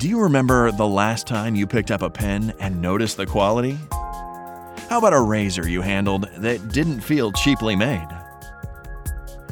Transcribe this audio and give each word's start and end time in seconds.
Do 0.00 0.08
you 0.08 0.18
remember 0.22 0.72
the 0.72 0.86
last 0.86 1.26
time 1.26 1.54
you 1.54 1.66
picked 1.66 1.90
up 1.90 2.00
a 2.00 2.08
pen 2.08 2.54
and 2.58 2.80
noticed 2.80 3.18
the 3.18 3.26
quality? 3.26 3.76
How 4.88 4.96
about 4.96 5.12
a 5.12 5.20
razor 5.20 5.68
you 5.68 5.82
handled 5.82 6.26
that 6.38 6.72
didn't 6.72 7.02
feel 7.02 7.32
cheaply 7.32 7.76
made? 7.76 8.08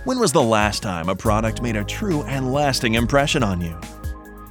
When 0.04 0.18
was 0.18 0.32
the 0.32 0.42
last 0.42 0.82
time 0.82 1.10
a 1.10 1.14
product 1.14 1.60
made 1.60 1.76
a 1.76 1.84
true 1.84 2.22
and 2.22 2.50
lasting 2.50 2.94
impression 2.94 3.42
on 3.42 3.60
you? 3.60 3.78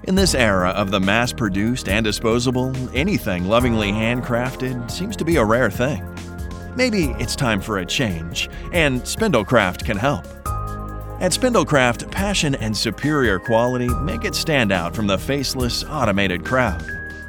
In 0.03 0.13
this 0.13 0.35
era 0.35 0.69
of 0.69 0.91
the 0.91 0.99
mass 0.99 1.33
produced 1.33 1.89
and 1.89 2.03
disposable, 2.03 2.75
anything 2.95 3.45
lovingly 3.45 3.91
handcrafted 3.91 4.91
seems 4.91 5.15
to 5.15 5.25
be 5.25 5.37
a 5.37 5.43
rare 5.43 5.71
thing. 5.71 6.07
Maybe 6.75 7.05
it's 7.17 7.35
time 7.35 7.59
for 7.59 7.79
a 7.79 7.85
change, 7.87 8.51
and 8.71 9.01
Spindlecraft 9.01 9.83
can 9.83 9.97
help. 9.97 10.27
At 11.19 11.31
Spindlecraft, 11.31 12.11
passion 12.11 12.53
and 12.53 12.77
superior 12.77 13.39
quality 13.39 13.87
make 13.87 14.23
it 14.23 14.35
stand 14.35 14.71
out 14.71 14.95
from 14.95 15.07
the 15.07 15.17
faceless, 15.17 15.83
automated 15.83 16.45
crowd. 16.45 16.85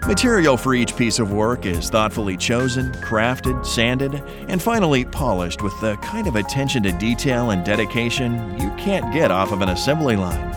Material 0.07 0.59
for 0.59 0.75
each 0.75 0.95
piece 0.95 1.19
of 1.19 1.33
work 1.33 1.65
is 1.65 1.89
thoughtfully 1.89 2.37
chosen, 2.37 2.93
crafted, 2.97 3.65
sanded, 3.65 4.23
and 4.49 4.61
finally 4.61 5.07
polished 5.07 5.63
with 5.63 5.73
the 5.81 5.97
kind 5.97 6.27
of 6.27 6.37
attention 6.37 6.83
to 6.83 6.93
detail 6.93 7.51
and 7.51 7.65
dedication 7.65 8.61
you 8.61 8.71
can't 8.77 9.11
get 9.11 9.31
off 9.31 9.53
of 9.53 9.63
an 9.63 9.71
assembly 9.71 10.17
line. 10.17 10.55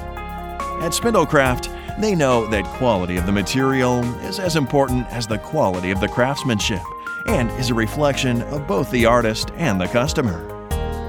At 0.81 0.91
Spindlecraft, 0.91 2.01
they 2.01 2.15
know 2.15 2.47
that 2.47 2.65
quality 2.65 3.15
of 3.15 3.25
the 3.25 3.31
material 3.31 4.03
is 4.25 4.39
as 4.39 4.57
important 4.57 5.07
as 5.07 5.25
the 5.25 5.37
quality 5.37 5.91
of 5.91 6.01
the 6.01 6.09
craftsmanship 6.09 6.81
and 7.27 7.49
is 7.51 7.69
a 7.69 7.73
reflection 7.73 8.41
of 8.43 8.67
both 8.67 8.91
the 8.91 9.05
artist 9.05 9.51
and 9.55 9.79
the 9.79 9.87
customer. 9.87 10.60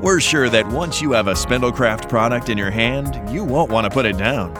We're 0.01 0.19
sure 0.19 0.49
that 0.49 0.67
once 0.67 1.01
you 1.01 1.13
have 1.13 1.27
a 1.27 1.33
Spindlecraft 1.33 2.09
product 2.09 2.49
in 2.49 2.57
your 2.57 2.69
hand, 2.69 3.33
you 3.33 3.43
won't 3.43 3.71
want 3.71 3.85
to 3.85 3.89
put 3.89 4.05
it 4.05 4.17
down. 4.17 4.53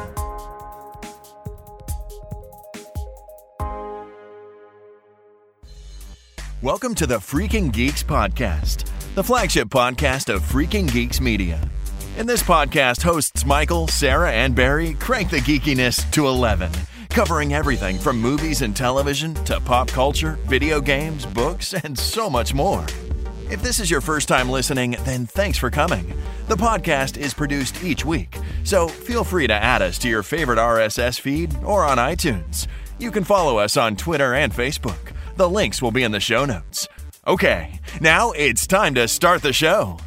Welcome 6.64 6.96
to 6.96 7.06
the 7.06 7.18
Freaking 7.18 7.72
Geeks 7.72 8.02
Podcast, 8.02 8.90
the 9.14 9.24
flagship 9.24 9.68
podcast 9.68 10.34
of 10.34 10.42
Freaking 10.42 10.92
Geeks 10.92 11.22
Media. 11.22 11.62
In 12.18 12.26
this 12.26 12.42
podcast, 12.42 13.04
hosts 13.04 13.46
Michael, 13.46 13.88
Sarah, 13.88 14.32
and 14.32 14.56
Barry 14.56 14.96
crank 14.96 15.30
the 15.30 15.38
geekiness 15.38 16.10
to 16.14 16.26
11, 16.26 16.72
covering 17.10 17.54
everything 17.54 18.00
from 18.00 18.20
movies 18.20 18.64
and 18.64 18.76
television 18.76 19.36
to 19.46 19.60
pop 19.60 19.88
culture, 19.88 20.40
video 20.46 20.82
games, 20.82 21.28
books, 21.28 21.76
and 21.76 21.96
so 21.96 22.28
much 22.28 22.56
more. 22.56 22.84
If 23.52 23.62
this 23.62 23.80
is 23.80 23.92
your 23.92 24.02
first 24.02 24.28
time 24.28 24.50
listening, 24.50 24.96
then 25.06 25.28
thanks 25.28 25.60
for 25.60 25.70
coming. 25.70 26.12
The 26.48 26.56
podcast 26.56 27.18
is 27.18 27.36
produced 27.36 27.84
each 27.84 28.04
week, 28.04 28.36
so 28.64 28.88
feel 28.88 29.24
free 29.24 29.46
to 29.46 29.54
add 29.54 29.84
us 29.84 30.00
to 30.00 30.10
your 30.10 30.24
favorite 30.24 30.58
RSS 30.58 31.20
feed 31.20 31.56
or 31.64 31.86
on 31.86 32.00
iTunes. 32.00 32.66
You 32.98 33.12
can 33.12 33.24
follow 33.24 33.60
us 33.60 33.78
on 33.78 33.96
Twitter 33.96 34.34
and 34.34 34.52
Facebook. 34.52 35.14
The 35.38 35.48
links 35.48 35.84
will 35.84 35.92
be 35.92 36.02
in 36.02 36.12
the 36.12 36.20
show 36.20 36.46
notes. 36.46 36.88
Okay, 37.28 37.80
now 38.02 38.32
it's 38.32 38.66
time 38.66 38.96
to 38.96 39.08
start 39.08 39.44
the 39.44 39.54
show. 39.54 40.00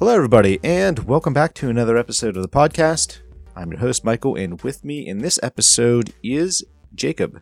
Hello, 0.00 0.12
everybody, 0.12 0.58
and 0.64 0.98
welcome 1.04 1.32
back 1.32 1.54
to 1.54 1.68
another 1.68 1.96
episode 1.96 2.36
of 2.36 2.42
the 2.42 2.48
podcast. 2.48 3.20
I'm 3.54 3.70
your 3.70 3.78
host, 3.78 4.04
Michael, 4.04 4.34
and 4.34 4.60
with 4.62 4.84
me 4.84 5.06
in 5.06 5.18
this 5.18 5.38
episode 5.44 6.12
is 6.24 6.64
Jacob. 6.92 7.40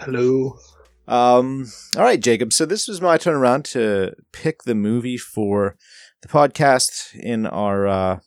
Hello. 0.00 0.58
Um, 1.06 1.68
all 1.96 2.02
right, 2.02 2.20
Jacob. 2.20 2.52
So 2.52 2.66
this 2.66 2.88
was 2.88 3.00
my 3.00 3.16
turn 3.16 3.34
around 3.34 3.64
to 3.66 4.14
pick 4.32 4.64
the 4.64 4.74
movie 4.74 5.16
for 5.16 5.76
the 6.22 6.26
podcast 6.26 7.14
in 7.14 7.46
our 7.46 7.86
uh, 7.86 8.18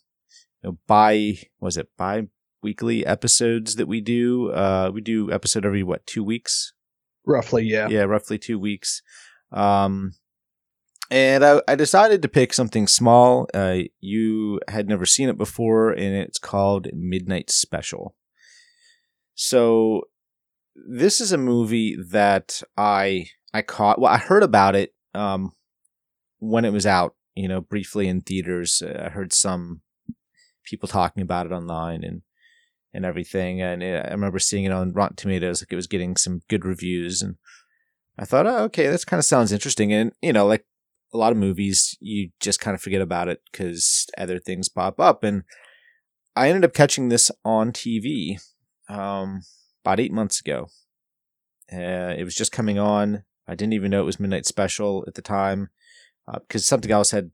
you 0.63 0.69
know, 0.69 0.77
bi 0.87 1.39
was 1.59 1.75
it 1.75 1.89
bi 1.97 2.29
weekly 2.63 3.05
episodes 3.05 3.75
that 3.75 3.89
we 3.89 3.99
do. 3.99 4.49
Uh, 4.51 4.91
we 4.93 5.01
do 5.01 5.29
episode 5.29 5.65
every 5.65 5.83
what 5.83 6.07
two 6.07 6.23
weeks. 6.23 6.71
Roughly, 7.27 7.65
yeah. 7.65 7.89
Yeah, 7.89 8.03
roughly 8.03 8.39
two 8.39 8.57
weeks. 8.57 9.01
Um, 9.51 10.13
and 11.11 11.43
I, 11.43 11.61
I 11.67 11.75
decided 11.75 12.21
to 12.21 12.29
pick 12.29 12.53
something 12.53 12.87
small. 12.87 13.47
Uh, 13.53 13.79
you 13.99 14.59
had 14.69 14.87
never 14.87 15.05
seen 15.05 15.29
it 15.29 15.37
before, 15.37 15.91
and 15.91 16.15
it's 16.15 16.39
called 16.39 16.87
Midnight 16.93 17.49
Special. 17.49 18.15
So, 19.35 20.03
this 20.75 21.19
is 21.19 21.31
a 21.31 21.37
movie 21.37 21.97
that 22.11 22.61
I 22.77 23.27
I 23.53 23.61
caught. 23.61 23.99
Well, 23.99 24.11
I 24.11 24.17
heard 24.17 24.43
about 24.43 24.75
it 24.75 24.93
um, 25.13 25.51
when 26.39 26.65
it 26.65 26.73
was 26.73 26.85
out. 26.85 27.13
You 27.35 27.47
know, 27.47 27.61
briefly 27.61 28.07
in 28.07 28.21
theaters. 28.21 28.81
Uh, 28.81 29.03
I 29.05 29.09
heard 29.09 29.31
some 29.31 29.81
people 30.63 30.87
talking 30.87 31.23
about 31.23 31.45
it 31.45 31.51
online, 31.51 32.03
and 32.03 32.21
and 32.97 33.05
everything. 33.05 33.61
And 33.61 33.83
it, 33.83 34.03
I 34.05 34.09
remember 34.09 34.39
seeing 34.39 34.65
it 34.65 34.71
on 34.71 34.91
Rotten 34.91 35.15
Tomatoes, 35.15 35.61
like 35.61 35.71
it 35.71 35.75
was 35.75 35.85
getting 35.85 36.17
some 36.17 36.41
good 36.49 36.65
reviews. 36.65 37.21
And 37.21 37.35
I 38.17 38.25
thought, 38.25 38.47
oh, 38.47 38.63
okay, 38.63 38.87
this 38.87 39.05
kind 39.05 39.19
of 39.19 39.25
sounds 39.25 39.51
interesting. 39.51 39.93
And, 39.93 40.13
you 40.19 40.33
know, 40.33 40.47
like 40.47 40.65
a 41.13 41.17
lot 41.17 41.31
of 41.31 41.37
movies, 41.37 41.95
you 42.01 42.31
just 42.39 42.59
kind 42.59 42.73
of 42.73 42.81
forget 42.81 42.99
about 42.99 43.27
it 43.27 43.41
because 43.51 44.07
other 44.17 44.39
things 44.39 44.67
pop 44.67 44.99
up. 44.99 45.23
And 45.23 45.43
I 46.35 46.49
ended 46.49 46.65
up 46.65 46.73
catching 46.73 47.09
this 47.09 47.29
on 47.45 47.71
TV 47.71 48.41
um, 48.89 49.41
about 49.85 49.99
eight 49.99 50.11
months 50.11 50.39
ago. 50.39 50.67
Uh, 51.71 52.15
it 52.17 52.23
was 52.23 52.33
just 52.33 52.51
coming 52.51 52.79
on. 52.79 53.23
I 53.47 53.53
didn't 53.53 53.73
even 53.73 53.91
know 53.91 54.01
it 54.01 54.05
was 54.05 54.19
Midnight 54.19 54.47
Special 54.47 55.05
at 55.07 55.13
the 55.13 55.21
time 55.21 55.69
because 56.25 56.63
uh, 56.63 56.65
something 56.65 56.91
else 56.91 57.11
had 57.11 57.29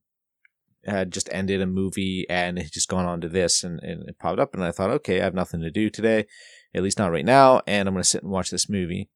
had 0.86 1.12
just 1.12 1.30
ended 1.32 1.62
a 1.62 1.66
movie 1.66 2.26
and 2.30 2.58
had 2.58 2.72
just 2.72 2.90
gone 2.90 3.06
on 3.06 3.22
to 3.22 3.30
this 3.30 3.64
and, 3.64 3.80
and 3.82 4.08
it 4.08 4.20
popped 4.20 4.40
up 4.40 4.54
and 4.54 4.64
I 4.64 4.72
thought, 4.72 4.90
okay, 4.92 5.22
I 5.22 5.24
have 5.24 5.34
nothing 5.34 5.62
to 5.62 5.72
do 5.72 5.90
today, 5.90 6.26
at 6.74 6.84
least 6.84 7.00
not 7.00 7.12
right 7.12 7.26
now, 7.26 7.62
and 7.68 7.88
I'm 7.88 7.94
gonna 7.94 8.04
sit 8.04 8.24
and 8.24 8.32
watch 8.32 8.50
this 8.50 8.70
movie. 8.70 9.10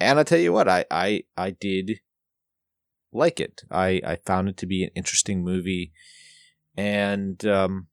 And 0.00 0.18
I 0.18 0.22
tell 0.22 0.38
you 0.38 0.52
what, 0.52 0.68
I, 0.68 0.84
I, 0.90 1.24
I 1.36 1.50
did 1.50 2.00
like 3.12 3.40
it. 3.40 3.62
I, 3.70 4.00
I 4.04 4.16
found 4.16 4.48
it 4.48 4.56
to 4.58 4.66
be 4.66 4.84
an 4.84 4.90
interesting 4.94 5.42
movie 5.42 5.92
and 6.76 7.44
um 7.46 7.88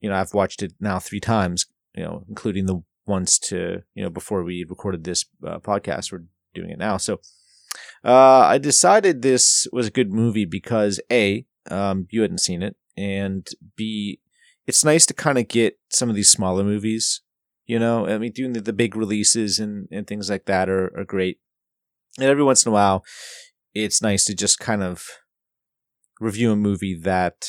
you 0.00 0.10
know, 0.10 0.16
I've 0.16 0.34
watched 0.34 0.62
it 0.62 0.74
now 0.78 0.98
three 0.98 1.20
times, 1.20 1.66
you 1.94 2.04
know, 2.04 2.24
including 2.28 2.66
the 2.66 2.82
ones 3.06 3.38
to, 3.38 3.82
you 3.94 4.02
know, 4.02 4.10
before 4.10 4.44
we 4.44 4.64
recorded 4.68 5.04
this 5.04 5.24
uh, 5.46 5.58
podcast. 5.58 6.12
We're 6.12 6.24
doing 6.54 6.70
it 6.70 6.78
now. 6.78 6.96
So, 6.96 7.20
uh, 8.04 8.12
I 8.40 8.58
decided 8.58 9.22
this 9.22 9.66
was 9.72 9.88
a 9.88 9.90
good 9.90 10.12
movie 10.12 10.44
because 10.44 11.00
A, 11.10 11.46
um, 11.70 12.06
you 12.10 12.22
hadn't 12.22 12.40
seen 12.40 12.62
it, 12.62 12.76
and 12.96 13.46
B, 13.76 14.20
it's 14.66 14.84
nice 14.84 15.06
to 15.06 15.14
kind 15.14 15.38
of 15.38 15.48
get 15.48 15.78
some 15.90 16.08
of 16.08 16.16
these 16.16 16.30
smaller 16.30 16.64
movies. 16.64 17.22
You 17.66 17.78
know, 17.78 18.06
I 18.06 18.18
mean, 18.18 18.32
doing 18.32 18.52
the, 18.52 18.60
the 18.60 18.72
big 18.72 18.94
releases 18.94 19.58
and, 19.58 19.88
and 19.90 20.06
things 20.06 20.30
like 20.30 20.44
that 20.44 20.68
are, 20.68 20.92
are 20.96 21.04
great. 21.04 21.40
And 22.16 22.28
every 22.28 22.44
once 22.44 22.64
in 22.64 22.70
a 22.70 22.72
while, 22.72 23.04
it's 23.74 24.00
nice 24.00 24.24
to 24.26 24.34
just 24.34 24.60
kind 24.60 24.82
of 24.82 25.04
review 26.20 26.52
a 26.52 26.56
movie 26.56 26.98
that 26.98 27.48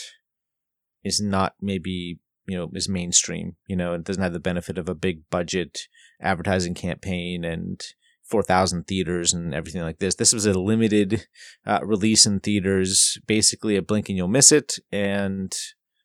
is 1.04 1.22
not 1.22 1.54
maybe 1.62 2.20
you 2.48 2.58
know 2.58 2.70
is 2.74 2.90
mainstream 2.90 3.56
you 3.68 3.76
know 3.76 3.94
it 3.94 4.04
doesn't 4.04 4.24
have 4.24 4.34
the 4.34 4.40
benefit 4.40 4.78
of 4.78 4.90
a 4.90 4.96
big 4.96 5.22
budget 5.30 5.80
advertising 6.22 6.74
campaign 6.74 7.46
and 7.46 7.82
4,000 8.30 8.88
theaters 8.88 9.34
and 9.34 9.54
everything 9.54 9.82
like 9.82 10.00
this. 10.00 10.16
This 10.16 10.34
was 10.34 10.46
a 10.46 10.54
limited 10.54 11.28
uh, 11.66 11.80
release 11.84 12.26
in 12.26 12.40
theaters, 12.40 13.18
basically 13.28 13.76
a 13.76 13.82
blink 13.82 14.10
and 14.10 14.18
you'll 14.18 14.28
miss 14.28 14.52
it, 14.52 14.80
and 14.92 15.56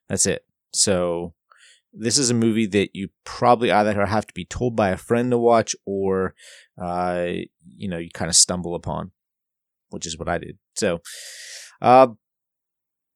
that's 0.08 0.26
it. 0.26 0.44
So, 0.72 1.34
this 1.92 2.16
is 2.16 2.30
a 2.30 2.34
movie 2.34 2.66
that 2.66 2.94
you 2.94 3.08
probably 3.24 3.70
either 3.70 4.06
have 4.06 4.26
to 4.26 4.34
be 4.34 4.46
told 4.46 4.74
by 4.74 4.88
a 4.90 4.96
friend 4.96 5.30
to 5.30 5.36
watch 5.36 5.76
or, 5.84 6.34
uh, 6.80 7.26
you 7.76 7.86
know, 7.88 7.98
you 7.98 8.08
kind 8.10 8.30
of 8.30 8.34
stumble 8.34 8.74
upon, 8.74 9.10
which 9.90 10.06
is 10.06 10.18
what 10.18 10.28
I 10.28 10.38
did. 10.38 10.58
So, 10.74 11.00
uh, 11.82 12.08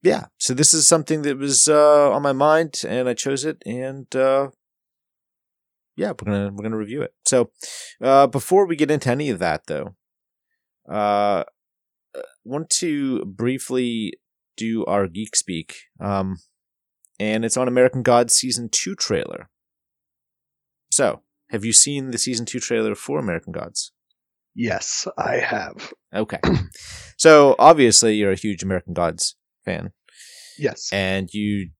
yeah, 0.03 0.27
so 0.39 0.53
this 0.53 0.75
is 0.75 0.87
something 0.87 1.23
that 1.23 1.39
was 1.39 1.69
uh, 1.69 2.13
on 2.13 2.23
my 2.23 2.33
mind, 2.33 2.83
and 2.87 3.09
I 3.09 3.15
chose 3.15 3.45
it, 3.45 3.63
and 3.65 4.15
uh, 4.15 4.51
yeah, 5.97 6.11
we're 6.11 6.33
gonna 6.33 6.51
we're 6.53 6.63
gonna 6.63 6.77
review 6.77 7.03
it. 7.03 7.15
So, 7.25 7.51
uh, 8.01 8.27
before 8.27 8.67
we 8.67 8.77
get 8.77 8.91
into 8.91 9.11
any 9.11 9.31
of 9.31 9.39
that, 9.39 9.67
though, 9.67 9.97
uh, 10.89 11.45
want 12.45 12.71
to 12.71 13.25
briefly 13.25 14.15
do 14.57 14.85
our 14.87 15.07
geek 15.07 15.37
speak. 15.37 15.77
Um, 16.01 16.39
and 17.19 17.45
it's 17.45 17.57
on 17.57 17.69
American 17.69 18.03
Gods 18.03 18.35
season 18.35 18.69
two 18.71 18.95
trailer. 18.95 19.49
So, 20.91 21.23
have 21.51 21.65
you 21.65 21.73
seen 21.73 22.11
the 22.11 22.19
season 22.19 22.47
two 22.47 22.61
trailer 22.61 22.95
for 22.95 23.19
American 23.19 23.53
Gods? 23.53 23.93
Yes, 24.55 25.07
I 25.19 25.37
have. 25.37 25.93
Okay. 26.15 26.41
so 27.19 27.55
obviously 27.59 28.15
you're 28.15 28.33
a 28.33 28.37
huge 28.37 28.63
American 28.63 28.95
Gods 28.95 29.37
fan. 29.65 29.93
Yes. 30.59 30.91
And 30.93 31.29
you 31.33 31.71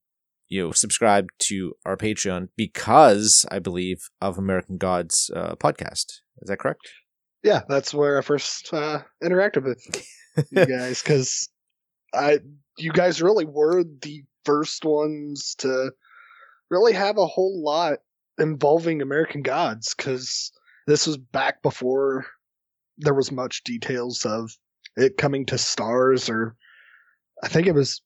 you 0.49 0.63
know, 0.63 0.73
subscribe 0.73 1.29
to 1.39 1.75
our 1.85 1.97
Patreon 1.97 2.49
because 2.57 3.45
I 3.51 3.59
believe 3.59 4.09
of 4.21 4.39
American 4.39 4.77
Gods 4.77 5.31
uh, 5.35 5.57
podcast. 5.57 6.21
Is 6.43 6.49
that 6.49 6.59
correct? 6.59 6.89
Yeah, 7.43 7.63
that's 7.69 7.95
where 7.95 8.19
I 8.19 8.23
first 8.23 8.73
uh, 8.73 9.03
interacted 9.23 9.65
with 9.65 9.83
you 10.51 10.67
guys 10.67 11.03
because 11.03 11.49
I, 12.15 12.41
you 12.79 12.93
guys 12.93 13.23
really 13.23 13.45
were 13.45 13.85
the 13.85 14.25
first 14.45 14.85
ones 14.85 15.55
to 15.59 15.93
really 16.71 16.93
have 16.93 17.19
a 17.19 17.27
whole 17.27 17.63
lot 17.63 17.99
involving 18.39 19.03
American 19.03 19.43
Gods 19.43 19.95
because 19.95 20.53
this 20.87 21.07
was 21.07 21.17
back 21.17 21.63
before 21.63 22.27
there 22.99 23.15
was 23.15 23.33
much 23.33 23.65
details 23.65 24.25
of 24.25 24.51
it 24.97 25.17
coming 25.17 25.47
to 25.47 25.57
Starz 25.57 26.31
or 26.31 26.57
I 27.43 27.49
think 27.49 27.67
it 27.67 27.75
was 27.75 28.03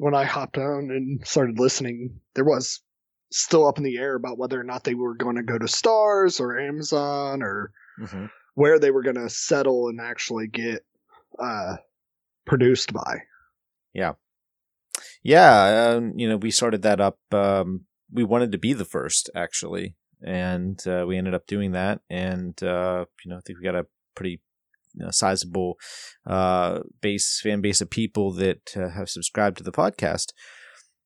when 0.00 0.14
I 0.14 0.24
hopped 0.24 0.56
on 0.56 0.90
and 0.90 1.26
started 1.26 1.58
listening, 1.58 2.20
there 2.34 2.44
was 2.44 2.80
still 3.30 3.68
up 3.68 3.76
in 3.76 3.84
the 3.84 3.98
air 3.98 4.14
about 4.16 4.38
whether 4.38 4.58
or 4.58 4.64
not 4.64 4.82
they 4.82 4.94
were 4.94 5.14
going 5.14 5.36
to 5.36 5.42
go 5.42 5.58
to 5.58 5.66
Starz 5.66 6.40
or 6.40 6.58
Amazon 6.58 7.42
or 7.42 7.70
Mm-hmm. 8.00 8.26
where 8.54 8.78
they 8.78 8.90
were 8.90 9.02
going 9.02 9.16
to 9.16 9.28
settle 9.28 9.88
and 9.88 10.00
actually 10.00 10.46
get 10.46 10.86
uh, 11.38 11.76
produced 12.46 12.94
by. 12.94 13.18
Yeah, 15.22 15.96
um, 15.96 16.14
you 16.16 16.26
know, 16.26 16.38
we 16.38 16.50
started 16.50 16.80
that 16.82 16.98
up. 16.98 17.18
Um, 17.30 17.82
we 18.10 18.24
wanted 18.24 18.52
to 18.52 18.58
be 18.58 18.72
the 18.72 18.86
first, 18.86 19.28
actually, 19.34 19.96
and 20.22 20.82
uh, 20.86 21.04
we 21.06 21.18
ended 21.18 21.34
up 21.34 21.46
doing 21.46 21.72
that. 21.72 22.00
And 22.08 22.60
uh, 22.62 23.04
you 23.22 23.30
know, 23.30 23.36
I 23.36 23.40
think 23.40 23.58
we 23.58 23.64
got 23.64 23.74
a 23.74 23.86
pretty 24.14 24.40
you 24.94 25.04
know, 25.04 25.10
sizable 25.10 25.76
uh, 26.26 26.80
base 27.00 27.40
fan 27.42 27.60
base 27.60 27.80
of 27.80 27.90
people 27.90 28.32
that 28.32 28.76
uh, 28.76 28.90
have 28.90 29.08
subscribed 29.08 29.58
to 29.58 29.64
the 29.64 29.72
podcast. 29.72 30.26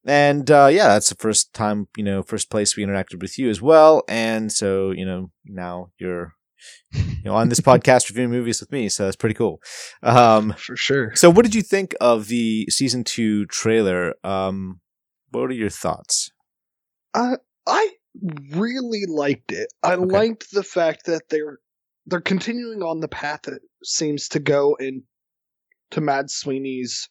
And 0.07 0.51
uh, 0.51 0.69
yeah, 0.71 0.89
that's 0.89 1.09
the 1.09 1.15
first 1.15 1.55
time, 1.55 1.89
you 1.97 2.05
know, 2.05 2.23
first 2.23 2.51
place 2.51 2.77
we 2.77 2.85
interacted 2.85 3.21
with 3.23 3.39
you 3.39 3.49
as 3.49 3.63
well. 3.63 4.03
And 4.09 4.53
so, 4.53 4.91
you 4.91 5.05
know, 5.07 5.31
now 5.47 5.89
you're, 5.99 6.35
you 6.93 7.23
know, 7.25 7.35
on 7.35 7.49
this 7.49 7.61
podcast 7.71 8.09
reviewing 8.11 8.31
movies 8.31 8.61
with 8.61 8.71
me. 8.71 8.89
So 8.91 9.05
that's 9.05 9.17
pretty 9.17 9.35
cool. 9.35 9.61
Um, 10.03 10.55
For 10.59 10.77
sure. 10.77 11.15
so, 11.15 11.31
what 11.31 11.45
did 11.45 11.55
you 11.55 11.63
think 11.63 11.95
of 12.01 12.29
the 12.29 12.67
season 12.69 13.03
two 13.05 13.47
trailer? 13.47 14.15
Um, 14.23 14.81
what 15.31 15.51
are 15.51 15.53
your 15.55 15.71
thoughts? 15.71 16.31
I 17.15 17.37
I 17.67 17.91
really 18.53 19.05
liked 19.09 19.53
it. 19.53 19.69
I 19.83 19.95
Okay. 19.95 20.05
liked 20.05 20.51
the 20.53 20.63
fact 20.63 21.07
that 21.07 21.29
they're 21.31 21.59
they're 22.07 22.21
continuing 22.21 22.83
on 22.83 23.01
the 23.01 23.09
path 23.09 23.43
that 23.43 23.61
seems 23.83 24.29
to 24.31 24.39
go 24.39 24.75
in 24.75 25.03
to 25.91 26.01
Mad 26.01 26.31
Sweeney's 26.31 27.09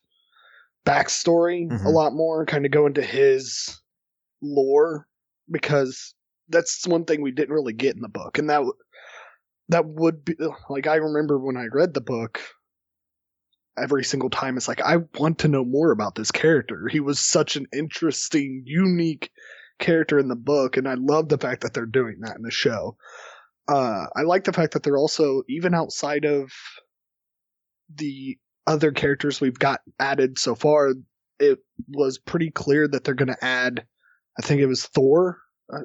backstory 0.86 1.72
a 1.72 1.76
Mhm. 1.76 1.94
lot 1.94 2.14
more, 2.14 2.46
kind 2.46 2.66
of 2.66 2.72
go 2.72 2.86
into 2.86 3.02
his 3.02 3.82
lore 4.42 5.08
because 5.50 6.14
that's 6.50 6.86
one 6.86 7.06
thing 7.06 7.22
we 7.22 7.32
didn't 7.32 7.54
really 7.56 7.74
get 7.74 7.96
in 7.96 8.02
the 8.02 8.10
book, 8.10 8.38
and 8.38 8.50
that 8.50 8.64
that 9.70 9.86
would 9.86 10.26
be 10.26 10.36
like 10.70 10.88
I 10.88 10.96
remember 10.96 11.40
when 11.40 11.58
I 11.58 11.68
read 11.72 11.94
the 11.94 12.02
book. 12.02 12.42
Every 13.76 14.04
single 14.04 14.30
time, 14.30 14.56
it's 14.56 14.68
like 14.68 14.82
I 14.82 14.98
want 15.18 15.40
to 15.40 15.48
know 15.48 15.66
more 15.66 15.92
about 15.92 16.14
this 16.14 16.32
character. 16.32 16.88
He 16.90 17.00
was 17.00 17.18
such 17.20 17.56
an 17.56 17.66
interesting, 17.74 18.62
unique 18.68 19.32
character 19.80 20.20
in 20.20 20.28
the 20.28 20.36
book, 20.36 20.78
and 20.78 20.88
I 20.88 20.94
love 20.94 21.30
the 21.30 21.40
fact 21.40 21.62
that 21.62 21.74
they're 21.74 21.88
doing 21.88 22.20
that 22.20 22.36
in 22.36 22.44
the 22.44 22.52
show. 22.52 22.98
Uh, 23.68 24.06
I 24.16 24.24
like 24.24 24.44
the 24.44 24.54
fact 24.54 24.74
that 24.74 24.84
they're 24.84 24.98
also 24.98 25.44
even 25.48 25.74
outside 25.74 26.26
of 26.26 26.52
the 27.96 28.38
other 28.68 28.92
characters 28.92 29.40
we've 29.40 29.60
got 29.60 29.82
added 30.00 30.38
so 30.38 30.56
far. 30.56 30.94
It 31.40 31.60
was 31.90 32.18
pretty 32.18 32.52
clear 32.52 32.88
that 32.88 33.04
they're 33.04 33.14
going 33.14 33.28
to 33.30 33.44
add. 33.44 33.86
I 34.38 34.42
think 34.42 34.62
it 34.62 34.68
was 34.68 34.86
Thor. 34.86 35.40
Uh, 35.72 35.82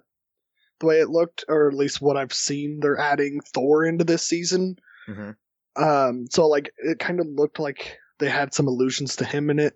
the 0.80 0.86
way 0.86 1.00
it 1.00 1.08
looked, 1.08 1.44
or 1.48 1.69
at 1.69 1.75
least 1.75 2.00
what 2.00 2.16
I've 2.16 2.32
seen, 2.32 2.78
they're 2.80 2.98
adding 2.98 3.40
Thor 3.54 3.84
into 3.84 4.04
this 4.04 4.25
season. 4.26 4.76
Mm-hmm. 5.08 5.82
Um, 5.82 6.26
so 6.30 6.46
like 6.48 6.72
it 6.78 6.98
kind 6.98 7.20
of 7.20 7.26
looked 7.28 7.58
like 7.58 7.98
they 8.19 8.28
had 8.28 8.54
some 8.54 8.66
allusions 8.66 9.16
to 9.16 9.25
him 9.25 9.50
in 9.50 9.58
it 9.58 9.75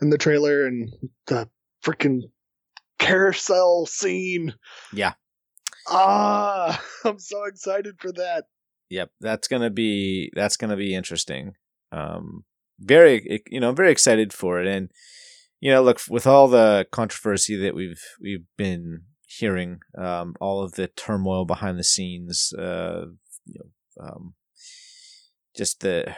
in 0.00 0.10
the 0.10 0.18
trailer, 0.18 0.66
and 0.66 0.90
the 1.26 1.48
freaking 1.84 2.20
carousel 2.98 3.86
scene. 3.86 4.54
Yeah. 4.92 5.12
Ah, 5.90 6.82
I'm 7.04 7.18
so 7.18 7.44
excited 7.44 7.96
for 7.98 8.12
that. 8.12 8.44
Yep, 8.90 9.10
that's 9.20 9.48
gonna 9.48 9.70
be 9.70 10.30
that's 10.34 10.56
gonna 10.56 10.76
be 10.76 10.94
interesting. 10.94 11.54
Um, 11.92 12.44
very, 12.78 13.42
you 13.50 13.60
know, 13.60 13.70
I'm 13.70 13.76
very 13.76 13.92
excited 13.92 14.32
for 14.32 14.60
it, 14.60 14.66
and 14.66 14.90
you 15.60 15.70
know, 15.70 15.82
look 15.82 16.00
with 16.08 16.26
all 16.26 16.48
the 16.48 16.86
controversy 16.90 17.56
that 17.56 17.74
we've 17.74 18.02
we've 18.20 18.46
been 18.56 19.02
hearing, 19.26 19.80
um, 19.96 20.34
all 20.40 20.62
of 20.62 20.72
the 20.72 20.88
turmoil 20.88 21.44
behind 21.44 21.78
the 21.78 21.84
scenes, 21.84 22.52
uh, 22.58 23.06
you 23.44 23.60
know, 23.60 24.04
um, 24.04 24.34
just 25.56 25.80
the 25.80 26.16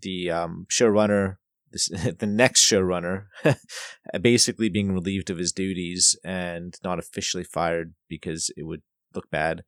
the 0.00 0.30
um, 0.30 0.66
showrunner, 0.70 1.36
the 2.18 2.26
next 2.26 2.68
showrunner, 2.68 3.24
basically 4.20 4.68
being 4.68 4.92
relieved 4.92 5.30
of 5.30 5.38
his 5.38 5.52
duties 5.52 6.18
and 6.24 6.76
not 6.82 6.98
officially 6.98 7.44
fired 7.44 7.94
because 8.08 8.50
it 8.56 8.64
would 8.64 8.82
look 9.14 9.30
bad. 9.30 9.62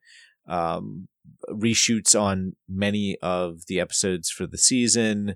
Um, 0.49 1.09
reshoots 1.49 2.19
on 2.21 2.57
many 2.69 3.17
of 3.23 3.67
the 3.67 3.81
episodes 3.81 4.31
for 4.31 4.47
the 4.47 4.59
season, 4.59 5.35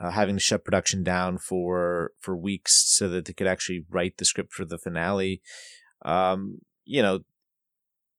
uh, 0.00 0.10
having 0.10 0.36
to 0.36 0.40
shut 0.40 0.64
production 0.64 1.02
down 1.02 1.38
for 1.38 2.12
for 2.18 2.36
weeks 2.36 2.84
so 2.88 3.08
that 3.08 3.26
they 3.26 3.32
could 3.32 3.46
actually 3.46 3.84
write 3.88 4.16
the 4.18 4.24
script 4.24 4.52
for 4.52 4.64
the 4.64 4.78
finale. 4.78 5.42
Um, 6.02 6.58
you 6.84 7.02
know, 7.02 7.20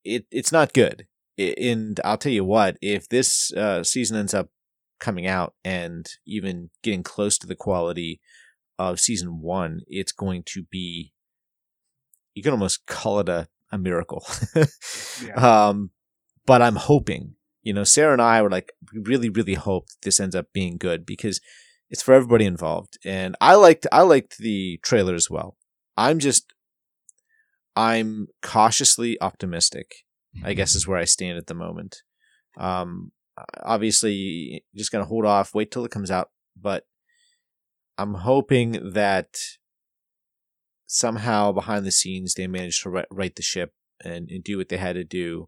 it 0.04 0.26
it's 0.32 0.52
not 0.52 0.74
good. 0.74 1.08
And 1.38 2.00
I'll 2.04 2.18
tell 2.18 2.32
you 2.32 2.46
what, 2.46 2.78
if 2.82 3.10
this 3.10 3.52
uh, 3.54 3.84
season 3.84 4.18
ends 4.18 4.34
up 4.34 4.50
coming 5.02 5.28
out 5.28 5.54
and 5.66 6.08
even 6.26 6.70
getting 6.82 7.04
close 7.04 7.38
to 7.40 7.48
the 7.48 7.56
quality 7.56 8.22
of 8.80 9.02
season 9.02 9.42
one, 9.42 9.82
it's 9.88 10.14
going 10.14 10.44
to 10.44 10.64
be 10.64 11.12
you 12.34 12.44
can 12.44 12.54
almost 12.54 12.86
call 12.86 13.20
it 13.20 13.30
a, 13.30 13.48
a 13.72 13.78
miracle. 13.78 14.26
Um, 15.36 15.92
but 16.48 16.62
I'm 16.62 16.76
hoping, 16.76 17.36
you 17.62 17.74
know, 17.74 17.84
Sarah 17.84 18.14
and 18.14 18.22
I 18.22 18.42
were 18.42 18.50
like, 18.50 18.72
we 18.92 19.02
really, 19.02 19.30
really 19.30 19.54
hope 19.54 19.88
that 19.88 20.02
this 20.02 20.20
ends 20.20 20.36
up 20.36 20.48
being 20.52 20.78
good 20.78 21.06
because 21.06 21.40
it's 21.92 22.02
for 22.02 22.14
everybody 22.14 22.46
involved. 22.46 22.98
And 23.06 23.36
I 23.40 23.56
liked, 23.56 23.86
I 23.92 24.02
liked 24.02 24.40
the 24.40 24.80
trailer 24.82 25.14
as 25.14 25.30
well. 25.30 25.58
I'm 25.96 26.18
just, 26.18 26.54
I'm 27.76 28.28
cautiously 28.42 29.22
optimistic, 29.22 29.92
I 30.44 30.54
guess 30.54 30.74
is 30.74 30.88
where 30.88 30.98
I 30.98 31.06
stand 31.06 31.38
at 31.38 31.46
the 31.46 31.54
moment. 31.54 32.02
Um, 32.58 33.12
obviously 33.64 34.64
just 34.76 34.92
going 34.92 35.04
to 35.04 35.10
hold 35.10 35.26
off, 35.26 35.54
wait 35.54 35.72
till 35.72 35.86
it 35.86 35.92
comes 35.92 36.12
out, 36.12 36.30
but 36.60 36.86
I'm 37.98 38.16
hoping 38.16 38.94
that 38.94 39.38
somehow 40.88 41.52
behind 41.52 41.86
the 41.86 41.92
scenes 41.92 42.34
they 42.34 42.48
managed 42.48 42.84
to 42.84 42.90
ri- 42.90 43.06
right 43.12 43.36
the 43.36 43.42
ship 43.42 43.74
and, 44.04 44.30
and 44.30 44.44
do 44.44 44.58
what 44.58 44.70
they 44.70 44.78
had 44.78 44.96
to 44.96 45.04
do. 45.04 45.48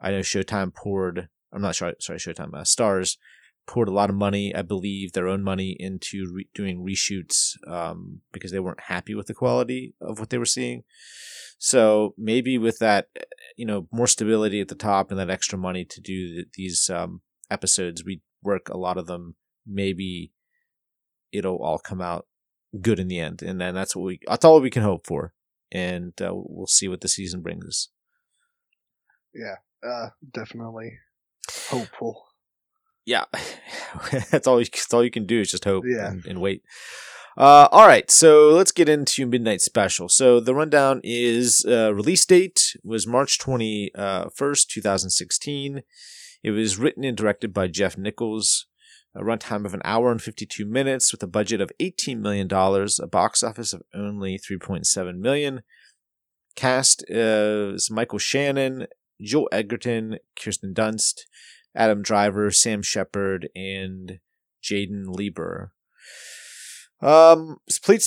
I 0.00 0.10
know 0.10 0.20
Showtime 0.20 0.74
poured, 0.74 1.28
I'm 1.52 1.62
not 1.62 1.76
sure, 1.76 1.92
sorry, 2.00 2.18
Showtime, 2.18 2.54
uh, 2.54 2.62
Starz 2.62 3.16
poured 3.66 3.88
a 3.88 3.92
lot 3.92 4.10
of 4.10 4.16
money, 4.16 4.54
I 4.54 4.62
believe, 4.62 5.12
their 5.12 5.28
own 5.28 5.42
money 5.42 5.76
into 5.78 6.30
re- 6.32 6.48
doing 6.54 6.84
reshoots 6.84 7.56
um, 7.68 8.20
because 8.32 8.50
they 8.50 8.60
weren't 8.60 8.80
happy 8.80 9.14
with 9.14 9.26
the 9.26 9.34
quality 9.34 9.94
of 10.00 10.18
what 10.18 10.30
they 10.30 10.38
were 10.38 10.44
seeing. 10.44 10.84
So 11.58 12.14
maybe 12.18 12.58
with 12.58 12.78
that, 12.80 13.08
you 13.56 13.64
know, 13.64 13.86
more 13.92 14.08
stability 14.08 14.60
at 14.60 14.68
the 14.68 14.74
top 14.74 15.10
and 15.10 15.20
that 15.20 15.30
extra 15.30 15.58
money 15.58 15.84
to 15.84 16.00
do 16.00 16.34
th- 16.34 16.46
these 16.54 16.90
um, 16.90 17.20
episodes, 17.50 18.04
we 18.04 18.20
work 18.42 18.68
a 18.68 18.76
lot 18.76 18.98
of 18.98 19.06
them. 19.06 19.36
Maybe 19.66 20.32
it'll 21.30 21.62
all 21.62 21.78
come 21.78 22.00
out 22.00 22.26
good 22.80 22.98
in 22.98 23.08
the 23.08 23.20
end, 23.20 23.42
and 23.42 23.60
then 23.60 23.74
that's 23.74 23.94
what 23.94 24.04
we 24.04 24.18
that's 24.26 24.44
all 24.44 24.60
we 24.60 24.70
can 24.70 24.82
hope 24.82 25.06
for. 25.06 25.34
And 25.70 26.12
uh, 26.20 26.32
we'll 26.32 26.66
see 26.66 26.88
what 26.88 27.00
the 27.00 27.08
season 27.08 27.42
brings 27.42 27.64
us. 27.64 27.88
Uh, 29.86 30.08
definitely 30.32 30.98
hopeful. 31.68 32.26
Yeah, 33.04 33.24
that's 34.30 34.46
all. 34.46 34.60
You, 34.60 34.66
that's 34.66 34.92
all 34.94 35.04
you 35.04 35.10
can 35.10 35.26
do 35.26 35.40
is 35.40 35.50
just 35.50 35.64
hope 35.64 35.84
Yeah. 35.86 36.10
and, 36.10 36.24
and 36.26 36.40
wait. 36.40 36.62
Uh, 37.36 37.66
all 37.72 37.86
right, 37.86 38.10
so 38.10 38.50
let's 38.50 38.72
get 38.72 38.90
into 38.90 39.24
Midnight 39.26 39.62
Special. 39.62 40.08
So 40.10 40.38
the 40.38 40.54
rundown 40.54 41.00
is 41.02 41.64
uh, 41.66 41.94
release 41.94 42.26
date 42.26 42.76
was 42.84 43.06
March 43.06 43.38
twenty 43.38 43.90
first, 44.34 44.70
two 44.70 44.82
thousand 44.82 45.10
sixteen. 45.10 45.82
It 46.42 46.50
was 46.50 46.76
written 46.78 47.04
and 47.04 47.16
directed 47.16 47.54
by 47.54 47.68
Jeff 47.68 47.96
Nichols. 47.96 48.66
A 49.14 49.20
runtime 49.20 49.66
of 49.66 49.74
an 49.74 49.82
hour 49.84 50.10
and 50.10 50.20
fifty 50.22 50.46
two 50.46 50.64
minutes, 50.66 51.12
with 51.12 51.22
a 51.22 51.26
budget 51.26 51.60
of 51.60 51.70
eighteen 51.80 52.20
million 52.22 52.48
dollars, 52.48 52.98
a 52.98 53.06
box 53.06 53.42
office 53.42 53.72
of 53.72 53.82
only 53.94 54.36
three 54.38 54.58
point 54.58 54.86
seven 54.86 55.20
million. 55.20 55.62
Cast 56.54 57.02
uh, 57.10 57.72
is 57.74 57.90
Michael 57.90 58.18
Shannon, 58.18 58.86
Joel 59.22 59.48
Edgerton, 59.52 60.18
Kirsten 60.38 60.74
Dunst, 60.74 61.20
Adam 61.74 62.02
Driver, 62.02 62.50
Sam 62.50 62.82
Shepard, 62.82 63.48
and 63.54 64.20
Jaeden 64.62 65.06
Lieberher. 65.06 65.70
Um, 67.00 67.58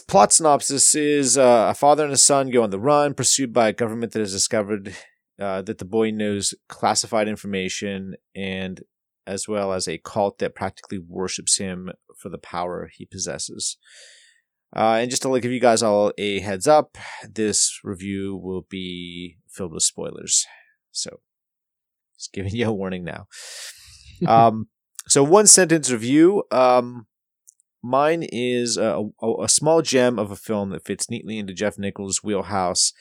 plot, 0.08 0.32
synopsis 0.32 0.96
is 0.96 1.38
uh, 1.38 1.68
a 1.70 1.74
father 1.74 2.06
and 2.06 2.14
a 2.14 2.18
son 2.18 2.50
go 2.50 2.64
on 2.64 2.70
the 2.70 2.80
run, 2.80 3.14
pursued 3.14 3.52
by 3.52 3.68
a 3.68 3.74
government 3.74 4.14
that 4.14 4.20
has 4.20 4.32
discovered 4.32 4.96
uh, 5.40 5.62
that 5.64 5.80
the 5.80 5.86
boy 5.86 6.12
knows 6.12 6.54
classified 6.70 7.28
information, 7.28 8.16
and 8.34 8.84
as 9.28 9.48
well 9.48 9.74
as 9.74 9.88
a 9.88 9.98
cult 9.98 10.38
that 10.38 10.56
practically 10.56 10.98
worships 10.98 11.58
him 11.58 11.92
for 12.18 12.30
the 12.30 12.38
power 12.38 12.90
he 12.94 13.06
possesses. 13.06 13.78
Uh, 14.74 15.00
and 15.02 15.10
just 15.10 15.22
to 15.22 15.30
like 15.30 15.42
give 15.42 15.52
you 15.52 15.60
guys 15.60 15.84
all 15.84 16.12
a 16.18 16.40
heads 16.40 16.68
up, 16.68 16.98
this 17.30 17.80
review 17.84 18.36
will 18.36 18.66
be 18.70 19.38
filled 19.50 19.74
with 19.74 19.84
spoilers. 19.84 20.46
So, 20.92 21.20
just 22.18 22.34
giving 22.34 22.52
you 22.56 22.68
a 22.68 22.74
warning 22.74 23.04
now. 23.04 23.28
um, 24.28 24.68
so 25.08 25.24
one 25.24 25.48
sentence 25.48 25.92
review. 25.92 26.44
Um, 26.52 27.08
Mine 27.86 28.24
is 28.32 28.78
a, 28.78 29.04
a, 29.22 29.44
a, 29.44 29.48
small 29.48 29.84
gem 29.84 30.18
of 30.18 30.32
a 30.32 30.36
film 30.36 30.72
that 30.72 30.84
fits 30.84 31.08
neatly 31.08 31.38
into 31.38 31.54
Jeff 31.54 31.78
Nichols' 31.78 32.24
wheelhouse, 32.24 32.94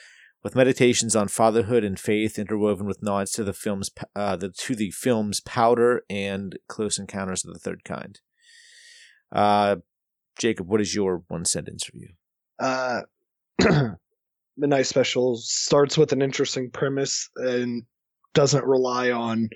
with 0.42 0.54
meditations 0.54 1.16
on 1.16 1.28
fatherhood 1.28 1.84
and 1.84 1.98
faith 1.98 2.38
interwoven 2.38 2.86
with 2.86 3.02
nods 3.02 3.30
to 3.32 3.44
the 3.44 3.54
film's 3.54 3.90
uh, 4.14 4.36
the, 4.36 4.50
to 4.50 4.74
the 4.74 4.90
film's 4.90 5.40
Powder 5.40 6.02
and 6.10 6.58
Close 6.68 6.98
Encounters 6.98 7.46
of 7.46 7.54
the 7.54 7.58
Third 7.58 7.82
Kind. 7.82 8.20
Uh, 9.32 9.76
Jacob, 10.38 10.68
what 10.68 10.82
is 10.82 10.94
your 10.94 11.22
one 11.28 11.46
sentence 11.46 11.88
review? 11.92 12.10
Uh, 12.58 13.02
Midnight 14.58 14.86
Special 14.86 15.36
starts 15.38 15.96
with 15.96 16.12
an 16.12 16.20
interesting 16.20 16.70
premise 16.70 17.30
and 17.36 17.84
doesn't 18.34 18.64
rely 18.64 19.10
on 19.10 19.48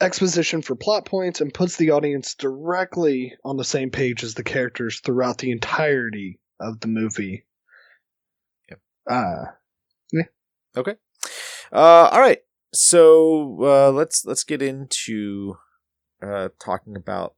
exposition 0.00 0.62
for 0.62 0.74
plot 0.74 1.04
points 1.04 1.40
and 1.40 1.52
puts 1.52 1.76
the 1.76 1.90
audience 1.90 2.34
directly 2.34 3.34
on 3.44 3.56
the 3.56 3.64
same 3.64 3.90
page 3.90 4.24
as 4.24 4.34
the 4.34 4.44
characters 4.44 5.00
throughout 5.00 5.38
the 5.38 5.50
entirety 5.50 6.40
of 6.58 6.80
the 6.80 6.88
movie. 6.88 7.44
Yep. 8.68 8.80
Uh, 9.10 9.44
yeah. 10.12 10.22
Okay. 10.76 10.94
Uh, 11.72 12.08
all 12.12 12.20
right. 12.20 12.38
So 12.72 13.58
uh, 13.62 13.90
let's 13.90 14.24
let's 14.24 14.44
get 14.44 14.62
into 14.62 15.56
uh, 16.22 16.50
talking 16.60 16.96
about 16.96 17.34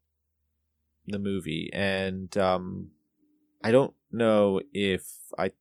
the 1.07 1.19
movie, 1.19 1.71
and 1.73 2.37
um, 2.37 2.91
I 3.65 3.71
don't 3.71 3.95
know 4.11 4.61
if 4.73 5.07
I. 5.39 5.53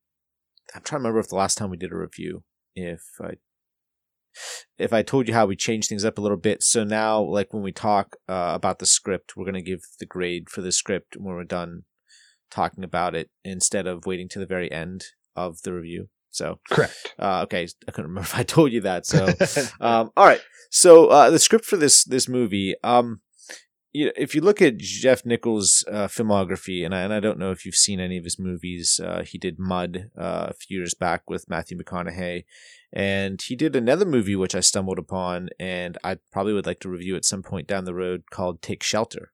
I'm 0.73 0.83
trying 0.83 0.99
to 0.99 1.03
remember 1.03 1.19
if 1.19 1.29
the 1.29 1.35
last 1.35 1.57
time 1.57 1.69
we 1.69 1.77
did 1.77 1.91
a 1.91 1.97
review, 1.97 2.43
if 2.75 3.03
I 3.21 3.35
if 4.77 4.93
I 4.93 5.01
told 5.01 5.27
you 5.27 5.33
how 5.33 5.45
we 5.45 5.55
changed 5.55 5.89
things 5.89 6.05
up 6.05 6.17
a 6.17 6.21
little 6.21 6.37
bit. 6.37 6.63
So 6.63 6.83
now, 6.83 7.21
like 7.21 7.53
when 7.53 7.63
we 7.63 7.71
talk 7.71 8.15
uh, 8.27 8.51
about 8.53 8.79
the 8.79 8.85
script, 8.85 9.35
we're 9.35 9.45
going 9.45 9.55
to 9.55 9.61
give 9.61 9.81
the 9.99 10.05
grade 10.05 10.49
for 10.49 10.61
the 10.61 10.71
script 10.71 11.15
when 11.17 11.35
we're 11.35 11.43
done 11.43 11.83
talking 12.49 12.83
about 12.83 13.15
it 13.15 13.29
instead 13.43 13.87
of 13.87 14.05
waiting 14.05 14.29
to 14.29 14.39
the 14.39 14.45
very 14.45 14.71
end 14.71 15.05
of 15.35 15.61
the 15.63 15.73
review. 15.73 16.07
So 16.31 16.59
correct. 16.69 17.13
Uh, 17.19 17.41
okay, 17.43 17.67
I 17.87 17.91
couldn't 17.91 18.09
remember 18.09 18.21
if 18.25 18.35
I 18.35 18.43
told 18.43 18.71
you 18.71 18.81
that. 18.81 19.05
So, 19.05 19.27
um, 19.81 20.11
all 20.15 20.25
right. 20.25 20.41
So 20.69 21.07
uh, 21.07 21.29
the 21.29 21.39
script 21.39 21.65
for 21.65 21.77
this 21.77 22.03
this 22.03 22.29
movie, 22.29 22.75
um, 22.83 23.21
you 23.93 24.05
know, 24.05 24.11
if 24.15 24.33
you 24.33 24.41
look 24.41 24.61
at 24.61 24.77
Jeff 24.77 25.25
Nichols' 25.25 25.83
uh, 25.91 26.07
filmography, 26.07 26.85
and 26.85 26.95
I, 26.95 27.01
and 27.01 27.13
I 27.13 27.19
don't 27.19 27.39
know 27.39 27.51
if 27.51 27.65
you've 27.65 27.75
seen 27.75 27.99
any 27.99 28.17
of 28.17 28.23
his 28.23 28.39
movies, 28.39 28.99
uh, 29.03 29.23
he 29.23 29.37
did 29.37 29.59
Mud 29.59 30.09
uh, 30.17 30.47
a 30.49 30.53
few 30.53 30.79
years 30.79 30.93
back 30.93 31.29
with 31.29 31.49
Matthew 31.49 31.77
McConaughey, 31.77 32.45
and 32.93 33.41
he 33.41 33.55
did 33.55 33.75
another 33.75 34.05
movie 34.05 34.35
which 34.35 34.55
I 34.55 34.61
stumbled 34.61 34.97
upon, 34.97 35.49
and 35.59 35.97
I 36.03 36.17
probably 36.31 36.53
would 36.53 36.65
like 36.65 36.79
to 36.81 36.89
review 36.89 37.15
at 37.15 37.25
some 37.25 37.43
point 37.43 37.67
down 37.67 37.85
the 37.85 37.93
road 37.93 38.23
called 38.31 38.61
Take 38.61 38.83
Shelter, 38.83 39.33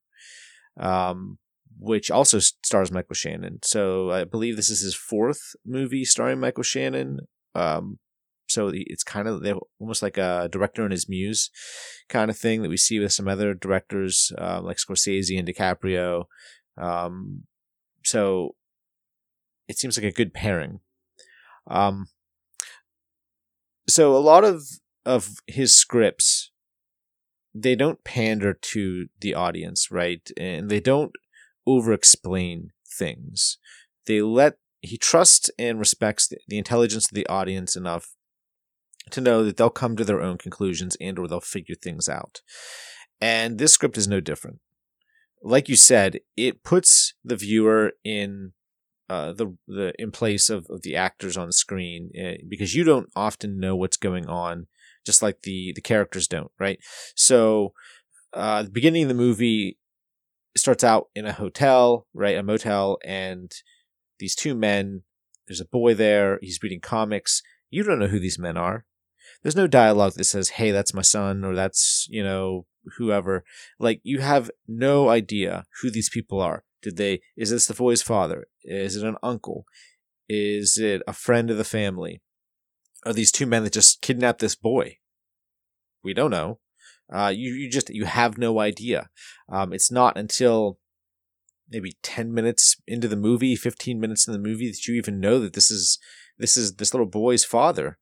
um, 0.80 1.38
which 1.80 2.10
also 2.10 2.40
stars 2.40 2.92
Michael 2.92 3.16
Shannon. 3.16 3.60
So 3.64 4.10
I 4.10 4.24
believe 4.24 4.56
this 4.56 4.72
is 4.72 4.82
his 4.82 4.96
fourth 4.96 5.56
movie 5.66 6.04
starring 6.04 6.40
Michael 6.40 6.64
Shannon. 6.64 7.20
Um, 7.54 8.00
so 8.48 8.72
it's 8.74 9.04
kind 9.04 9.28
of 9.28 9.44
almost 9.80 10.02
like 10.02 10.18
a 10.18 10.50
director 10.52 10.84
and 10.84 10.92
his 10.92 11.10
muse 11.10 11.50
kind 12.10 12.30
of 12.30 12.38
thing 12.38 12.62
that 12.62 12.70
we 12.70 12.78
see 12.78 13.00
with 13.00 13.14
some 13.14 13.28
other 13.28 13.54
directors 13.54 14.32
uh, 14.38 14.62
like 14.62 14.78
Scorsese 14.78 15.38
and 15.38 15.48
DiCaprio. 15.48 16.26
Um, 16.78 17.44
so 18.04 18.56
it 19.68 19.78
seems 19.78 19.98
like 19.98 20.06
a 20.06 20.16
good 20.16 20.34
pairing. 20.34 20.80
Um, 21.70 22.08
so 23.88 24.16
a 24.16 24.20
lot 24.20 24.44
of 24.44 24.64
of 25.06 25.38
his 25.48 25.76
scripts 25.76 26.52
they 27.62 27.76
don't 27.76 28.04
pander 28.04 28.54
to 28.54 29.08
the 29.20 29.34
audience, 29.34 29.90
right? 29.90 30.30
And 30.38 30.70
they 30.70 30.80
don't 30.80 31.12
over 31.66 31.92
explain 31.92 32.72
things. 32.88 33.58
They 34.06 34.22
let 34.22 34.58
he 34.82 34.98
trusts 34.98 35.50
and 35.58 35.80
respects 35.80 36.28
the, 36.28 36.38
the 36.48 36.58
intelligence 36.58 37.08
of 37.08 37.16
the 37.16 37.28
audience 37.28 37.76
enough 37.76 38.14
to 39.12 39.22
know 39.22 39.44
that 39.44 39.58
they'll 39.58 39.70
come 39.70 39.96
to 39.96 40.06
their 40.06 40.22
own 40.22 40.38
conclusions 40.38 40.98
and 41.00 41.18
or 41.18 41.28
they'll 41.28 41.40
figure 41.40 41.76
things 41.76 42.10
out. 42.10 42.42
And 43.20 43.58
this 43.58 43.74
script 43.74 43.98
is 43.98 44.08
no 44.08 44.20
different. 44.20 44.60
Like 45.42 45.70
you 45.70 45.76
said, 45.76 46.20
it 46.36 46.64
puts 46.64 47.14
the 47.24 47.36
viewer 47.36 47.94
in 48.04 48.54
uh, 49.10 49.32
the 49.34 49.56
the 49.68 49.94
in 49.98 50.12
place 50.12 50.50
of, 50.50 50.68
of 50.70 50.82
the 50.82 50.96
actors 50.96 51.38
on 51.38 51.52
screen 51.52 52.12
uh, 52.20 52.44
because 52.48 52.76
you 52.76 52.84
don't 52.84 53.10
often 53.16 53.60
know 53.60 53.76
what's 53.76 53.98
going 53.98 54.28
on, 54.28 54.68
just 55.06 55.22
like 55.22 55.44
the 55.44 55.72
the 55.74 55.82
characters 55.82 56.28
don't, 56.28 56.52
right? 56.60 56.80
So, 57.16 57.74
uh, 58.34 58.64
the 58.64 58.70
beginning 58.70 59.04
of 59.04 59.10
the 59.10 59.16
movie 59.16 59.78
starts 60.58 60.84
out 60.84 61.08
in 61.16 61.26
a 61.26 61.32
hotel, 61.32 62.08
right, 62.14 62.38
a 62.38 62.44
motel, 62.44 62.98
and 63.06 63.52
these 64.20 64.36
two 64.36 64.56
men. 64.56 65.04
There's 65.48 65.62
a 65.62 65.66
boy 65.66 65.94
there. 65.94 66.40
He's 66.42 66.60
reading 66.62 66.82
comics. 66.82 67.42
You 67.70 67.84
don't 67.84 68.00
know 68.00 68.08
who 68.08 68.20
these 68.20 68.38
men 68.38 68.58
are. 68.58 68.86
There's 69.44 69.56
no 69.56 69.68
dialogue 69.68 70.14
that 70.14 70.26
says, 70.26 70.50
"Hey, 70.50 70.72
that's 70.72 70.94
my 70.94 71.02
son," 71.02 71.44
or 71.44 71.56
"That's 71.56 72.08
you 72.10 72.24
know 72.24 72.66
whoever." 72.98 73.44
Like 73.80 74.02
you 74.04 74.20
have 74.20 74.52
no 74.68 75.10
idea 75.10 75.66
who 75.82 75.92
these 75.92 76.10
people 76.10 76.42
are. 76.42 76.64
Did 76.82 76.98
they? 76.98 77.22
Is 77.36 77.50
this 77.50 77.68
the 77.68 77.74
boy's 77.74 78.02
father? 78.02 78.48
Is 78.64 78.96
it 78.96 79.06
an 79.06 79.18
uncle? 79.24 79.66
Is 80.30 80.78
it 80.78 81.02
a 81.08 81.14
friend 81.14 81.50
of 81.50 81.58
the 81.58 81.64
family? 81.64 82.22
Are 83.06 83.14
these 83.14 83.32
two 83.32 83.46
men 83.46 83.64
that 83.64 83.74
just 83.74 84.02
kidnapped 84.02 84.40
this 84.40 84.56
boy? 84.56 84.98
We 86.04 86.14
don't 86.14 86.32
know. 86.32 86.60
Uh, 87.12 87.32
you 87.34 87.54
you 87.54 87.70
just 87.70 87.90
you 87.90 88.06
have 88.06 88.38
no 88.38 88.60
idea. 88.60 89.10
Um, 89.50 89.72
it's 89.72 89.92
not 89.92 90.18
until 90.18 90.80
maybe 91.70 91.98
ten 92.02 92.34
minutes 92.34 92.76
into 92.86 93.08
the 93.08 93.16
movie, 93.16 93.56
fifteen 93.56 94.00
minutes 94.00 94.28
in 94.28 94.34
the 94.34 94.40
movie, 94.40 94.70
that 94.70 94.88
you 94.88 94.96
even 94.96 95.20
know 95.20 95.40
that 95.40 95.54
this 95.54 95.72
is 95.72 96.00
this 96.38 96.58
is 96.58 96.76
this 96.76 96.94
little 96.94 97.08
boy's 97.08 97.46
father, 97.46 97.98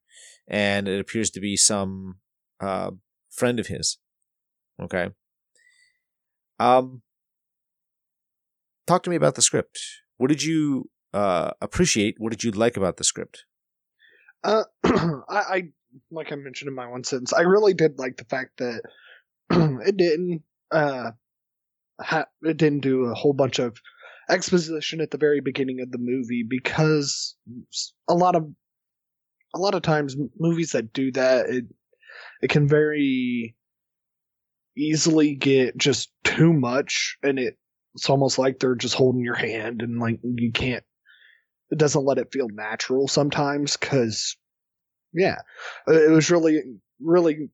and 0.48 0.88
it 0.88 1.00
appears 1.00 1.30
to 1.30 1.40
be 1.40 1.56
some 1.56 2.16
uh, 2.60 2.90
friend 3.30 3.60
of 3.60 3.66
his. 3.66 3.98
Okay. 4.80 5.08
Um, 6.58 7.02
talk 8.86 9.02
to 9.04 9.10
me 9.10 9.16
about 9.16 9.34
the 9.34 9.42
script. 9.42 9.78
What 10.16 10.28
did 10.28 10.42
you 10.42 10.90
uh, 11.12 11.50
appreciate? 11.60 12.16
What 12.18 12.30
did 12.30 12.44
you 12.44 12.50
like 12.50 12.76
about 12.76 12.96
the 12.96 13.04
script? 13.04 13.44
Uh, 14.44 14.64
I, 14.84 15.22
I, 15.28 15.62
like 16.10 16.32
I 16.32 16.36
mentioned 16.36 16.68
in 16.68 16.74
my 16.74 16.86
one 16.86 17.04
sentence, 17.04 17.32
I 17.32 17.42
really 17.42 17.74
did 17.74 17.98
like 17.98 18.16
the 18.16 18.24
fact 18.24 18.58
that 18.58 18.82
it 19.50 19.96
didn't 19.96 20.42
uh, 20.70 21.10
ha- 22.00 22.26
it 22.42 22.56
didn't 22.56 22.80
do 22.80 23.04
a 23.04 23.14
whole 23.14 23.32
bunch 23.32 23.58
of 23.58 23.76
exposition 24.28 25.00
at 25.00 25.10
the 25.10 25.18
very 25.18 25.40
beginning 25.40 25.80
of 25.80 25.90
the 25.90 25.98
movie 25.98 26.44
because 26.48 27.36
a 28.08 28.14
lot 28.14 28.34
of 28.34 28.48
a 29.56 29.62
lot 29.62 29.74
of 29.74 29.82
times 29.82 30.16
movies 30.38 30.72
that 30.72 30.92
do 30.92 31.10
that 31.12 31.46
it 31.48 31.64
it 32.42 32.50
can 32.50 32.68
very 32.68 33.56
easily 34.76 35.34
get 35.34 35.76
just 35.76 36.10
too 36.24 36.52
much 36.52 37.16
and 37.22 37.38
it 37.38 37.56
it's 37.94 38.10
almost 38.10 38.38
like 38.38 38.58
they're 38.58 38.74
just 38.74 38.94
holding 38.94 39.22
your 39.22 39.34
hand 39.34 39.80
and 39.80 39.98
like 39.98 40.20
you 40.22 40.52
can't 40.52 40.84
it 41.70 41.78
doesn't 41.78 42.04
let 42.04 42.18
it 42.18 42.30
feel 42.30 42.48
natural 42.50 43.08
sometimes 43.08 43.76
because 43.76 44.36
yeah 45.14 45.36
it 45.86 46.10
was 46.10 46.30
really 46.30 46.60
really 47.00 47.48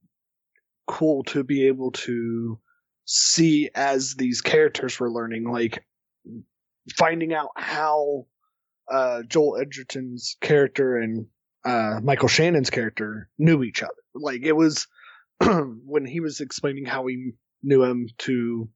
cool 0.88 1.23
to 1.23 1.44
be 1.44 1.68
able 1.68 1.92
to 1.92 2.59
see 3.04 3.71
as 3.75 4.14
these 4.16 4.40
characters 4.40 4.99
were 4.99 5.12
learning 5.12 5.44
like 5.44 5.85
finding 6.97 7.32
out 7.32 7.50
how 7.56 8.26
uh, 8.90 9.23
joel 9.28 9.56
edgerton's 9.56 10.37
character 10.40 10.97
and 10.97 11.26
uh, 11.64 12.00
michael 12.02 12.28
shannon's 12.28 12.71
character 12.71 13.28
knew 13.38 13.62
each 13.62 13.83
other 13.83 13.92
like 14.14 14.42
it 14.42 14.57
was 14.57 14.87
when 15.85 16.04
he 16.04 16.21
was 16.21 16.40
explaining 16.40 16.85
how 16.85 17.07
he 17.07 17.33
knew 17.62 17.83
him 17.83 18.09
to 18.19 18.69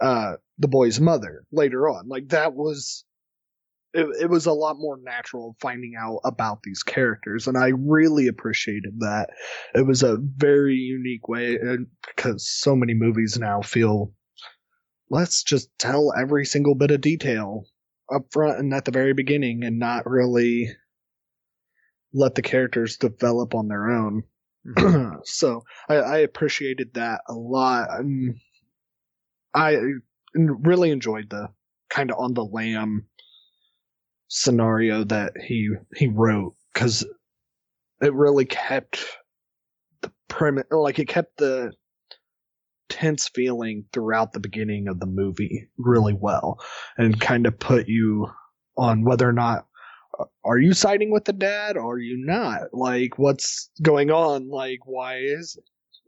uh, 0.00 0.34
the 0.58 0.68
boy's 0.68 1.00
mother 1.00 1.44
later 1.52 1.88
on. 1.88 2.08
Like 2.08 2.28
that 2.30 2.54
was 2.54 3.04
it, 3.94 4.06
it 4.20 4.30
was 4.30 4.46
a 4.46 4.52
lot 4.52 4.76
more 4.78 4.98
natural 5.02 5.56
finding 5.60 5.94
out 5.98 6.20
about 6.24 6.62
these 6.62 6.82
characters 6.82 7.46
and 7.46 7.58
i 7.58 7.72
really 7.76 8.26
appreciated 8.26 9.00
that 9.00 9.28
it 9.74 9.86
was 9.86 10.02
a 10.02 10.16
very 10.18 10.76
unique 10.76 11.28
way 11.28 11.58
because 12.06 12.48
so 12.48 12.74
many 12.74 12.94
movies 12.94 13.38
now 13.38 13.60
feel 13.60 14.10
let's 15.10 15.42
just 15.42 15.68
tell 15.78 16.10
every 16.18 16.46
single 16.46 16.74
bit 16.74 16.90
of 16.90 17.02
detail 17.02 17.66
up 18.10 18.22
front 18.30 18.58
and 18.58 18.72
at 18.72 18.86
the 18.86 18.90
very 18.90 19.12
beginning 19.12 19.62
and 19.62 19.78
not 19.78 20.06
really 20.06 20.70
let 22.12 22.34
the 22.34 22.42
characters 22.42 22.96
develop 22.96 23.54
on 23.54 23.68
their 23.68 23.90
own. 23.90 24.22
Mm-hmm. 24.66 25.16
so 25.24 25.64
I, 25.88 25.94
I 25.96 26.18
appreciated 26.18 26.94
that 26.94 27.22
a 27.28 27.34
lot. 27.34 27.88
And 27.90 28.36
I 29.54 29.78
really 30.34 30.90
enjoyed 30.90 31.30
the 31.30 31.48
kind 31.90 32.10
of 32.10 32.18
on 32.18 32.34
the 32.34 32.44
lam 32.44 33.06
scenario 34.28 35.04
that 35.04 35.34
he 35.44 35.68
he 35.94 36.08
wrote 36.08 36.54
because 36.72 37.04
it 38.00 38.14
really 38.14 38.46
kept 38.46 39.04
the 40.00 40.10
premise 40.28 40.64
like 40.70 40.98
it 40.98 41.06
kept 41.06 41.36
the 41.36 41.70
tense 42.88 43.28
feeling 43.34 43.84
throughout 43.92 44.32
the 44.32 44.40
beginning 44.40 44.88
of 44.88 45.00
the 45.00 45.06
movie 45.06 45.68
really 45.76 46.14
well 46.18 46.58
and 46.96 47.20
kind 47.20 47.46
of 47.46 47.58
put 47.58 47.88
you 47.88 48.26
on 48.76 49.04
whether 49.04 49.28
or 49.28 49.34
not 49.34 49.66
are 50.44 50.58
you 50.58 50.72
siding 50.72 51.10
with 51.10 51.24
the 51.24 51.32
dad? 51.32 51.76
Or 51.76 51.94
are 51.94 51.98
you 51.98 52.24
not? 52.24 52.72
Like 52.72 53.18
what's 53.18 53.70
going 53.80 54.10
on? 54.10 54.48
Like 54.48 54.80
why 54.84 55.18
is 55.18 55.56
it? 55.56 55.64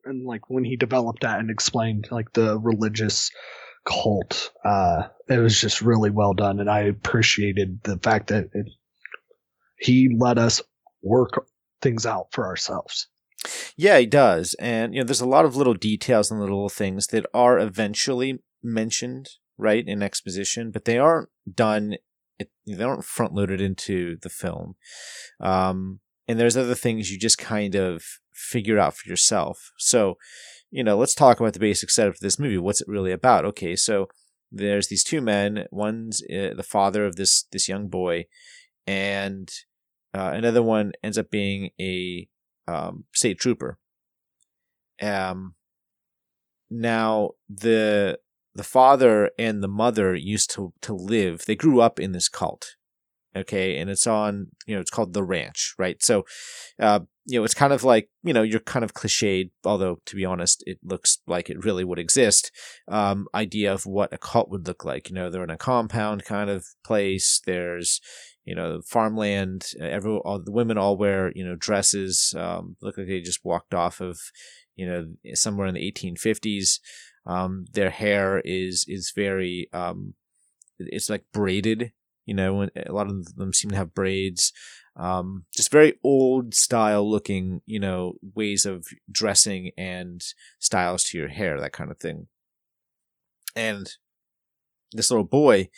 and 0.06 0.26
like 0.26 0.50
when 0.50 0.64
he 0.64 0.76
developed 0.76 1.22
that 1.22 1.38
and 1.40 1.50
explained 1.50 2.08
like 2.10 2.32
the 2.32 2.58
religious 2.60 3.30
cult 3.86 4.50
uh 4.64 5.04
it 5.28 5.38
was 5.38 5.60
just 5.60 5.80
really 5.80 6.10
well 6.10 6.34
done. 6.34 6.60
And 6.60 6.70
i 6.70 6.80
appreciated 6.80 7.80
the 7.82 7.98
fact 7.98 8.28
that 8.28 8.48
it, 8.52 8.66
he 9.78 10.14
let 10.16 10.38
us 10.38 10.62
work 11.02 11.46
things 11.82 12.06
out 12.06 12.28
for 12.32 12.46
ourselves. 12.46 13.08
Yeah, 13.76 13.98
he 13.98 14.06
does. 14.06 14.54
And 14.58 14.94
you 14.94 15.00
know, 15.00 15.04
there's 15.04 15.20
a 15.20 15.26
lot 15.26 15.44
of 15.44 15.56
little 15.56 15.74
details 15.74 16.30
and 16.30 16.40
little 16.40 16.68
things 16.68 17.08
that 17.08 17.26
are 17.34 17.58
eventually 17.58 18.42
mentioned, 18.62 19.28
right, 19.58 19.86
in 19.86 20.02
exposition, 20.02 20.70
but 20.70 20.86
they 20.86 20.98
aren't 20.98 21.28
done 21.52 21.96
it, 22.38 22.50
they 22.66 22.82
aren't 22.82 23.04
front 23.04 23.34
loaded 23.34 23.60
into 23.60 24.16
the 24.22 24.28
film. 24.28 24.74
Um, 25.40 26.00
and 26.26 26.38
there's 26.38 26.56
other 26.56 26.74
things 26.74 27.10
you 27.10 27.18
just 27.18 27.38
kind 27.38 27.74
of 27.74 28.02
figure 28.32 28.78
out 28.78 28.96
for 28.96 29.08
yourself. 29.08 29.72
So, 29.78 30.16
you 30.70 30.82
know, 30.82 30.96
let's 30.96 31.14
talk 31.14 31.38
about 31.38 31.52
the 31.52 31.60
basic 31.60 31.90
setup 31.90 32.14
of 32.14 32.20
this 32.20 32.38
movie. 32.38 32.58
What's 32.58 32.80
it 32.80 32.88
really 32.88 33.12
about? 33.12 33.44
Okay, 33.44 33.76
so 33.76 34.08
there's 34.50 34.88
these 34.88 35.04
two 35.04 35.20
men. 35.20 35.66
One's 35.70 36.22
uh, 36.22 36.54
the 36.56 36.66
father 36.66 37.04
of 37.04 37.16
this 37.16 37.44
this 37.52 37.68
young 37.68 37.88
boy, 37.88 38.24
and 38.86 39.50
uh, 40.14 40.32
another 40.34 40.62
one 40.62 40.92
ends 41.02 41.18
up 41.18 41.30
being 41.30 41.70
a 41.80 42.28
um, 42.66 43.04
state 43.12 43.38
trooper. 43.38 43.78
Um, 45.02 45.54
now 46.70 47.30
the 47.48 48.18
the 48.54 48.64
father 48.64 49.30
and 49.38 49.62
the 49.62 49.68
mother 49.68 50.14
used 50.14 50.50
to 50.52 50.72
to 50.82 50.94
live. 50.94 51.44
They 51.46 51.56
grew 51.56 51.80
up 51.80 51.98
in 51.98 52.12
this 52.12 52.28
cult, 52.28 52.76
okay, 53.36 53.78
and 53.78 53.90
it's 53.90 54.06
on 54.06 54.48
you 54.66 54.74
know 54.74 54.80
it's 54.80 54.90
called 54.90 55.12
the 55.12 55.24
ranch, 55.24 55.74
right? 55.78 56.02
So, 56.02 56.24
uh, 56.78 57.00
you 57.26 57.38
know, 57.38 57.44
it's 57.44 57.54
kind 57.54 57.72
of 57.72 57.82
like 57.84 58.10
you 58.22 58.32
know 58.32 58.42
you're 58.42 58.60
kind 58.60 58.84
of 58.84 58.94
cliched, 58.94 59.50
although 59.64 60.00
to 60.06 60.16
be 60.16 60.24
honest, 60.24 60.62
it 60.66 60.78
looks 60.82 61.18
like 61.26 61.50
it 61.50 61.64
really 61.64 61.84
would 61.84 61.98
exist. 61.98 62.52
Um, 62.86 63.26
idea 63.34 63.72
of 63.72 63.86
what 63.86 64.12
a 64.12 64.18
cult 64.18 64.50
would 64.50 64.66
look 64.66 64.84
like. 64.84 65.08
You 65.08 65.16
know, 65.16 65.30
they're 65.30 65.44
in 65.44 65.50
a 65.50 65.56
compound 65.56 66.24
kind 66.24 66.50
of 66.50 66.66
place. 66.84 67.40
There's 67.44 68.00
you 68.44 68.54
know 68.54 68.82
farmland. 68.86 69.72
Every 69.80 70.12
all 70.12 70.40
the 70.40 70.52
women 70.52 70.78
all 70.78 70.96
wear 70.96 71.32
you 71.34 71.44
know 71.44 71.56
dresses. 71.56 72.34
Um, 72.36 72.76
look 72.80 72.98
like 72.98 73.08
they 73.08 73.20
just 73.20 73.44
walked 73.44 73.74
off 73.74 74.00
of 74.00 74.20
you 74.76 74.86
know 74.86 75.06
somewhere 75.34 75.66
in 75.66 75.74
the 75.74 75.92
1850s. 75.92 76.78
Um, 77.26 77.66
their 77.72 77.90
hair 77.90 78.40
is 78.44 78.84
is 78.88 79.12
very 79.14 79.68
um, 79.72 80.14
it's 80.78 81.10
like 81.10 81.24
braided. 81.32 81.92
You 82.26 82.34
know, 82.34 82.62
a 82.62 82.92
lot 82.92 83.08
of 83.08 83.36
them 83.36 83.52
seem 83.52 83.70
to 83.70 83.76
have 83.76 83.94
braids. 83.94 84.52
Um, 84.96 85.44
just 85.54 85.70
very 85.70 85.94
old 86.02 86.54
style 86.54 87.08
looking, 87.08 87.60
you 87.66 87.80
know, 87.80 88.14
ways 88.34 88.64
of 88.64 88.86
dressing 89.10 89.72
and 89.76 90.22
styles 90.58 91.04
to 91.04 91.18
your 91.18 91.28
hair, 91.28 91.60
that 91.60 91.72
kind 91.72 91.90
of 91.90 91.98
thing. 91.98 92.28
And 93.56 93.90
this 94.92 95.10
little 95.10 95.26
boy 95.26 95.68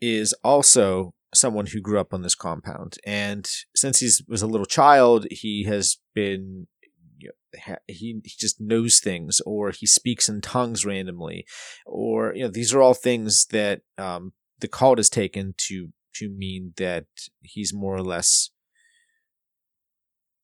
is 0.00 0.34
also 0.44 1.14
someone 1.34 1.66
who 1.66 1.80
grew 1.80 1.98
up 1.98 2.14
on 2.14 2.22
this 2.22 2.34
compound. 2.34 2.98
And 3.04 3.50
since 3.74 3.98
he 3.98 4.10
was 4.28 4.42
a 4.42 4.46
little 4.46 4.66
child, 4.66 5.26
he 5.30 5.64
has 5.64 5.98
been 6.14 6.68
he 7.86 8.20
he 8.24 8.32
just 8.38 8.60
knows 8.60 9.00
things, 9.00 9.40
or 9.46 9.70
he 9.70 9.86
speaks 9.86 10.28
in 10.28 10.40
tongues 10.40 10.84
randomly, 10.84 11.46
or 11.86 12.34
you 12.34 12.44
know 12.44 12.50
these 12.50 12.74
are 12.74 12.80
all 12.80 12.94
things 12.94 13.46
that 13.46 13.82
um, 13.98 14.32
the 14.60 14.68
cult 14.68 14.98
has 14.98 15.08
taken 15.08 15.54
to 15.68 15.88
to 16.16 16.30
mean 16.30 16.72
that 16.76 17.06
he's 17.42 17.72
more 17.74 17.96
or 17.96 18.02
less. 18.02 18.50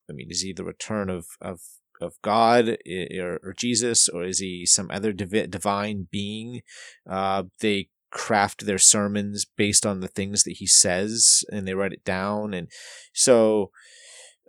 I 0.09 0.13
mean, 0.13 0.27
is 0.29 0.41
he 0.41 0.53
the 0.53 0.63
return 0.63 1.09
of 1.09 1.25
of 1.41 1.61
of 2.01 2.13
God 2.21 2.77
or, 3.19 3.39
or 3.43 3.53
Jesus, 3.55 4.09
or 4.09 4.23
is 4.23 4.39
he 4.39 4.65
some 4.65 4.89
other 4.91 5.13
divi- 5.13 5.47
divine 5.47 6.07
being? 6.11 6.61
Uh, 7.09 7.43
they 7.59 7.89
craft 8.11 8.65
their 8.65 8.79
sermons 8.79 9.45
based 9.45 9.85
on 9.85 10.01
the 10.01 10.07
things 10.07 10.43
that 10.43 10.57
he 10.57 10.67
says, 10.67 11.43
and 11.51 11.67
they 11.67 11.73
write 11.73 11.93
it 11.93 12.03
down, 12.03 12.53
and 12.53 12.67
so. 13.13 13.71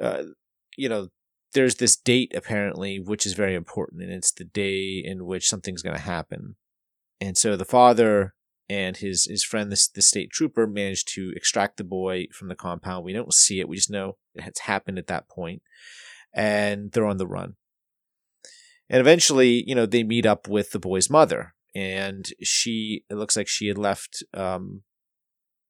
Uh, 0.00 0.22
you 0.76 0.88
know, 0.88 1.08
there's 1.54 1.76
this 1.76 1.96
date 1.96 2.32
apparently 2.34 2.98
which 2.98 3.26
is 3.26 3.34
very 3.34 3.54
important 3.54 4.02
and 4.02 4.12
it's 4.12 4.32
the 4.32 4.44
day 4.44 5.02
in 5.04 5.26
which 5.26 5.48
something's 5.48 5.82
going 5.82 5.96
to 5.96 6.02
happen. 6.02 6.56
And 7.20 7.36
so 7.36 7.56
the 7.56 7.64
father 7.64 8.34
and 8.68 8.96
his 8.96 9.26
his 9.26 9.44
friend 9.44 9.70
the, 9.70 9.88
the 9.94 10.02
state 10.02 10.30
trooper 10.30 10.66
managed 10.66 11.08
to 11.14 11.32
extract 11.36 11.76
the 11.76 11.84
boy 11.84 12.26
from 12.32 12.48
the 12.48 12.54
compound. 12.54 13.04
We 13.04 13.12
don't 13.12 13.32
see 13.32 13.60
it 13.60 13.68
we 13.68 13.76
just 13.76 13.90
know 13.90 14.16
it 14.34 14.42
has 14.42 14.58
happened 14.60 14.98
at 14.98 15.06
that 15.08 15.28
point 15.28 15.62
and 16.34 16.92
they're 16.92 17.06
on 17.06 17.18
the 17.18 17.26
run. 17.26 17.54
And 18.88 19.00
eventually 19.00 19.64
you 19.66 19.74
know 19.74 19.86
they 19.86 20.02
meet 20.02 20.26
up 20.26 20.48
with 20.48 20.70
the 20.70 20.78
boy's 20.78 21.10
mother 21.10 21.54
and 21.74 22.28
she 22.42 23.04
it 23.08 23.14
looks 23.14 23.36
like 23.36 23.48
she 23.48 23.68
had 23.68 23.78
left 23.78 24.22
um, 24.34 24.82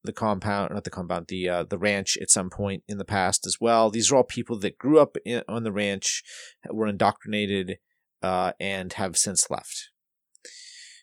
the 0.05 0.13
compound, 0.13 0.73
not 0.73 0.85
the 0.85 0.91
compound, 0.91 1.27
the 1.29 1.49
uh, 1.49 1.65
the 1.65 1.79
ranch 1.79 2.19
at 2.21 2.31
some 2.31 2.51
point 2.51 2.83
in 2.89 2.99
the 2.99 3.05
past 3.05 3.47
as 3.47 3.59
well. 3.61 3.91
These 3.91 4.11
are 4.11 4.17
all 4.17 4.25
people 4.25 4.59
that 4.61 4.79
grew 4.79 4.99
up 4.99 5.17
in, 5.25 5.43
on 5.49 5.65
the 5.65 5.73
ranch, 5.73 6.23
were 6.71 6.87
indoctrinated, 6.87 7.79
uh, 8.23 8.53
and 8.59 8.93
have 8.95 9.17
since 9.17 9.51
left. 9.51 9.91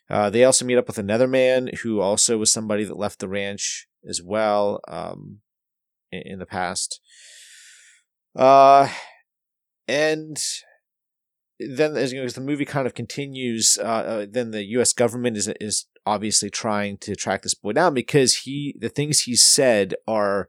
Uh, 0.08 0.28
they 0.28 0.44
also 0.44 0.64
meet 0.64 0.76
up 0.76 0.88
with 0.88 0.98
another 0.98 1.28
man 1.28 1.70
who 1.82 2.00
also 2.00 2.36
was 2.36 2.52
somebody 2.52 2.84
that 2.84 2.98
left 2.98 3.20
the 3.20 3.28
ranch 3.28 3.86
as 4.08 4.20
well 4.20 4.80
um, 4.88 5.38
in, 6.10 6.22
in 6.24 6.38
the 6.40 6.46
past. 6.46 7.00
Uh, 8.34 8.88
and 9.86 10.42
then 11.60 11.96
as, 11.96 12.12
you 12.12 12.18
know, 12.18 12.24
as 12.24 12.34
the 12.34 12.40
movie 12.40 12.64
kind 12.64 12.86
of 12.86 12.94
continues, 12.94 13.78
uh, 13.80 13.84
uh, 13.84 14.26
then 14.28 14.50
the 14.50 14.64
U.S. 14.70 14.92
government 14.92 15.36
is 15.36 15.48
is 15.60 15.86
obviously 16.06 16.50
trying 16.50 16.98
to 16.98 17.14
track 17.14 17.42
this 17.42 17.54
boy 17.54 17.72
down 17.72 17.94
because 17.94 18.38
he 18.38 18.74
the 18.78 18.88
things 18.88 19.22
he 19.22 19.36
said 19.36 19.94
are 20.06 20.48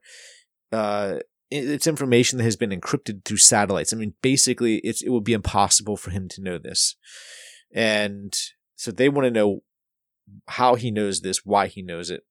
uh, 0.71 1.19
it's 1.49 1.87
information 1.87 2.37
that 2.37 2.45
has 2.45 2.55
been 2.55 2.69
encrypted 2.69 3.25
through 3.25 3.37
satellites. 3.37 3.91
I 3.91 3.97
mean, 3.97 4.13
basically, 4.21 4.77
it's 4.77 5.01
it 5.01 5.09
would 5.09 5.25
be 5.25 5.33
impossible 5.33 5.97
for 5.97 6.11
him 6.11 6.29
to 6.29 6.41
know 6.41 6.57
this, 6.57 6.95
and 7.73 8.33
so 8.75 8.91
they 8.91 9.09
want 9.09 9.25
to 9.25 9.31
know 9.31 9.59
how 10.47 10.75
he 10.75 10.91
knows 10.91 11.21
this, 11.21 11.45
why 11.45 11.67
he 11.67 11.81
knows 11.81 12.09
it, 12.09 12.21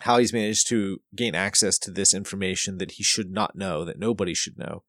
how 0.00 0.18
he's 0.18 0.32
managed 0.32 0.68
to 0.68 1.00
gain 1.16 1.34
access 1.34 1.78
to 1.78 1.90
this 1.90 2.14
information 2.14 2.78
that 2.78 2.92
he 2.92 3.02
should 3.02 3.32
not 3.32 3.56
know, 3.56 3.84
that 3.84 3.98
nobody 3.98 4.34
should 4.34 4.56
know, 4.56 4.84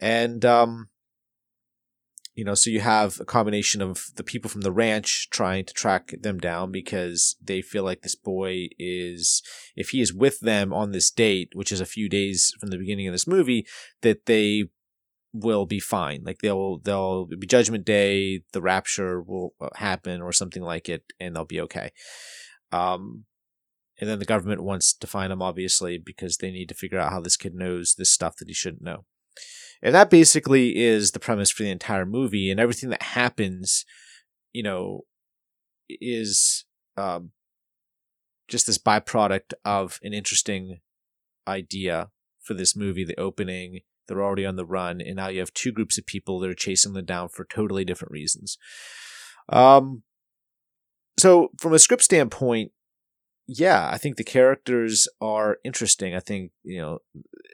and 0.00 0.44
um, 0.44 0.88
you 2.34 2.44
know, 2.44 2.54
so 2.54 2.68
you 2.68 2.80
have 2.80 3.20
a 3.20 3.24
combination 3.24 3.80
of 3.80 4.06
the 4.16 4.24
people 4.24 4.50
from 4.50 4.62
the 4.62 4.72
ranch 4.72 5.28
trying 5.30 5.64
to 5.64 5.72
track 5.72 6.12
them 6.20 6.38
down 6.38 6.72
because 6.72 7.36
they 7.40 7.62
feel 7.62 7.84
like 7.84 8.02
this 8.02 8.16
boy 8.16 8.68
is, 8.76 9.42
if 9.76 9.90
he 9.90 10.00
is 10.00 10.12
with 10.12 10.40
them 10.40 10.72
on 10.72 10.90
this 10.90 11.10
date, 11.10 11.50
which 11.54 11.70
is 11.70 11.80
a 11.80 11.86
few 11.86 12.08
days 12.08 12.52
from 12.58 12.70
the 12.70 12.78
beginning 12.78 13.06
of 13.06 13.14
this 13.14 13.28
movie, 13.28 13.66
that 14.02 14.26
they 14.26 14.64
will 15.32 15.64
be 15.64 15.78
fine. 15.78 16.22
Like 16.24 16.38
they'll, 16.38 16.78
they'll 16.78 17.26
be 17.26 17.46
judgment 17.46 17.84
day, 17.84 18.42
the 18.52 18.62
rapture 18.62 19.22
will 19.22 19.54
uh, 19.60 19.68
happen 19.76 20.20
or 20.20 20.32
something 20.32 20.62
like 20.62 20.88
it, 20.88 21.04
and 21.20 21.36
they'll 21.36 21.44
be 21.44 21.60
okay. 21.60 21.92
Um, 22.72 23.26
and 24.00 24.10
then 24.10 24.18
the 24.18 24.24
government 24.24 24.64
wants 24.64 24.92
to 24.92 25.06
find 25.06 25.32
him, 25.32 25.40
obviously, 25.40 25.98
because 25.98 26.38
they 26.38 26.50
need 26.50 26.68
to 26.68 26.74
figure 26.74 26.98
out 26.98 27.12
how 27.12 27.20
this 27.20 27.36
kid 27.36 27.54
knows 27.54 27.94
this 27.94 28.10
stuff 28.10 28.36
that 28.38 28.48
he 28.48 28.54
shouldn't 28.54 28.82
know. 28.82 29.04
And 29.82 29.94
that 29.94 30.10
basically 30.10 30.76
is 30.76 31.10
the 31.10 31.20
premise 31.20 31.50
for 31.50 31.62
the 31.62 31.70
entire 31.70 32.06
movie, 32.06 32.50
and 32.50 32.58
everything 32.58 32.90
that 32.90 33.02
happens, 33.02 33.84
you 34.52 34.62
know, 34.62 35.02
is 35.88 36.64
um, 36.96 37.32
just 38.48 38.66
this 38.66 38.78
byproduct 38.78 39.52
of 39.64 39.98
an 40.02 40.14
interesting 40.14 40.80
idea 41.46 42.10
for 42.42 42.54
this 42.54 42.74
movie. 42.74 43.04
The 43.04 43.20
opening, 43.20 43.80
they're 44.08 44.22
already 44.22 44.46
on 44.46 44.56
the 44.56 44.64
run, 44.64 45.00
and 45.00 45.16
now 45.16 45.28
you 45.28 45.40
have 45.40 45.52
two 45.52 45.72
groups 45.72 45.98
of 45.98 46.06
people 46.06 46.38
that 46.40 46.50
are 46.50 46.54
chasing 46.54 46.94
them 46.94 47.04
down 47.04 47.28
for 47.28 47.44
totally 47.44 47.84
different 47.84 48.12
reasons. 48.12 48.56
Um, 49.50 50.02
so 51.18 51.50
from 51.58 51.74
a 51.74 51.78
script 51.78 52.02
standpoint, 52.02 52.72
yeah, 53.46 53.90
I 53.92 53.98
think 53.98 54.16
the 54.16 54.24
characters 54.24 55.06
are 55.20 55.58
interesting. 55.64 56.14
I 56.14 56.20
think 56.20 56.52
you 56.62 56.80
know, 56.80 56.98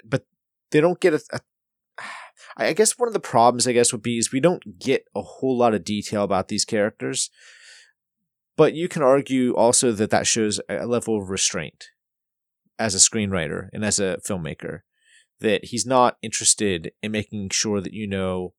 but 0.05 0.27
they 0.71 0.81
don't 0.81 1.01
get 1.01 1.15
a, 1.15 1.21
a 1.33 1.41
I 2.57 2.73
guess 2.73 2.99
one 2.99 3.09
of 3.09 3.13
the 3.13 3.21
problems, 3.21 3.67
I 3.67 3.73
guess, 3.73 3.93
would 3.93 4.03
be 4.03 4.19
is 4.19 4.33
we 4.33 4.41
don't 4.41 4.79
get 4.79 5.05
a 5.15 5.23
whole 5.23 5.57
lot 5.57 5.75
of 5.75 5.85
detail 5.85 6.25
about 6.25 6.49
these 6.49 6.65
characters. 6.65 7.31
But 8.57 8.75
you 8.75 8.89
can 8.89 9.03
argue 9.03 9.55
also 9.55 9.93
that 9.93 10.11
that 10.11 10.27
shows 10.27 10.61
a 10.69 10.87
level 10.87 11.21
of 11.21 11.31
restraint 11.31 11.87
as 12.79 12.95
a 12.95 12.99
screenwriter 12.99 13.69
and 13.73 13.85
as 13.85 13.99
a 13.99 14.19
filmmaker. 14.27 14.81
That 15.41 15.67
he's 15.67 15.87
not 15.87 16.19
interested 16.21 16.93
in 17.03 17.13
making 17.13 17.49
sure 17.51 17.81
that 17.81 17.95
you 17.95 18.07
know 18.07 18.53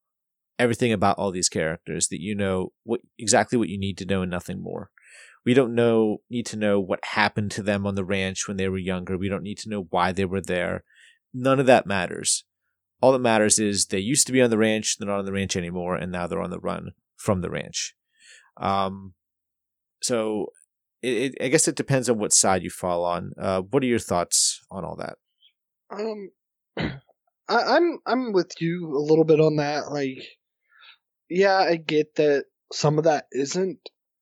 everything 0.57 0.91
about 0.91 1.19
all 1.19 1.29
these 1.29 1.49
characters, 1.49 2.07
that 2.07 2.21
you 2.21 2.33
know 2.33 2.71
what 2.83 3.01
exactly 3.19 3.57
what 3.57 3.69
you 3.69 3.77
need 3.77 3.99
to 3.99 4.05
know 4.05 4.23
and 4.23 4.31
nothing 4.31 4.61
more. 4.63 4.89
We 5.45 5.53
don't 5.53 5.75
know 5.75 6.21
need 6.29 6.47
to 6.47 6.57
know 6.57 6.79
what 6.79 7.03
happened 7.03 7.51
to 7.51 7.63
them 7.63 7.85
on 7.85 7.93
the 7.93 8.05
ranch 8.05 8.47
when 8.47 8.57
they 8.57 8.69
were 8.69 8.79
younger. 8.79 9.17
We 9.17 9.29
don't 9.29 9.43
need 9.43 9.59
to 9.59 9.69
know 9.69 9.85
why 9.91 10.11
they 10.11 10.25
were 10.25 10.41
there. 10.41 10.83
None 11.33 11.59
of 11.59 11.67
that 11.67 11.85
matters 11.85 12.43
all 13.01 13.11
that 13.11 13.19
matters 13.19 13.59
is 13.59 13.87
they 13.87 13.99
used 13.99 14.27
to 14.27 14.33
be 14.33 14.41
on 14.41 14.49
the 14.49 14.57
ranch, 14.57 14.97
they're 14.97 15.07
not 15.07 15.19
on 15.19 15.25
the 15.25 15.33
ranch 15.33 15.55
anymore, 15.55 15.95
and 15.95 16.11
now 16.11 16.27
they're 16.27 16.41
on 16.41 16.51
the 16.51 16.59
run 16.59 16.91
from 17.17 17.41
the 17.41 17.49
ranch. 17.49 17.95
Um, 18.57 19.13
so 20.01 20.47
it, 21.01 21.09
it, 21.09 21.43
I 21.43 21.47
guess 21.47 21.67
it 21.67 21.75
depends 21.75 22.09
on 22.09 22.19
what 22.19 22.33
side 22.33 22.63
you 22.63 22.69
fall 22.69 23.03
on. 23.03 23.33
Uh, 23.39 23.61
what 23.61 23.83
are 23.83 23.87
your 23.87 23.99
thoughts 23.99 24.61
on 24.69 24.85
all 24.85 24.95
that? 24.97 25.17
Um, 25.91 26.29
I, 27.49 27.75
I'm 27.75 27.99
I'm 28.05 28.31
with 28.33 28.53
you 28.61 28.95
a 28.95 29.01
little 29.01 29.25
bit 29.25 29.39
on 29.39 29.57
that. 29.57 29.91
Like, 29.91 30.23
yeah, 31.29 31.57
I 31.57 31.75
get 31.75 32.15
that 32.15 32.45
some 32.71 32.97
of 32.97 33.05
that 33.05 33.25
isn't 33.31 33.79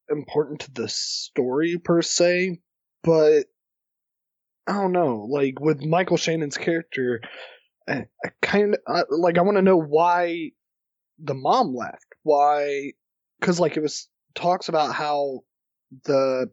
important 0.10 0.62
to 0.62 0.72
the 0.72 0.88
story 0.88 1.78
per 1.78 2.02
se, 2.02 2.60
but 3.04 3.46
I 4.68 4.74
don't 4.74 4.92
know. 4.92 5.28
Like 5.30 5.60
with 5.60 5.84
Michael 5.84 6.18
Shannon's 6.18 6.58
character, 6.58 7.22
I, 7.90 8.06
kind 8.42 8.78
of 8.88 9.06
like 9.10 9.38
I 9.38 9.42
want 9.42 9.58
to 9.58 9.62
know 9.62 9.78
why 9.78 10.52
the 11.18 11.34
mom 11.34 11.76
left. 11.76 12.06
Why? 12.24 12.94
Because 13.40 13.60
like 13.60 13.78
it 13.78 13.82
was 13.82 14.08
talks 14.36 14.70
about 14.70 14.94
how 14.94 15.42
the 16.06 16.52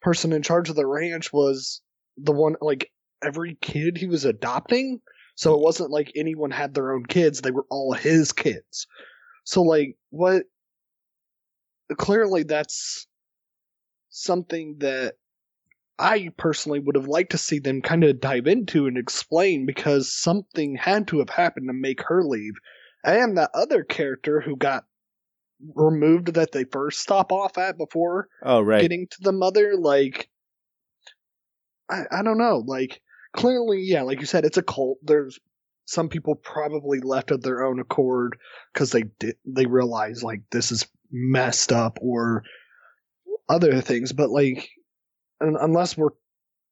person 0.00 0.32
in 0.32 0.42
charge 0.42 0.70
of 0.70 0.76
the 0.76 0.86
ranch 0.86 1.32
was 1.32 1.82
the 2.16 2.32
one 2.32 2.56
like 2.60 2.90
every 3.22 3.56
kid 3.60 3.98
he 3.98 4.06
was 4.06 4.24
adopting. 4.24 5.00
So 5.36 5.54
it 5.54 5.60
wasn't 5.60 5.90
like 5.90 6.12
anyone 6.16 6.50
had 6.50 6.74
their 6.74 6.92
own 6.92 7.06
kids; 7.06 7.40
they 7.40 7.50
were 7.50 7.66
all 7.70 7.92
his 7.92 8.32
kids. 8.32 8.86
So 9.44 9.62
like 9.62 9.96
what? 10.10 10.44
Clearly, 11.96 12.44
that's 12.44 13.06
something 14.10 14.76
that 14.78 15.14
I 16.00 16.30
personally 16.38 16.80
would 16.80 16.96
have 16.96 17.08
liked 17.08 17.32
to 17.32 17.38
see 17.38 17.58
them 17.58 17.82
kind 17.82 18.04
of 18.04 18.20
dive 18.20 18.46
into 18.46 18.86
and 18.86 18.96
explain 18.96 19.66
because 19.66 20.12
something 20.12 20.74
had 20.74 21.06
to 21.08 21.18
have 21.18 21.28
happened 21.28 21.68
to 21.68 21.74
make 21.74 22.02
her 22.04 22.24
leave. 22.24 22.54
And 23.04 23.36
that 23.36 23.50
other 23.54 23.84
character 23.84 24.40
who 24.40 24.56
got 24.56 24.84
removed 25.74 26.34
that 26.34 26.52
they 26.52 26.64
first 26.64 27.00
stop 27.00 27.32
off 27.32 27.58
at 27.58 27.76
before 27.76 28.28
oh 28.42 28.62
right 28.62 28.80
getting 28.80 29.06
to 29.10 29.18
the 29.20 29.32
mother 29.32 29.74
like 29.76 30.30
I, 31.90 32.04
I 32.10 32.22
don't 32.22 32.38
know 32.38 32.62
like 32.66 33.02
clearly 33.34 33.82
yeah 33.82 34.02
like 34.02 34.20
you 34.20 34.26
said 34.26 34.46
it's 34.46 34.56
a 34.56 34.62
cult 34.62 34.96
there's 35.02 35.38
some 35.84 36.08
people 36.08 36.34
probably 36.34 37.00
left 37.00 37.30
of 37.30 37.42
their 37.42 37.64
own 37.64 37.78
accord 37.78 38.38
because 38.72 38.90
they 38.90 39.04
did 39.18 39.36
they 39.44 39.66
realize 39.66 40.22
like 40.22 40.40
this 40.50 40.72
is 40.72 40.86
messed 41.12 41.72
up 41.72 41.98
or 42.00 42.42
other 43.48 43.82
things 43.82 44.12
but 44.12 44.30
like 44.30 44.70
unless 45.40 45.96
we're 45.96 46.10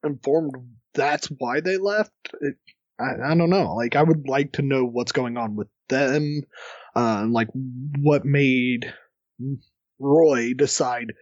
informed 0.04 0.52
that's 0.94 1.28
why 1.38 1.60
they 1.60 1.76
left, 1.76 2.12
it, 2.40 2.56
I, 2.98 3.32
I, 3.32 3.34
don't 3.34 3.50
know. 3.50 3.74
Like, 3.74 3.96
I 3.96 4.02
would 4.02 4.28
like 4.28 4.52
to 4.54 4.62
know 4.62 4.84
what's 4.84 5.12
going 5.12 5.36
on 5.36 5.54
with 5.56 5.68
them, 5.88 6.42
uh, 6.96 7.26
like 7.28 7.48
what 7.52 8.24
made 8.24 8.92
Roy 9.98 10.52
decide 10.54 11.12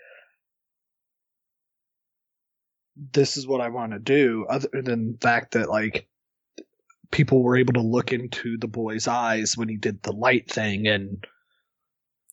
this 3.13 3.37
is 3.37 3.47
what 3.47 3.61
I 3.61 3.69
want 3.69 3.93
to 3.93 3.99
do, 3.99 4.47
other 4.49 4.69
than 4.73 5.13
the 5.13 5.19
fact 5.21 5.53
that 5.53 5.69
like 5.69 6.09
people 7.11 7.43
were 7.43 7.57
able 7.57 7.75
to 7.75 7.83
look 7.83 8.13
into 8.13 8.57
the 8.59 8.69
boy's 8.69 9.07
eyes 9.07 9.57
when 9.57 9.69
he 9.69 9.77
did 9.77 10.03
the 10.03 10.13
light 10.13 10.51
thing 10.51 10.87
and 10.87 11.25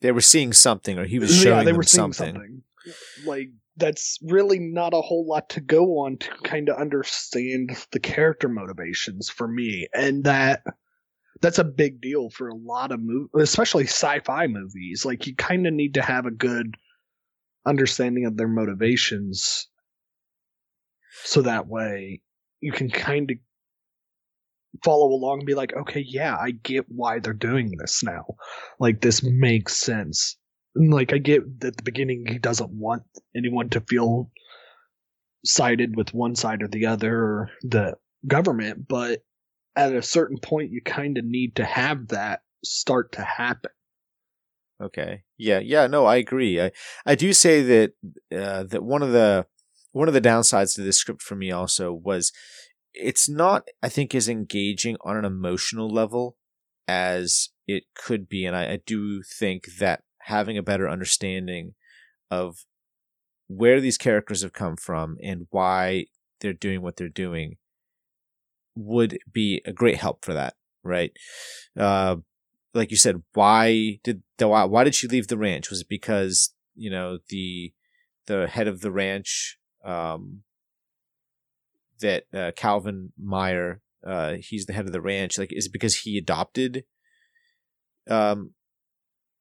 they 0.02 0.12
were 0.12 0.22
seeing 0.22 0.54
something 0.54 0.98
or 0.98 1.06
he 1.06 1.20
was 1.20 1.36
showing 1.36 1.60
yeah, 1.60 1.64
they 1.64 1.74
were 1.74 1.84
seeing 1.84 2.14
something. 2.14 2.36
something. 2.36 2.62
Like 3.26 3.50
that's 3.78 4.20
really 4.24 4.60
not 4.60 4.94
a 4.94 5.02
whole 5.02 5.26
lot 5.28 5.50
to 5.50 5.62
go 5.62 6.00
on 6.00 6.18
to 6.18 6.30
kind 6.44 6.70
of 6.70 6.78
understand 6.78 7.72
the 7.92 8.00
character 8.00 8.48
motivations 8.48 9.30
for 9.30 9.48
me 9.48 9.88
and 9.94 10.24
that 10.26 10.64
that's 11.42 11.60
a 11.60 11.64
big 11.64 12.00
deal 12.00 12.30
for 12.30 12.48
a 12.48 12.56
lot 12.56 12.92
of 12.92 13.00
movies 13.02 13.30
especially 13.36 13.86
sci-fi 13.86 14.48
movies. 14.48 15.06
Like 15.06 15.28
you 15.28 15.36
kind 15.36 15.66
of 15.66 15.74
need 15.74 15.96
to 15.96 16.02
have 16.02 16.26
a 16.26 16.32
good 16.32 16.76
understanding 17.66 18.26
of 18.26 18.38
their 18.38 18.48
motivations 18.48 19.68
so 21.24 21.42
that 21.42 21.68
way 21.68 22.22
you 22.60 22.72
can 22.72 22.90
kind 22.90 23.32
of 23.32 23.38
follow 24.84 25.08
along 25.08 25.40
and 25.40 25.46
be 25.46 25.54
like 25.54 25.72
okay 25.76 26.04
yeah 26.06 26.36
i 26.42 26.50
get 26.50 26.84
why 26.90 27.20
they're 27.20 27.34
doing 27.34 27.72
this 27.78 28.04
now. 28.04 28.26
Like 28.80 29.02
this 29.02 29.24
makes 29.24 29.78
sense 29.78 30.38
like 30.76 31.14
I 31.14 31.18
get 31.18 31.44
at 31.64 31.78
the 31.78 31.84
beginning 31.84 32.26
he 32.28 32.40
doesn't 32.40 32.72
want 32.72 33.04
anyone 33.36 33.70
to 33.70 33.82
feel 33.82 34.32
sided 35.46 35.96
with 35.96 36.14
one 36.14 36.36
side 36.36 36.64
or 36.64 36.68
the 36.68 36.86
other 36.86 37.16
or 37.16 37.50
the 37.62 37.96
government, 38.28 38.88
but 38.88 39.24
at 39.76 39.96
a 39.96 40.02
certain 40.02 40.38
point 40.38 40.72
you 40.72 40.82
kind 40.82 41.18
of 41.18 41.26
need 41.26 41.56
to 41.58 41.66
have 41.66 42.10
that 42.10 42.42
start 42.64 43.14
to 43.14 43.22
happen. 43.22 43.72
Okay. 44.82 45.24
Yeah. 45.38 45.60
Yeah. 45.60 45.88
No, 45.88 46.06
I 46.06 46.18
agree. 46.18 46.62
I 46.62 46.72
I 47.06 47.16
do 47.16 47.34
say 47.34 47.62
that 47.62 47.94
uh, 48.36 48.64
that 48.64 48.84
one 48.84 49.04
of 49.04 49.12
the 49.12 49.46
one 49.92 50.08
of 50.08 50.14
the 50.14 50.22
downsides 50.22 50.76
to 50.76 50.82
this 50.82 50.98
script 50.98 51.22
for 51.22 51.36
me 51.36 51.52
also 51.52 51.94
was 51.94 52.32
it's 52.94 53.30
not 53.30 53.68
I 53.82 53.90
think 53.90 54.14
as 54.16 54.28
engaging 54.28 54.98
on 55.02 55.18
an 55.18 55.26
emotional 55.26 55.90
level 55.90 56.38
as 56.88 57.50
it 57.68 57.84
could 57.96 58.28
be, 58.28 58.46
and 58.46 58.56
I, 58.56 58.74
I 58.74 58.80
do 58.86 59.22
think 59.24 59.66
that 59.80 60.04
having 60.26 60.58
a 60.58 60.64
better 60.64 60.90
understanding 60.90 61.74
of 62.32 62.66
where 63.48 63.80
these 63.82 63.98
characters 63.98 64.42
have 64.42 64.54
come 64.54 64.76
from 64.76 65.18
and 65.22 65.48
why 65.50 66.06
they're 66.40 66.54
doing 66.54 66.82
what 66.82 66.98
they're 66.98 67.10
doing 67.10 67.58
would 68.76 69.20
be 69.32 69.62
a 69.66 69.74
great 69.74 69.98
help 69.98 70.26
for 70.26 70.34
that, 70.34 70.56
right? 70.84 71.12
Uh, 71.78 72.18
like 72.74 72.92
you 72.92 72.98
said, 72.98 73.22
why 73.34 74.00
did 74.04 74.24
the 74.38 74.48
why, 74.48 74.64
why 74.64 74.84
did 74.84 74.96
she 74.96 75.08
leave 75.08 75.28
the 75.28 75.38
ranch? 75.38 75.70
Was 75.70 75.82
it 75.82 75.90
because 75.90 76.54
you 76.76 76.90
know 76.90 77.20
the 77.30 77.74
the 78.26 78.48
head 78.48 78.68
of 78.68 78.82
the 78.82 78.92
ranch 78.92 79.60
um, 79.84 80.44
that 82.00 82.24
uh, 82.34 82.52
Calvin 82.56 83.12
Meyer, 83.22 83.82
uh, 84.06 84.36
he's 84.40 84.66
the 84.66 84.74
head 84.74 84.86
of 84.86 84.92
the 84.92 85.02
ranch. 85.02 85.38
Like, 85.38 85.52
is 85.52 85.68
it 85.68 85.74
because 85.74 86.00
he 86.00 86.18
adopted 86.18 86.86
um, 88.10 88.52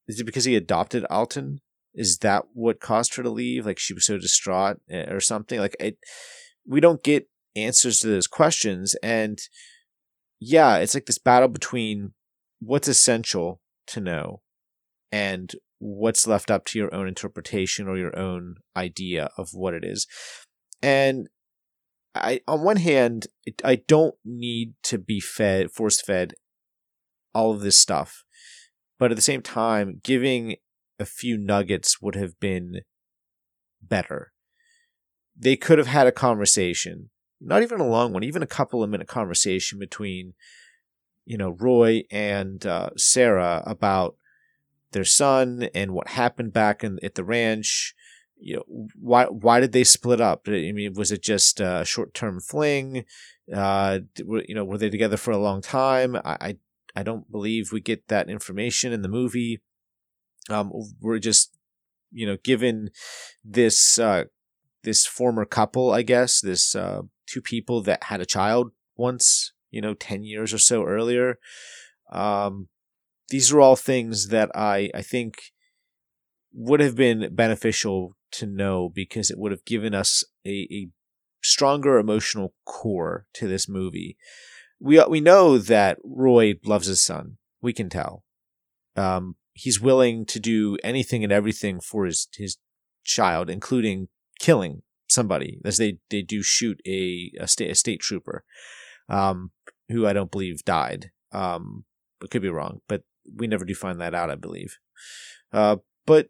is 0.09 0.21
it 0.21 0.25
because 0.25 0.45
he 0.45 0.57
adopted 0.57 1.05
Alton? 1.11 1.61
Is 1.95 2.19
that 2.19 2.45
what 2.55 2.81
caused 2.81 3.15
her 3.17 3.23
to 3.23 3.31
leave? 3.31 3.67
Like 3.67 3.79
she 3.79 3.95
was 3.95 4.07
so 4.07 4.19
distraught 4.19 4.79
eh, 4.91 5.11
or 5.11 5.21
something? 5.21 5.59
Like 5.59 5.77
it, 5.79 5.99
we 6.67 6.81
don't 6.81 7.03
get 7.03 7.29
answers 7.55 7.99
to 8.01 8.09
those 8.09 8.27
questions. 8.27 8.95
And 9.03 9.39
yeah, 10.41 10.79
it's 10.79 10.95
like 10.95 11.07
this 11.07 11.19
battle 11.19 11.49
between 11.49 12.13
what's 12.61 12.89
essential 12.89 13.61
to 13.89 14.01
know 14.01 14.41
and 15.11 15.53
what's 15.79 16.27
left 16.27 16.51
up 16.51 16.65
to 16.65 16.79
your 16.79 16.95
own 16.95 17.09
interpretation 17.09 17.89
or 17.89 17.99
your 17.99 18.17
own 18.19 18.57
idea 18.77 19.31
of 19.37 19.51
what 19.53 19.75
it 19.75 19.85
is. 19.85 20.07
And 20.81 21.29
I, 22.15 22.41
on 22.47 22.63
one 22.63 22.77
hand, 22.77 23.27
I 23.65 23.77
don't 23.77 24.15
need 24.25 24.75
to 24.85 24.99
be 24.99 25.21
fed, 25.21 25.71
force 25.71 26.01
fed 26.01 26.35
all 27.35 27.53
of 27.53 27.61
this 27.61 27.79
stuff. 27.79 28.25
But 29.03 29.11
at 29.11 29.17
the 29.17 29.21
same 29.21 29.43
time, 29.43 29.99
giving 30.05 30.55
a 31.01 31.05
few 31.05 31.37
nuggets 31.37 32.01
would 32.01 32.15
have 32.15 32.39
been 32.39 32.83
better. 33.83 34.31
They 35.37 35.57
could 35.57 35.79
have 35.79 35.89
had 35.89 36.07
a 36.07 36.13
conversation, 36.13 37.11
not 37.41 37.65
even 37.65 37.81
a 37.81 37.89
long 37.89 38.13
one, 38.13 38.23
even 38.23 38.45
a 38.45 38.47
couple 38.47 38.81
of 38.81 38.91
minute 38.91 39.09
conversation 39.09 39.81
between, 39.81 40.35
you 41.25 41.37
know, 41.37 41.51
Roy 41.51 42.05
and 42.13 42.65
uh, 42.65 42.91
Sarah 42.97 43.65
about 43.67 44.15
their 44.93 45.05
son 45.05 45.69
and 45.75 45.95
what 45.95 46.11
happened 46.11 46.53
back 46.53 46.85
in, 46.85 47.01
at 47.03 47.17
the 47.17 47.25
ranch. 47.25 47.97
You 48.37 48.59
know, 48.59 48.87
why 48.95 49.25
why 49.25 49.59
did 49.59 49.73
they 49.73 49.83
split 49.83 50.21
up? 50.21 50.43
I 50.47 50.71
mean, 50.71 50.93
was 50.95 51.11
it 51.11 51.25
just 51.25 51.59
a 51.59 51.83
short 51.85 52.15
term 52.15 52.39
fling? 52.39 53.05
Uh, 53.53 53.99
you 54.17 54.55
know, 54.55 54.65
were 54.65 54.79
they 54.79 54.91
together 54.91 55.17
for 55.17 55.33
a 55.33 55.39
long 55.39 55.61
time? 55.61 56.15
I, 56.15 56.37
I 56.41 56.57
I 56.95 57.03
don't 57.03 57.31
believe 57.31 57.73
we 57.73 57.81
get 57.81 58.09
that 58.09 58.29
information 58.29 58.93
in 58.93 59.03
the 59.03 59.09
movie. 59.09 59.63
Um, 60.51 60.73
we're 61.01 61.19
just, 61.19 61.57
you 62.11 62.27
know, 62.27 62.37
given 62.43 62.91
this 63.45 63.99
uh, 63.99 64.25
this 64.83 65.07
former 65.07 65.45
couple, 65.45 65.93
I 65.93 66.03
guess, 66.03 66.41
this 66.41 66.75
uh, 66.75 67.03
two 67.27 67.41
people 67.41 67.83
that 67.83 68.05
had 68.05 68.21
a 68.21 68.27
child 68.27 68.73
once, 68.97 69.53
you 69.71 69.81
know, 69.81 69.95
10 69.95 70.25
years 70.25 70.53
or 70.53 70.59
so 70.59 70.85
earlier. 70.85 71.39
Um, 72.13 72.69
these 73.31 73.53
are 73.53 73.61
all 73.61 73.77
things 73.77 74.29
that 74.29 74.51
I, 74.55 74.91
I 74.95 75.03
think 75.03 75.37
would 76.53 76.81
have 76.81 76.97
been 76.97 77.35
beneficial 77.35 78.17
to 78.33 78.47
know 78.47 78.91
because 78.93 79.31
it 79.31 79.39
would 79.39 79.53
have 79.53 79.65
given 79.65 79.95
us 79.95 80.25
a, 80.45 80.69
a 80.71 80.89
stronger 81.43 81.99
emotional 81.99 82.55
core 82.65 83.27
to 83.35 83.49
this 83.49 83.69
movie. 83.69 84.17
We, 84.83 85.03
we 85.05 85.21
know 85.21 85.59
that 85.59 85.99
Roy 86.03 86.55
loves 86.65 86.89
his 86.89 87.01
son. 87.01 87.37
We 87.61 87.73
can 87.73 87.89
tell. 87.89 88.25
Um, 88.97 89.37
he's 89.53 89.81
willing 89.81 90.27
to 90.27 90.41
do 90.41 90.77
anything 90.83 91.23
and 91.23 91.33
everything 91.33 91.81
for 91.81 92.05
his, 92.05 92.29
his 92.35 92.59
child, 93.05 93.49
including 93.49 94.09
killing 94.41 94.83
somebody 95.09 95.61
as 95.65 95.77
they, 95.77 95.99
they 96.11 96.23
do 96.23 96.43
shoot 96.43 96.81
a, 96.87 97.31
a 97.39 97.47
state, 97.47 97.71
a 97.71 97.75
state 97.77 98.01
trooper, 98.01 98.45
um, 99.09 99.53
who 99.89 100.07
I 100.07 100.13
don't 100.13 100.33
believe 100.33 100.65
died. 100.65 101.13
Um, 101.31 101.85
could 102.31 102.43
be 102.43 102.49
wrong, 102.49 102.81
but 102.89 103.03
we 103.37 103.47
never 103.47 103.65
do 103.65 103.75
find 103.75 104.01
that 104.01 104.15
out, 104.15 104.31
I 104.31 104.35
believe. 104.35 104.79
Uh, 105.53 105.77
but 106.07 106.29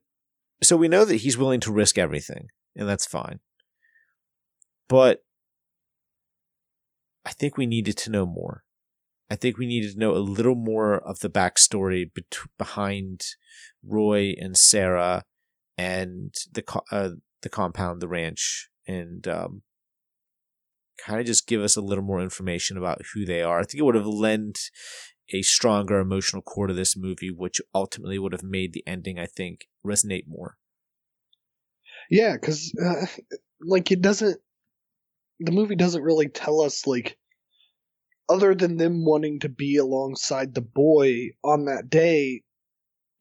so 0.62 0.76
we 0.76 0.88
know 0.88 1.04
that 1.04 1.16
he's 1.16 1.38
willing 1.38 1.60
to 1.60 1.72
risk 1.72 1.98
everything, 1.98 2.48
and 2.76 2.88
that's 2.88 3.06
fine. 3.06 3.40
But 4.88 5.24
I 7.24 7.32
think 7.32 7.56
we 7.56 7.66
needed 7.66 7.96
to 7.98 8.10
know 8.10 8.26
more. 8.26 8.64
I 9.30 9.36
think 9.36 9.56
we 9.56 9.66
needed 9.66 9.92
to 9.92 9.98
know 9.98 10.14
a 10.14 10.18
little 10.18 10.54
more 10.54 10.96
of 10.96 11.20
the 11.20 11.30
backstory 11.30 12.10
behind 12.58 13.24
Roy 13.82 14.34
and 14.38 14.56
Sarah 14.56 15.24
and 15.78 16.34
the 16.52 16.62
co- 16.62 16.84
uh, 16.90 17.10
the 17.40 17.48
compound, 17.48 18.00
the 18.00 18.08
ranch, 18.08 18.68
and 18.86 19.26
um, 19.26 19.62
kind 20.98 21.20
of 21.20 21.26
just 21.26 21.46
give 21.46 21.62
us 21.62 21.76
a 21.76 21.80
little 21.80 22.04
more 22.04 22.20
information 22.20 22.76
about 22.76 23.00
who 23.14 23.24
they 23.24 23.42
are. 23.42 23.60
I 23.60 23.64
think 23.64 23.80
it 23.80 23.84
would 23.84 23.94
have 23.94 24.06
lent 24.06 24.70
a 25.32 25.42
stronger 25.42 25.98
emotional 25.98 26.42
core 26.42 26.66
to 26.66 26.74
this 26.74 26.96
movie, 26.96 27.30
which 27.30 27.60
ultimately 27.74 28.18
would 28.18 28.32
have 28.32 28.42
made 28.42 28.72
the 28.72 28.84
ending, 28.86 29.18
I 29.18 29.26
think, 29.26 29.68
resonate 29.84 30.26
more. 30.26 30.56
Yeah, 32.10 32.34
because 32.34 32.74
uh, 32.84 33.06
like 33.60 33.90
it 33.90 34.02
doesn't. 34.02 34.40
The 35.44 35.52
movie 35.52 35.76
doesn't 35.76 36.02
really 36.02 36.28
tell 36.28 36.60
us 36.60 36.86
like, 36.86 37.16
other 38.28 38.54
than 38.54 38.76
them 38.76 39.04
wanting 39.04 39.40
to 39.40 39.48
be 39.48 39.76
alongside 39.76 40.54
the 40.54 40.62
boy 40.62 41.30
on 41.44 41.66
that 41.66 41.90
day. 41.90 42.42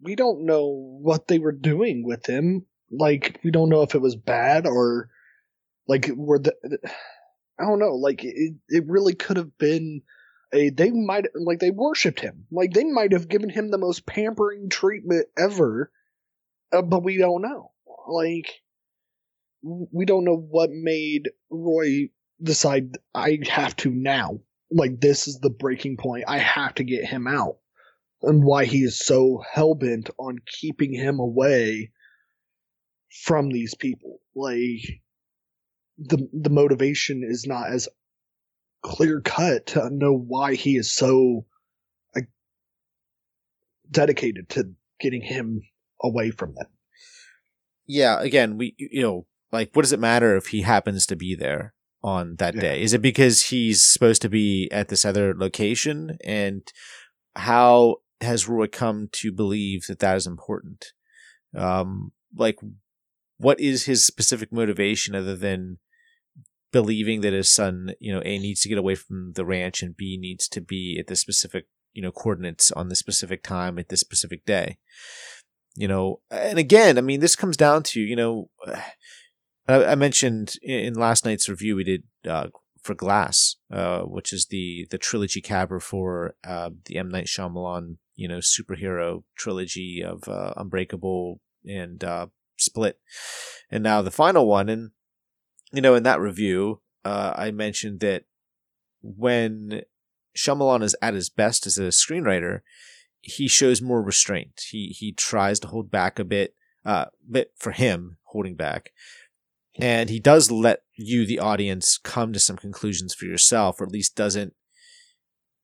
We 0.01 0.15
don't 0.15 0.45
know 0.45 0.99
what 1.01 1.27
they 1.27 1.39
were 1.39 1.51
doing 1.51 2.03
with 2.03 2.25
him. 2.25 2.65
Like 2.91 3.39
we 3.43 3.51
don't 3.51 3.69
know 3.69 3.81
if 3.81 3.95
it 3.95 4.01
was 4.01 4.15
bad 4.15 4.65
or 4.65 5.09
like 5.87 6.09
were 6.15 6.39
the. 6.39 6.53
I 7.59 7.65
don't 7.65 7.79
know. 7.79 7.95
Like 7.95 8.23
it, 8.23 8.55
it 8.69 8.83
really 8.87 9.13
could 9.13 9.37
have 9.37 9.57
been 9.57 10.01
a. 10.53 10.69
They 10.69 10.91
might 10.91 11.27
like 11.35 11.59
they 11.59 11.71
worshipped 11.71 12.19
him. 12.19 12.45
Like 12.51 12.73
they 12.73 12.83
might 12.83 13.11
have 13.11 13.27
given 13.27 13.49
him 13.49 13.69
the 13.69 13.77
most 13.77 14.05
pampering 14.05 14.69
treatment 14.69 15.27
ever, 15.37 15.91
uh, 16.71 16.81
but 16.81 17.03
we 17.03 17.17
don't 17.17 17.41
know. 17.41 17.71
Like 18.07 18.51
we 19.63 20.05
don't 20.05 20.23
know 20.23 20.37
what 20.37 20.71
made 20.71 21.29
Roy 21.49 22.09
decide 22.41 22.97
I 23.13 23.39
have 23.49 23.75
to 23.77 23.91
now. 23.91 24.39
Like 24.71 24.99
this 24.99 25.27
is 25.27 25.39
the 25.39 25.49
breaking 25.49 25.97
point. 25.97 26.25
I 26.27 26.37
have 26.39 26.75
to 26.75 26.83
get 26.83 27.05
him 27.05 27.27
out. 27.27 27.57
And 28.23 28.43
why 28.43 28.65
he 28.65 28.79
is 28.79 28.99
so 28.99 29.41
hell 29.51 29.73
bent 29.73 30.09
on 30.19 30.37
keeping 30.45 30.93
him 30.93 31.19
away 31.19 31.91
from 33.23 33.49
these 33.49 33.73
people. 33.75 34.19
Like 34.35 35.01
the 35.97 36.27
the 36.31 36.49
motivation 36.49 37.23
is 37.27 37.45
not 37.47 37.71
as 37.71 37.89
clear 38.83 39.21
cut 39.21 39.67
to 39.67 39.89
know 39.89 40.13
why 40.13 40.55
he 40.55 40.77
is 40.77 40.93
so 40.93 41.45
dedicated 43.91 44.49
to 44.49 44.73
getting 44.99 45.21
him 45.21 45.61
away 46.01 46.31
from 46.31 46.55
them. 46.55 46.67
Yeah, 47.87 48.21
again, 48.21 48.57
we 48.57 48.73
you 48.77 49.01
know 49.01 49.25
like, 49.51 49.71
what 49.73 49.83
does 49.83 49.93
it 49.93 49.99
matter 49.99 50.35
if 50.35 50.47
he 50.47 50.61
happens 50.61 51.05
to 51.07 51.15
be 51.15 51.35
there 51.35 51.73
on 52.03 52.35
that 52.37 52.55
yeah. 52.55 52.61
day? 52.61 52.81
Is 52.81 52.93
it 52.93 53.01
because 53.01 53.43
he's 53.43 53.83
supposed 53.83 54.21
to 54.21 54.29
be 54.29 54.69
at 54.71 54.87
this 54.87 55.05
other 55.05 55.33
location? 55.35 56.17
And 56.23 56.63
how 57.35 57.97
has 58.21 58.47
Roy 58.47 58.67
come 58.67 59.09
to 59.13 59.31
believe 59.31 59.85
that 59.87 59.99
that 59.99 60.17
is 60.17 60.27
important? 60.27 60.93
Um, 61.55 62.11
like, 62.35 62.59
what 63.37 63.59
is 63.59 63.85
his 63.85 64.05
specific 64.05 64.51
motivation 64.51 65.15
other 65.15 65.35
than 65.35 65.79
believing 66.71 67.21
that 67.21 67.33
his 67.33 67.53
son, 67.53 67.93
you 67.99 68.13
know, 68.13 68.21
A 68.23 68.37
needs 68.37 68.61
to 68.61 68.69
get 68.69 68.77
away 68.77 68.95
from 68.95 69.33
the 69.33 69.45
ranch 69.45 69.81
and 69.81 69.97
B 69.97 70.17
needs 70.19 70.47
to 70.49 70.61
be 70.61 70.97
at 70.99 71.07
the 71.07 71.15
specific, 71.15 71.65
you 71.91 72.01
know, 72.01 72.11
coordinates 72.11 72.71
on 72.71 72.87
the 72.87 72.95
specific 72.95 73.43
time 73.43 73.77
at 73.77 73.89
this 73.89 73.99
specific 73.99 74.45
day? 74.45 74.77
You 75.75 75.87
know, 75.87 76.21
and 76.29 76.59
again, 76.59 76.97
I 76.97 77.01
mean, 77.01 77.19
this 77.19 77.35
comes 77.35 77.57
down 77.57 77.83
to, 77.83 78.01
you 78.01 78.15
know, 78.15 78.49
I, 79.71 79.95
mentioned 79.95 80.55
in 80.61 80.93
last 80.95 81.25
night's 81.25 81.49
review 81.49 81.75
we 81.75 81.83
did 81.83 82.03
uh, 82.27 82.47
for 82.81 82.95
Glass, 82.95 83.57
uh, 83.71 84.01
which 84.01 84.33
is 84.33 84.47
the 84.47 84.87
the 84.89 84.97
trilogy 84.97 85.41
cover 85.41 85.79
for 85.79 86.35
uh, 86.43 86.71
the 86.85 86.97
M 86.97 87.09
Night 87.09 87.25
Shyamalan 87.25 87.97
you 88.15 88.27
know 88.27 88.39
superhero 88.39 89.23
trilogy 89.35 90.03
of 90.03 90.27
uh, 90.27 90.53
Unbreakable 90.57 91.39
and 91.65 92.03
uh, 92.03 92.27
Split, 92.57 92.99
and 93.69 93.83
now 93.83 94.01
the 94.01 94.11
final 94.11 94.47
one. 94.47 94.69
And 94.69 94.91
you 95.71 95.81
know, 95.81 95.95
in 95.95 96.03
that 96.03 96.19
review, 96.19 96.81
uh, 97.05 97.33
I 97.35 97.51
mentioned 97.51 97.99
that 98.01 98.23
when 99.01 99.83
Shyamalan 100.35 100.83
is 100.83 100.95
at 101.01 101.13
his 101.13 101.29
best 101.29 101.65
as 101.67 101.77
a 101.77 101.83
screenwriter, 101.83 102.61
he 103.21 103.47
shows 103.47 103.81
more 103.81 104.01
restraint. 104.01 104.63
He 104.69 104.87
he 104.87 105.11
tries 105.11 105.59
to 105.59 105.67
hold 105.67 105.91
back 105.91 106.17
a 106.17 106.23
bit, 106.23 106.55
uh, 106.83 107.05
bit 107.29 107.51
for 107.55 107.71
him 107.71 108.17
holding 108.23 108.55
back 108.55 108.91
and 109.79 110.09
he 110.09 110.19
does 110.19 110.51
let 110.51 110.83
you 110.95 111.25
the 111.25 111.39
audience 111.39 111.97
come 111.97 112.33
to 112.33 112.39
some 112.39 112.57
conclusions 112.57 113.13
for 113.13 113.25
yourself 113.25 113.79
or 113.79 113.85
at 113.85 113.91
least 113.91 114.15
doesn't 114.15 114.53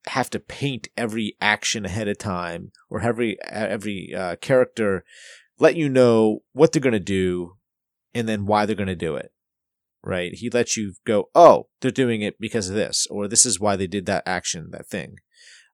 have 0.06 0.30
to 0.30 0.40
paint 0.40 0.88
every 0.96 1.36
action 1.40 1.84
ahead 1.84 2.08
of 2.08 2.18
time 2.18 2.72
or 2.88 3.00
every 3.00 3.36
every 3.42 4.14
uh, 4.16 4.36
character 4.36 5.04
let 5.58 5.76
you 5.76 5.88
know 5.88 6.40
what 6.52 6.72
they're 6.72 6.80
going 6.80 6.92
to 6.92 7.00
do 7.00 7.56
and 8.14 8.28
then 8.28 8.46
why 8.46 8.64
they're 8.64 8.76
going 8.76 8.86
to 8.86 8.96
do 8.96 9.16
it 9.16 9.32
right? 10.04 10.32
He 10.32 10.48
lets 10.48 10.76
you 10.76 10.94
go 11.04 11.28
oh 11.34 11.68
they're 11.80 11.90
doing 11.90 12.22
it 12.22 12.40
because 12.40 12.68
of 12.68 12.74
this 12.74 13.06
or 13.10 13.28
this 13.28 13.44
is 13.44 13.60
why 13.60 13.76
they 13.76 13.86
did 13.86 14.06
that 14.06 14.22
action 14.26 14.70
that 14.70 14.86
thing 14.86 15.16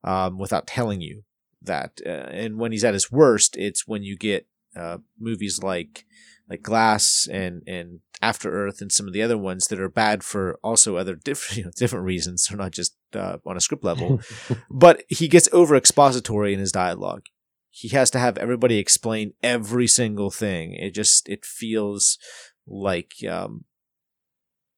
um, 0.03 0.39
without 0.39 0.67
telling 0.67 1.01
you 1.01 1.23
that 1.63 2.01
uh, 2.05 2.09
and 2.09 2.59
when 2.59 2.73
he's 2.73 2.85
at 2.85 2.95
his 2.95 3.11
worst 3.11 3.57
it's 3.57 3.87
when 3.87 4.03
you 4.03 4.17
get 4.17 4.47
uh, 4.77 4.99
movies 5.19 5.63
like 5.63 6.05
like 6.49 6.63
Glass 6.63 7.27
and 7.31 7.63
and 7.67 8.01
After 8.21 8.53
Earth 8.53 8.81
and 8.81 8.93
some 8.93 9.07
of 9.07 9.13
the 9.13 9.23
other 9.23 9.39
ones 9.39 9.67
that 9.69 9.81
are 9.81 9.89
bad 9.89 10.23
for 10.23 10.59
also 10.63 10.97
other 10.97 11.15
different 11.25 11.59
you 11.59 11.65
know, 11.65 11.71
different 11.77 12.05
reasons. 12.05 12.47
They're 12.47 12.59
not 12.59 12.73
just 12.73 12.97
uh, 13.15 13.39
on 13.47 13.57
a 13.57 13.61
script 13.61 13.85
level, 13.85 14.21
but 14.71 15.05
he 15.09 15.29
gets 15.29 15.49
over 15.53 15.77
expository 15.77 16.53
in 16.53 16.61
his 16.61 16.73
dialogue. 16.73 17.23
He 17.71 17.89
has 17.89 18.11
to 18.11 18.21
have 18.21 18.39
everybody 18.39 18.79
explain 18.79 19.33
every 19.43 19.89
single 19.89 20.31
thing. 20.31 20.75
It 20.75 20.95
just 20.95 21.29
it 21.29 21.45
feels 21.45 22.19
like 22.67 23.15
um, 23.29 23.65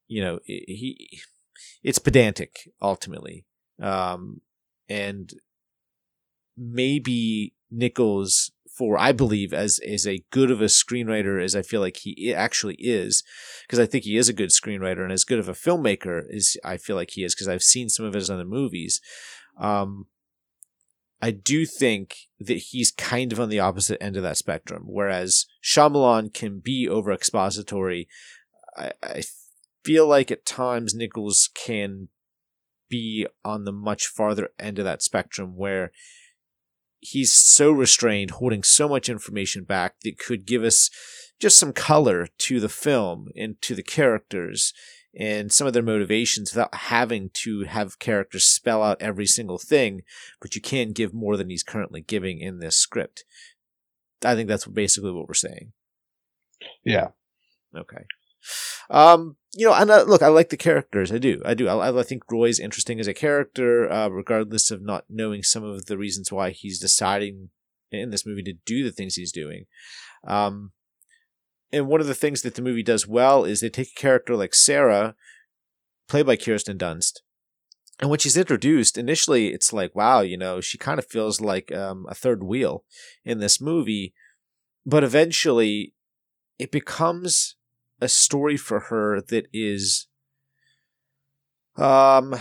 you 0.06 0.22
know 0.22 0.38
he 0.44 1.20
it's 1.82 1.98
pedantic 1.98 2.70
ultimately, 2.80 3.44
um, 3.82 4.40
and 4.88 5.30
maybe 6.56 7.54
Nichols 7.70 8.50
for 8.76 8.98
I 8.98 9.12
believe 9.12 9.54
as 9.54 9.78
as 9.78 10.06
a 10.06 10.22
good 10.30 10.50
of 10.50 10.60
a 10.60 10.66
screenwriter 10.66 11.42
as 11.42 11.56
I 11.56 11.62
feel 11.62 11.80
like 11.80 11.98
he 11.98 12.34
actually 12.34 12.76
is 12.78 13.22
because 13.66 13.78
I 13.78 13.86
think 13.86 14.04
he 14.04 14.16
is 14.16 14.28
a 14.28 14.34
good 14.34 14.50
screenwriter 14.50 15.02
and 15.02 15.12
as 15.12 15.24
good 15.24 15.38
of 15.38 15.48
a 15.48 15.52
filmmaker 15.52 16.22
as 16.34 16.56
I 16.62 16.76
feel 16.76 16.96
like 16.96 17.10
he 17.12 17.24
is 17.24 17.34
because 17.34 17.48
I've 17.48 17.62
seen 17.62 17.88
some 17.88 18.04
of 18.04 18.14
his 18.14 18.28
other 18.28 18.44
movies. 18.44 19.00
Um, 19.58 20.06
I 21.22 21.30
do 21.30 21.64
think 21.64 22.16
that 22.38 22.58
he's 22.58 22.90
kind 22.90 23.32
of 23.32 23.40
on 23.40 23.48
the 23.48 23.60
opposite 23.60 24.02
end 24.02 24.16
of 24.16 24.22
that 24.22 24.36
spectrum. 24.36 24.84
Whereas 24.86 25.46
Shyamalan 25.64 26.34
can 26.34 26.58
be 26.58 26.86
over 26.86 27.10
expository, 27.10 28.06
I, 28.76 28.92
I 29.02 29.22
feel 29.82 30.06
like 30.06 30.30
at 30.30 30.44
times 30.44 30.94
Nichols 30.94 31.48
can 31.54 32.08
be 32.90 33.26
on 33.44 33.64
the 33.64 33.72
much 33.72 34.06
farther 34.06 34.50
end 34.58 34.78
of 34.78 34.84
that 34.84 35.02
spectrum 35.02 35.56
where 35.56 35.90
he's 37.10 37.32
so 37.32 37.70
restrained, 37.70 38.32
holding 38.32 38.62
so 38.62 38.88
much 38.88 39.08
information 39.08 39.64
back 39.64 39.94
that 40.02 40.18
could 40.18 40.46
give 40.46 40.64
us 40.64 40.90
just 41.40 41.58
some 41.58 41.72
color 41.72 42.28
to 42.38 42.60
the 42.60 42.68
film 42.68 43.28
and 43.36 43.60
to 43.62 43.74
the 43.74 43.82
characters 43.82 44.72
and 45.18 45.50
some 45.50 45.66
of 45.66 45.72
their 45.72 45.82
motivations 45.82 46.52
without 46.52 46.74
having 46.74 47.30
to 47.32 47.64
have 47.64 47.98
characters 47.98 48.44
spell 48.44 48.82
out 48.82 49.00
every 49.00 49.26
single 49.26 49.58
thing, 49.58 50.02
but 50.40 50.54
you 50.54 50.60
can 50.60 50.92
give 50.92 51.14
more 51.14 51.36
than 51.36 51.48
he's 51.48 51.62
currently 51.62 52.02
giving 52.02 52.38
in 52.38 52.58
this 52.58 52.76
script. 52.76 53.24
I 54.22 54.34
think 54.34 54.48
that's 54.48 54.66
basically 54.66 55.12
what 55.12 55.28
we're 55.28 55.34
saying. 55.34 55.72
Yeah. 56.84 57.08
Okay. 57.74 58.04
Um, 58.90 59.36
you 59.54 59.66
know, 59.66 59.74
and 59.74 59.90
uh, 59.90 60.02
look, 60.02 60.22
I 60.22 60.28
like 60.28 60.50
the 60.50 60.56
characters. 60.56 61.10
I 61.10 61.18
do. 61.18 61.40
I 61.44 61.54
do. 61.54 61.68
I, 61.68 61.98
I 61.98 62.02
think 62.02 62.30
Roy's 62.30 62.60
interesting 62.60 63.00
as 63.00 63.06
a 63.06 63.14
character, 63.14 63.90
uh, 63.90 64.08
regardless 64.08 64.70
of 64.70 64.82
not 64.82 65.04
knowing 65.08 65.42
some 65.42 65.64
of 65.64 65.86
the 65.86 65.98
reasons 65.98 66.30
why 66.30 66.50
he's 66.50 66.78
deciding 66.78 67.50
in 67.90 68.10
this 68.10 68.26
movie 68.26 68.42
to 68.42 68.54
do 68.66 68.84
the 68.84 68.92
things 68.92 69.14
he's 69.14 69.32
doing. 69.32 69.64
Um, 70.26 70.72
and 71.72 71.88
one 71.88 72.00
of 72.00 72.06
the 72.06 72.14
things 72.14 72.42
that 72.42 72.54
the 72.54 72.62
movie 72.62 72.82
does 72.82 73.06
well 73.06 73.44
is 73.44 73.60
they 73.60 73.68
take 73.68 73.88
a 73.96 74.00
character 74.00 74.36
like 74.36 74.54
Sarah, 74.54 75.14
played 76.08 76.26
by 76.26 76.36
Kirsten 76.36 76.78
Dunst, 76.78 77.20
and 77.98 78.10
when 78.10 78.18
she's 78.18 78.36
introduced, 78.36 78.98
initially 78.98 79.48
it's 79.48 79.72
like, 79.72 79.94
wow, 79.94 80.20
you 80.20 80.36
know, 80.36 80.60
she 80.60 80.76
kind 80.76 80.98
of 80.98 81.06
feels 81.06 81.40
like 81.40 81.72
um, 81.72 82.06
a 82.08 82.14
third 82.14 82.42
wheel 82.42 82.84
in 83.24 83.38
this 83.38 83.60
movie, 83.60 84.12
but 84.84 85.02
eventually 85.02 85.94
it 86.58 86.70
becomes 86.70 87.55
a 88.00 88.08
story 88.08 88.56
for 88.56 88.80
her 88.80 89.20
that 89.20 89.46
is 89.52 90.06
um 91.76 92.34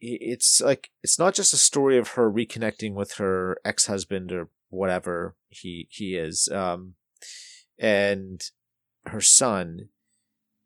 it's 0.00 0.60
like 0.60 0.90
it's 1.02 1.18
not 1.18 1.34
just 1.34 1.54
a 1.54 1.58
story 1.58 1.96
of 1.96 2.08
her 2.08 2.30
reconnecting 2.30 2.94
with 2.94 3.14
her 3.14 3.56
ex-husband 3.64 4.32
or 4.32 4.48
whatever 4.68 5.36
he 5.48 5.86
he 5.90 6.16
is 6.16 6.48
um 6.52 6.94
and 7.78 8.50
her 9.06 9.20
son. 9.20 9.88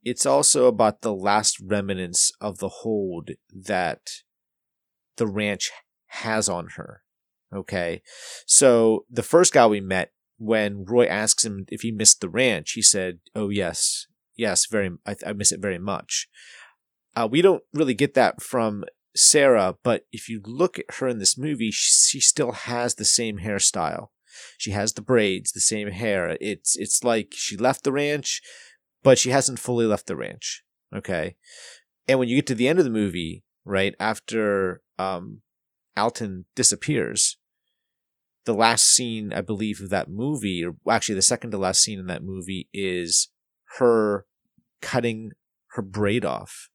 It's 0.02 0.26
also 0.26 0.66
about 0.66 1.00
the 1.00 1.14
last 1.14 1.58
remnants 1.60 2.30
of 2.40 2.58
the 2.58 2.68
hold 2.68 3.30
that 3.52 4.22
the 5.16 5.26
ranch 5.26 5.70
has 6.06 6.48
on 6.48 6.68
her 6.76 7.02
okay? 7.54 8.02
So 8.46 9.04
the 9.10 9.22
first 9.22 9.52
guy 9.52 9.66
we 9.66 9.80
met 9.80 10.12
when 10.38 10.84
Roy 10.84 11.06
asks 11.06 11.44
him 11.44 11.66
if 11.68 11.82
he 11.82 11.90
missed 11.90 12.20
the 12.20 12.28
ranch, 12.28 12.72
he 12.72 12.82
said, 12.82 13.20
"Oh 13.34 13.48
yes, 13.48 14.06
yes, 14.36 14.66
very. 14.66 14.90
I, 15.06 15.16
I 15.26 15.32
miss 15.32 15.52
it 15.52 15.60
very 15.60 15.78
much." 15.78 16.28
Uh, 17.14 17.28
we 17.30 17.40
don't 17.40 17.62
really 17.72 17.94
get 17.94 18.14
that 18.14 18.42
from 18.42 18.84
Sarah, 19.14 19.76
but 19.82 20.06
if 20.12 20.28
you 20.28 20.42
look 20.44 20.78
at 20.78 20.96
her 20.96 21.08
in 21.08 21.18
this 21.18 21.38
movie, 21.38 21.70
she, 21.70 22.18
she 22.18 22.20
still 22.20 22.52
has 22.52 22.94
the 22.94 23.06
same 23.06 23.38
hairstyle. 23.38 24.08
She 24.58 24.72
has 24.72 24.92
the 24.92 25.02
braids, 25.02 25.52
the 25.52 25.60
same 25.60 25.88
hair. 25.88 26.36
It's 26.40 26.76
it's 26.76 27.02
like 27.02 27.32
she 27.34 27.56
left 27.56 27.84
the 27.84 27.92
ranch, 27.92 28.42
but 29.02 29.18
she 29.18 29.30
hasn't 29.30 29.58
fully 29.58 29.86
left 29.86 30.06
the 30.06 30.16
ranch. 30.16 30.62
Okay, 30.94 31.36
and 32.06 32.18
when 32.18 32.28
you 32.28 32.36
get 32.36 32.46
to 32.48 32.54
the 32.54 32.68
end 32.68 32.78
of 32.78 32.84
the 32.84 32.90
movie, 32.90 33.44
right 33.64 33.94
after 33.98 34.82
um, 34.98 35.40
Alton 35.96 36.44
disappears, 36.54 37.38
the 38.46 38.54
last 38.54 38.86
scene, 38.86 39.32
I 39.32 39.42
believe, 39.42 39.80
of 39.80 39.90
that 39.90 40.08
movie, 40.08 40.64
or 40.64 40.76
actually 40.88 41.16
the 41.16 41.22
second 41.22 41.50
to 41.50 41.58
last 41.58 41.82
scene 41.82 41.98
in 41.98 42.06
that 42.06 42.24
movie, 42.24 42.68
is 42.72 43.28
her 43.78 44.24
cutting 44.80 45.32
her 45.72 45.82
braid 45.82 46.24
off. 46.24 46.70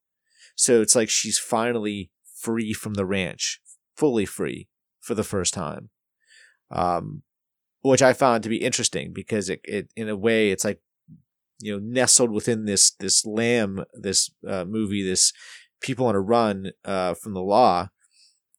So 0.56 0.82
it's 0.82 0.96
like 0.96 1.10
she's 1.10 1.40
finally 1.40 2.12
free 2.36 2.74
from 2.74 2.94
the 2.94 3.06
ranch, 3.06 3.62
fully 3.96 4.26
free 4.26 4.68
for 5.00 5.16
the 5.16 5.24
first 5.24 5.54
time. 5.54 5.90
Um, 6.70 7.24
which 7.82 8.02
I 8.02 8.14
found 8.14 8.44
to 8.44 8.50
be 8.50 8.58
interesting 8.58 9.12
because 9.12 9.50
it, 9.50 9.62
it, 9.64 9.90
in 9.96 10.08
a 10.08 10.16
way, 10.16 10.52
it's 10.52 10.64
like, 10.64 10.82
you 11.60 11.74
know, 11.74 11.80
nestled 11.84 12.32
within 12.32 12.66
this, 12.66 12.92
this 13.00 13.26
lamb, 13.26 13.84
this, 13.94 14.30
uh, 14.48 14.66
movie, 14.66 15.04
this 15.04 15.34
people 15.80 16.06
on 16.06 16.16
a 16.16 16.22
run, 16.22 16.72
uh, 16.86 17.16
from 17.16 17.34
the 17.34 17.42
law 17.42 17.90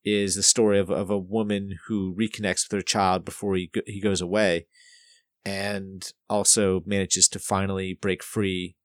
is 0.04 0.34
the 0.34 0.42
story 0.42 0.78
of, 0.78 0.90
of 0.90 1.10
a 1.10 1.18
woman 1.18 1.78
who 1.86 2.14
reconnects 2.14 2.68
with 2.68 2.72
her 2.72 2.82
child 2.82 3.24
before 3.24 3.54
he, 3.54 3.70
he 3.86 4.00
goes 4.00 4.20
away 4.20 4.66
and 5.44 6.12
also 6.28 6.82
manages 6.86 7.28
to 7.28 7.38
finally 7.38 7.98
break 8.00 8.22
free 8.22 8.76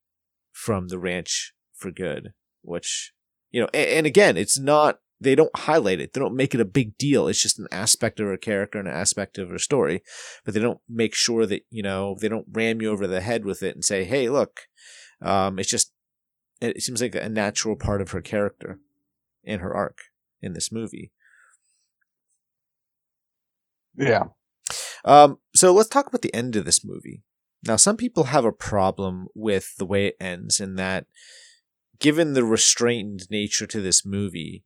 from 0.51 0.87
the 0.87 0.99
ranch 0.99 1.53
for 1.73 1.91
good, 1.91 2.33
which, 2.61 3.13
you 3.51 3.61
know, 3.61 3.69
and, 3.73 3.89
and 3.89 4.07
again, 4.07 4.37
it's 4.37 4.59
not, 4.59 4.99
they 5.19 5.35
don't 5.35 5.55
highlight 5.55 5.99
it. 5.99 6.13
They 6.13 6.19
don't 6.19 6.35
make 6.35 6.53
it 6.53 6.61
a 6.61 6.65
big 6.65 6.97
deal. 6.97 7.27
It's 7.27 7.41
just 7.41 7.59
an 7.59 7.67
aspect 7.71 8.19
of 8.19 8.27
her 8.27 8.37
character 8.37 8.79
and 8.79 8.87
an 8.87 8.93
aspect 8.93 9.37
of 9.37 9.49
her 9.49 9.59
story, 9.59 10.03
but 10.45 10.53
they 10.53 10.59
don't 10.59 10.79
make 10.87 11.15
sure 11.15 11.45
that, 11.47 11.63
you 11.69 11.81
know, 11.81 12.15
they 12.19 12.29
don't 12.29 12.47
ram 12.51 12.81
you 12.81 12.91
over 12.91 13.07
the 13.07 13.21
head 13.21 13.45
with 13.45 13.63
it 13.63 13.75
and 13.75 13.83
say, 13.83 14.03
Hey, 14.03 14.29
look, 14.29 14.61
um, 15.21 15.57
it's 15.57 15.69
just, 15.69 15.91
it 16.61 16.81
seems 16.81 17.01
like 17.01 17.15
a 17.15 17.29
natural 17.29 17.75
part 17.75 18.01
of 18.01 18.11
her 18.11 18.21
character 18.21 18.79
in 19.43 19.59
her 19.59 19.73
arc 19.73 20.01
in 20.41 20.53
this 20.53 20.71
movie. 20.71 21.11
Yeah. 23.95 24.25
Um, 25.03 25.39
so 25.55 25.73
let's 25.73 25.89
talk 25.89 26.07
about 26.07 26.21
the 26.21 26.33
end 26.33 26.55
of 26.55 26.65
this 26.65 26.85
movie. 26.85 27.23
Now, 27.65 27.75
some 27.75 27.97
people 27.97 28.25
have 28.25 28.45
a 28.45 28.51
problem 28.51 29.27
with 29.33 29.75
the 29.77 29.85
way 29.85 30.07
it 30.07 30.17
ends, 30.19 30.59
in 30.59 30.75
that, 30.75 31.07
given 31.99 32.33
the 32.33 32.43
restrained 32.43 33.27
nature 33.31 33.65
to 33.67 33.81
this 33.81 34.05
movie, 34.05 34.63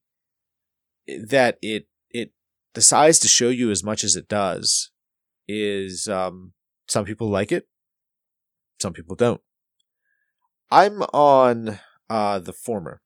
that 1.07 1.57
it 1.61 1.87
it 2.09 2.33
decides 2.73 3.19
to 3.19 3.27
show 3.27 3.49
you 3.49 3.71
as 3.71 3.83
much 3.83 4.03
as 4.03 4.15
it 4.15 4.27
does, 4.27 4.91
is 5.47 6.07
um, 6.07 6.53
some 6.87 7.05
people 7.05 7.29
like 7.29 7.51
it, 7.51 7.67
some 8.81 8.93
people 8.93 9.15
don't. 9.15 9.41
I'm 10.69 11.01
on 11.13 11.79
uh, 12.09 12.39
the 12.39 12.53
former. 12.53 13.01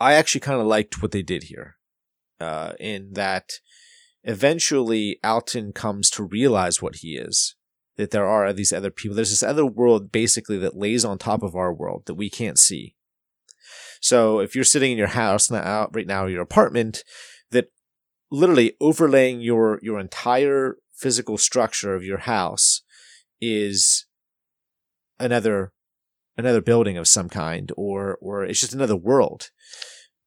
I 0.00 0.14
actually 0.14 0.40
kind 0.40 0.60
of 0.60 0.66
liked 0.66 1.00
what 1.02 1.12
they 1.12 1.22
did 1.22 1.44
here, 1.44 1.76
uh, 2.40 2.72
in 2.80 3.12
that 3.12 3.52
eventually 4.24 5.18
Alton 5.22 5.72
comes 5.72 6.10
to 6.10 6.22
realize 6.22 6.82
what 6.82 6.96
he 6.96 7.16
is. 7.16 7.56
That 7.96 8.10
there 8.10 8.26
are 8.26 8.52
these 8.54 8.72
other 8.72 8.90
people. 8.90 9.14
There's 9.14 9.30
this 9.30 9.42
other 9.42 9.66
world 9.66 10.10
basically 10.10 10.56
that 10.58 10.76
lays 10.76 11.04
on 11.04 11.18
top 11.18 11.42
of 11.42 11.54
our 11.54 11.72
world 11.74 12.04
that 12.06 12.14
we 12.14 12.30
can't 12.30 12.58
see. 12.58 12.96
So 14.00 14.40
if 14.40 14.54
you're 14.54 14.64
sitting 14.64 14.92
in 14.92 14.98
your 14.98 15.08
house 15.08 15.50
now, 15.50 15.88
right 15.92 16.06
now, 16.06 16.26
your 16.26 16.42
apartment, 16.42 17.04
that 17.50 17.70
literally 18.30 18.74
overlaying 18.80 19.42
your 19.42 19.78
your 19.82 20.00
entire 20.00 20.76
physical 20.92 21.36
structure 21.36 21.94
of 21.94 22.02
your 22.02 22.18
house 22.18 22.82
is 23.40 24.06
another 25.20 25.72
another 26.36 26.60
building 26.60 26.96
of 26.96 27.08
some 27.08 27.28
kind, 27.28 27.70
or 27.76 28.18
or 28.20 28.44
it's 28.44 28.60
just 28.60 28.74
another 28.74 28.96
world 28.96 29.50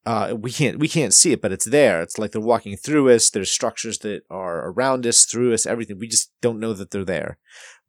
uh, 0.05 0.35
we 0.39 0.51
can't 0.51 0.77
we 0.77 0.87
can't 0.87 1.13
see 1.13 1.31
it, 1.31 1.41
but 1.41 1.51
it's 1.51 1.65
there. 1.65 2.01
It's 2.01 2.19
like 2.19 2.31
they're 2.31 2.41
walking 2.41 2.77
through 2.77 3.09
us. 3.09 3.29
There's 3.29 3.51
structures 3.51 3.99
that 3.99 4.21
are 4.29 4.69
around 4.69 5.05
us, 5.07 5.25
through 5.25 5.53
us, 5.53 5.65
everything. 5.65 5.97
We 5.97 6.07
just 6.07 6.31
don't 6.41 6.59
know 6.59 6.73
that 6.73 6.91
they're 6.91 7.03
there. 7.03 7.39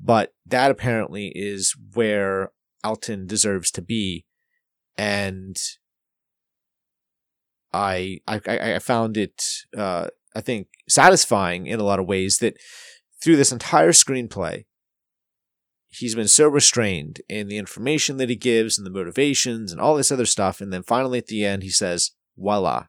But 0.01 0.33
that 0.47 0.71
apparently 0.71 1.31
is 1.35 1.75
where 1.95 2.53
Alton 2.83 3.27
deserves 3.27 3.71
to 3.73 3.83
be, 3.83 4.25
and 4.97 5.59
I 7.75 8.21
I 8.27 8.41
I 8.47 8.79
found 8.79 9.19
it 9.19 9.43
uh, 9.77 10.09
I 10.35 10.41
think 10.41 10.69
satisfying 10.89 11.67
in 11.67 11.81
a 11.81 11.85
lot 11.85 12.01
of 12.01 12.07
ways 12.07 12.39
that 12.39 12.57
through 13.23 13.37
this 13.37 13.53
entire 13.53 13.93
screenplay 13.93 14.65
he's 15.99 16.15
been 16.15 16.29
so 16.29 16.49
restrained 16.49 17.21
in 17.29 17.49
the 17.49 17.59
information 17.59 18.17
that 18.19 18.29
he 18.29 18.37
gives 18.37 18.77
and 18.77 18.87
the 18.87 18.91
motivations 18.91 19.73
and 19.73 19.81
all 19.81 19.97
this 19.97 20.13
other 20.13 20.27
stuff. 20.27 20.61
And 20.61 20.73
then 20.73 20.83
finally 20.83 21.19
at 21.19 21.27
the 21.27 21.45
end, 21.45 21.63
he 21.63 21.71
says, 21.71 22.13
voila, 22.37 22.87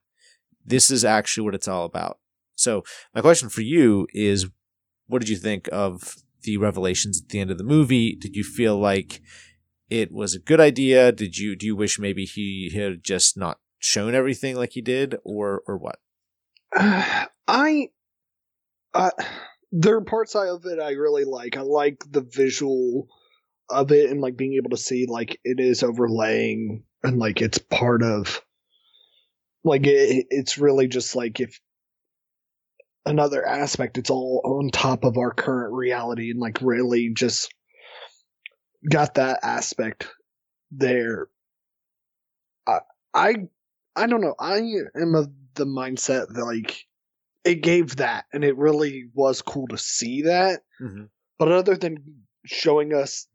this 0.65 0.91
is 0.91 1.06
actually 1.06 1.46
what 1.46 1.56
it's 1.56 1.67
all 1.67 1.86
about. 1.86 2.20
So 2.56 2.84
my 3.13 3.22
question 3.22 3.50
for 3.50 3.62
you 3.62 4.08
is, 4.13 4.48
what 5.08 5.20
did 5.20 5.30
you 5.30 5.38
think 5.38 5.70
of 5.72 6.15
the 6.43 6.58
revelations 6.58 7.22
at 7.22 7.30
the 7.30 7.39
end 7.39 7.52
of 7.52 7.58
the 7.58 7.63
movie? 7.63 8.15
Did 8.15 8.36
you 8.36 8.43
feel 8.43 8.78
like 8.78 9.22
it 9.89 10.12
was 10.12 10.36
a 10.36 10.39
good 10.39 10.60
idea? 10.60 11.12
Did 11.12 11.38
you, 11.38 11.56
do 11.56 11.65
you 11.65 11.76
wish 11.76 12.00
maybe 12.00 12.26
he 12.26 12.72
had 12.76 13.04
just 13.04 13.38
not 13.38 13.60
shown 13.80 14.15
everything 14.15 14.56
like 14.56 14.72
he 14.74 14.82
did 14.82 15.15
or, 15.24 15.62
or 15.67 15.78
what? 15.78 16.00
Uh, 16.76 17.26
I, 17.48 17.89
uh, 18.93 19.12
there 19.71 19.97
are 19.97 20.03
parts 20.03 20.36
of 20.36 20.65
it 20.65 20.80
I 20.80 20.91
really 20.91 21.25
like. 21.25 21.58
I 21.58 21.62
like 21.62 22.03
the 22.10 22.21
visual 22.21 23.08
of 23.70 23.91
it 23.91 24.09
and 24.09 24.22
like 24.22 24.38
being 24.38 24.53
able 24.53 24.70
to 24.70 24.78
see 24.78 25.05
like 25.07 25.39
it 25.43 25.59
is 25.59 25.84
overlaying 25.84 26.84
and 27.03 27.20
like 27.20 27.41
it's 27.41 27.57
part 27.57 28.01
of 28.01 28.41
like 29.63 29.86
it, 29.86 30.28
it's 30.30 30.57
really 30.57 30.88
just 30.88 31.15
like 31.15 31.39
if 31.39 31.59
another 33.05 33.45
aspect 33.45 33.97
it's 33.97 34.09
all 34.09 34.41
on 34.43 34.70
top 34.70 35.03
of 35.03 35.18
our 35.18 35.34
current 35.34 35.74
reality 35.74 36.32
and 36.32 36.39
like 36.39 36.59
really 36.61 37.11
just 37.13 37.53
got 38.89 39.15
that 39.15 39.39
aspect 39.43 40.07
there 40.72 41.28
i 42.65 42.80
i 43.13 43.36
i 43.95 44.07
don't 44.07 44.22
know 44.22 44.36
i 44.39 44.57
am 44.95 45.15
of 45.15 45.30
the 45.55 45.65
mindset 45.65 46.28
that 46.30 46.45
like 46.45 46.86
it 47.48 47.62
gave 47.62 47.95
that, 47.98 48.26
and 48.34 48.43
it 48.43 48.58
really 48.58 49.06
was 49.14 49.41
cool 49.41 49.68
to 49.68 49.78
see 49.78 50.24
that. 50.24 50.62
Mm-hmm. 50.82 51.06
But 51.39 51.52
other 51.52 51.78
than 51.78 51.98
showing 52.45 52.93
us 52.93 53.28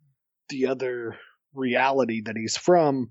the 0.48 0.66
other 0.66 1.16
reality 1.54 2.22
that 2.22 2.36
he's 2.36 2.56
from, 2.56 3.10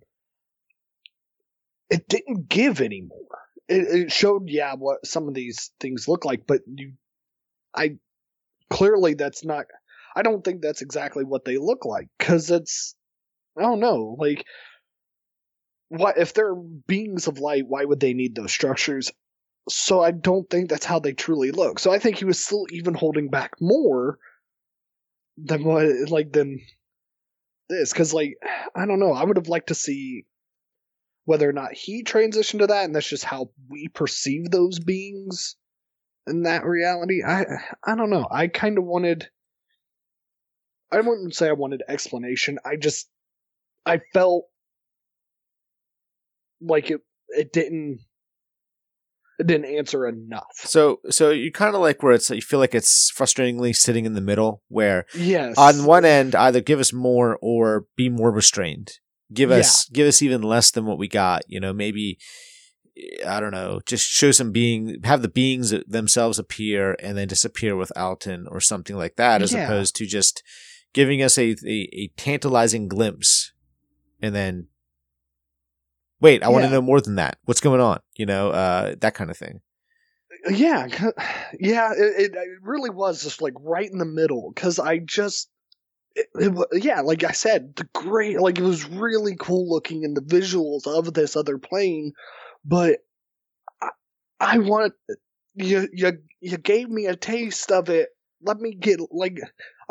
it 1.90 2.08
didn't 2.08 2.48
give 2.48 2.82
anymore. 2.82 3.18
It, 3.68 3.88
it 3.88 4.12
showed, 4.12 4.44
yeah, 4.48 4.76
what 4.76 5.06
some 5.06 5.28
of 5.28 5.34
these 5.34 5.72
things 5.80 6.08
look 6.08 6.26
like, 6.26 6.46
but 6.48 6.62
you, 6.68 6.94
I 7.76 7.98
clearly 8.70 9.16
that's 9.16 9.44
not. 9.44 9.66
I 10.16 10.24
don't 10.24 10.44
think 10.44 10.62
that's 10.62 10.82
exactly 10.82 11.24
what 11.24 11.46
they 11.46 11.58
look 11.58 11.86
like 11.86 12.08
because 12.20 12.52
it's 12.52 12.96
I 13.58 13.62
don't 13.62 13.80
know. 13.80 14.16
Like, 14.20 14.46
what 15.90 16.18
if 16.18 16.34
they're 16.34 16.56
beings 16.56 17.28
of 17.28 17.40
light? 17.40 17.64
Why 17.68 17.86
would 17.86 18.00
they 18.00 18.14
need 18.14 18.36
those 18.36 18.52
structures? 18.52 19.12
So 19.70 20.02
I 20.02 20.12
don't 20.12 20.50
think 20.50 20.70
that's 20.70 20.86
how 20.86 21.00
they 21.00 21.14
truly 21.14 21.52
look. 21.52 21.80
So 21.80 21.92
I 21.92 22.00
think 22.00 22.18
he 22.18 22.26
was 22.26 22.44
still 22.44 22.66
even 22.72 22.94
holding 22.94 23.30
back 23.30 23.52
more 23.62 24.18
than 25.38 25.64
what, 25.64 25.88
like, 26.10 26.32
than 26.34 26.60
this. 27.70 27.92
Because, 27.94 28.14
like, 28.14 28.36
I 28.76 28.86
don't 28.86 29.00
know. 29.00 29.14
I 29.14 29.24
would 29.24 29.38
have 29.38 29.50
liked 29.50 29.68
to 29.68 29.76
see 29.76 30.26
whether 31.26 31.48
or 31.48 31.54
not 31.54 31.74
he 31.74 32.04
transitioned 32.04 32.60
to 32.60 32.68
that, 32.68 32.86
and 32.86 32.96
that's 32.96 33.08
just 33.08 33.24
how 33.24 33.52
we 33.70 33.88
perceive 33.88 34.50
those 34.50 34.80
beings 34.80 35.56
in 36.28 36.44
that 36.44 36.66
reality. 36.66 37.24
I 37.24 37.46
I 37.84 37.96
don't 37.96 38.10
know. 38.10 38.28
I 38.30 38.48
kind 38.48 38.78
of 38.78 38.84
wanted. 38.84 39.30
I 40.92 41.00
wouldn't 41.00 41.36
say 41.36 41.48
I 41.48 41.54
wanted 41.54 41.84
explanation. 41.88 42.60
I 42.66 42.76
just 42.76 43.10
I 43.86 44.02
felt 44.14 44.46
like 46.60 46.92
it 46.92 47.02
it 47.30 47.54
didn't 47.54 48.00
didn't 49.48 49.66
answer 49.76 50.08
enough. 50.08 50.48
So 50.56 51.00
so 51.10 51.30
you 51.32 51.52
kind 51.52 51.76
of 51.76 51.82
like 51.82 52.02
where 52.04 52.14
it's 52.14 52.30
you 52.30 52.42
feel 52.42 52.60
like 52.60 52.76
it's 52.76 53.12
frustratingly 53.12 53.76
sitting 53.76 54.06
in 54.06 54.14
the 54.14 54.22
middle 54.22 54.62
where 54.68 55.06
Yes. 55.16 55.58
on 55.58 55.86
one 55.86 56.06
end 56.06 56.36
either 56.36 56.62
give 56.62 56.80
us 56.80 56.92
more 56.94 57.38
or 57.42 57.86
be 57.96 58.10
more 58.10 58.32
restrained. 58.32 58.92
Give 59.34 59.50
us 59.52 59.86
give 59.90 60.08
us 60.08 60.22
even 60.22 60.42
less 60.42 60.72
than 60.72 60.86
what 60.86 60.98
we 60.98 61.08
got, 61.08 61.44
you 61.48 61.60
know, 61.60 61.72
maybe 61.74 62.18
I 63.26 63.40
don't 63.40 63.52
know, 63.52 63.80
just 63.86 64.06
show 64.08 64.32
some 64.32 64.52
being 64.52 64.98
have 65.06 65.22
the 65.22 65.30
beings 65.30 65.74
themselves 65.88 66.38
appear 66.38 66.96
and 67.00 67.18
then 67.18 67.28
disappear 67.30 67.76
with 67.76 67.92
Alton 67.98 68.46
or 68.52 68.60
something 68.60 68.96
like 68.98 69.16
that 69.16 69.42
as 69.42 69.54
Yeah. 69.54 69.64
opposed 69.64 69.96
to 69.98 70.06
just 70.06 70.44
giving 70.94 71.22
us 71.22 71.38
a, 71.38 71.56
a, 71.66 71.90
a 71.94 72.12
tantalizing 72.18 72.90
glimpse 72.90 73.54
and 74.22 74.36
then 74.36 74.68
wait, 76.22 76.44
I 76.44 76.50
want 76.50 76.64
to 76.66 76.72
know 76.72 76.82
more 76.82 77.02
than 77.02 77.16
that. 77.16 77.38
What's 77.46 77.62
going 77.62 77.82
on? 77.82 78.00
You 78.16 78.26
know, 78.26 78.52
uh, 78.52 78.96
that 79.02 79.16
kind 79.16 79.30
of 79.30 79.38
thing. 79.38 79.62
yeah, 80.50 80.88
yeah, 81.60 81.92
it, 81.94 82.32
it 82.32 82.36
it 82.36 82.50
really 82.62 82.90
was 82.90 83.24
just 83.24 83.42
like 83.42 83.54
right 83.60 83.90
in 83.92 83.98
the 83.98 84.06
middle 84.06 84.52
because 84.54 84.80
I 84.80 84.98
just, 84.98 85.50
it, 86.16 86.28
it, 86.36 86.84
yeah, 86.84 87.02
like 87.02 87.24
I 87.24 87.32
said, 87.32 87.76
the 87.76 87.88
great, 87.94 88.40
like 88.40 88.58
it 88.58 88.64
was 88.64 88.88
really 88.88 89.36
cool 89.40 89.70
looking 89.70 90.04
in 90.04 90.14
the 90.14 90.22
visuals 90.22 90.88
of 90.88 91.14
this 91.14 91.36
other 91.36 91.58
plane, 91.58 92.14
but 92.66 93.00
I, 93.82 93.90
I 94.40 94.58
want 94.60 94.94
you, 95.56 95.88
you, 95.94 96.18
you 96.40 96.58
gave 96.58 96.90
me 96.90 97.06
a 97.06 97.16
taste 97.16 97.72
of 97.72 97.90
it. 97.90 98.10
Let 98.42 98.58
me 98.58 98.74
get 98.74 99.00
like 99.12 99.38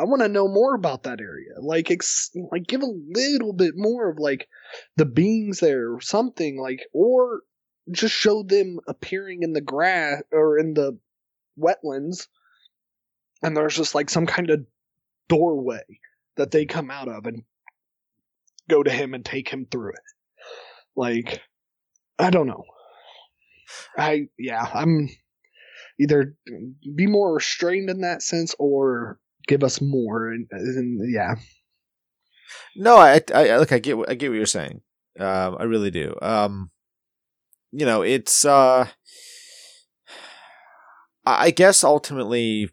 I 0.01 0.05
want 0.05 0.22
to 0.22 0.28
know 0.28 0.48
more 0.48 0.74
about 0.74 1.03
that 1.03 1.20
area. 1.20 1.61
Like, 1.61 1.90
ex- 1.90 2.30
like 2.51 2.66
give 2.66 2.82
a 2.82 2.86
little 2.86 3.53
bit 3.53 3.74
more 3.76 4.09
of 4.11 4.18
like 4.18 4.48
the 4.96 5.05
beings 5.05 5.61
there 5.61 5.92
or 5.92 6.01
something 6.01 6.59
like, 6.59 6.80
or 6.92 7.42
just 7.90 8.14
show 8.14 8.42
them 8.42 8.78
appearing 8.88 9.42
in 9.42 9.53
the 9.53 9.61
grass 9.61 10.22
or 10.32 10.59
in 10.59 10.74
the 10.74 10.98
wetlands 11.59 12.28
and 13.42 13.57
there's 13.57 13.76
just 13.76 13.94
like 13.94 14.11
some 14.11 14.26
kind 14.26 14.51
of 14.51 14.64
doorway 15.28 15.82
that 16.36 16.51
they 16.51 16.66
come 16.66 16.90
out 16.90 17.09
of 17.09 17.26
and 17.26 17.42
go 18.68 18.82
to 18.82 18.90
him 18.90 19.14
and 19.14 19.24
take 19.24 19.48
him 19.48 19.66
through 19.70 19.90
it 19.90 20.01
like 20.96 21.40
i 22.18 22.30
don't 22.30 22.46
know 22.46 22.64
i 23.96 24.26
yeah 24.38 24.68
i'm 24.74 25.09
either 25.98 26.34
be 26.94 27.07
more 27.07 27.34
restrained 27.34 27.90
in 27.90 28.01
that 28.03 28.22
sense 28.22 28.55
or 28.59 29.18
give 29.51 29.62
us 29.64 29.80
more 29.80 30.28
and, 30.32 30.46
and 30.51 31.12
yeah 31.12 31.34
No, 32.76 32.96
I, 32.96 33.20
I, 33.34 33.57
look, 33.59 33.72
I 33.72 33.78
get, 33.80 33.98
what- 33.98 34.09
I 34.11 34.14
get 34.14 34.30
what 34.30 34.36
you're 34.36 34.46
saying. 34.46 34.80
Um, 35.18 35.57
I 35.61 35.64
really 35.64 35.90
do. 35.90 36.14
Um, 36.22 36.70
you 37.72 37.84
know, 37.84 38.03
it's, 38.03 38.44
uh, 38.44 38.86
I 41.26 41.46
I 41.46 41.51
guess 41.51 41.84
ultimately, 41.84 42.70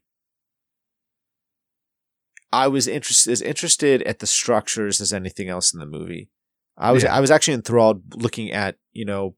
I 2.52 2.68
was 2.68 2.88
interested 2.88 3.32
as 3.32 3.42
interested 3.42 4.02
at 4.04 4.20
the 4.20 4.28
structures 4.28 5.02
as 5.02 5.12
anything 5.14 5.50
else 5.50 5.74
in 5.74 5.80
the 5.80 5.86
movie. 5.86 6.30
I 6.78 6.92
was, 6.92 7.04
Yeah. 7.04 7.16
I 7.16 7.20
was 7.20 7.32
actually 7.32 7.56
enthralled 7.56 8.04
looking 8.16 8.52
at, 8.52 8.78
you 8.94 9.06
know, 9.06 9.36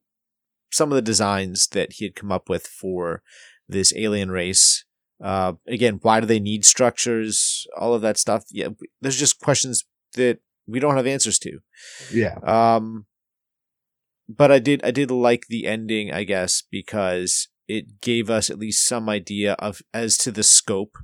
some 0.70 0.92
of 0.92 0.96
the 0.96 1.02
designs 1.02 1.66
that 1.72 1.94
he 1.94 2.04
had 2.04 2.14
come 2.14 2.30
up 2.30 2.48
with 2.48 2.66
for 2.66 3.22
this 3.68 3.92
alien 3.96 4.30
race. 4.30 4.84
Uh, 5.22 5.54
again, 5.66 5.98
why 6.02 6.20
do 6.20 6.26
they 6.26 6.40
need 6.40 6.64
structures? 6.64 7.66
All 7.76 7.94
of 7.94 8.02
that 8.02 8.18
stuff. 8.18 8.44
Yeah, 8.50 8.68
there's 9.00 9.18
just 9.18 9.40
questions 9.40 9.84
that 10.14 10.38
we 10.66 10.80
don't 10.80 10.96
have 10.96 11.06
answers 11.06 11.38
to. 11.40 11.58
yeah 12.12 12.36
Um, 12.42 13.06
but 14.28 14.50
I 14.52 14.58
did 14.58 14.82
I 14.84 14.90
did 14.90 15.10
like 15.10 15.46
the 15.48 15.66
ending, 15.66 16.12
I 16.12 16.24
guess, 16.24 16.62
because 16.70 17.48
it 17.68 18.00
gave 18.00 18.30
us 18.30 18.50
at 18.50 18.58
least 18.58 18.86
some 18.86 19.08
idea 19.08 19.54
of 19.54 19.82
as 19.92 20.16
to 20.18 20.32
the 20.32 20.42
scope 20.42 20.96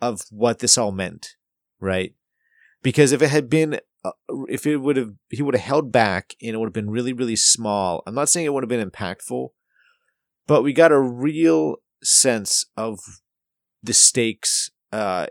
of 0.00 0.22
what 0.30 0.58
this 0.58 0.78
all 0.78 0.92
meant, 0.92 1.36
right? 1.80 2.14
Because 2.82 3.12
if 3.12 3.22
it 3.22 3.30
had 3.30 3.50
been, 3.50 3.80
uh, 4.04 4.12
if 4.48 4.66
it 4.66 4.78
would 4.78 4.96
have, 4.96 5.14
he 5.30 5.42
would 5.42 5.54
have 5.54 5.64
held 5.64 5.90
back 5.90 6.34
and 6.40 6.54
it 6.54 6.58
would 6.58 6.66
have 6.66 6.72
been 6.72 6.90
really, 6.90 7.12
really 7.12 7.36
small. 7.36 8.02
I'm 8.06 8.14
not 8.14 8.28
saying 8.28 8.46
it 8.46 8.52
would 8.52 8.62
have 8.62 8.68
been 8.68 8.88
impactful, 8.88 9.48
but 10.46 10.62
we 10.62 10.72
got 10.72 10.92
a 10.92 11.00
real 11.00 11.76
sense 12.02 12.66
of 12.76 13.00
the 13.82 13.94
stakes, 13.94 14.70
uh, 14.92 15.26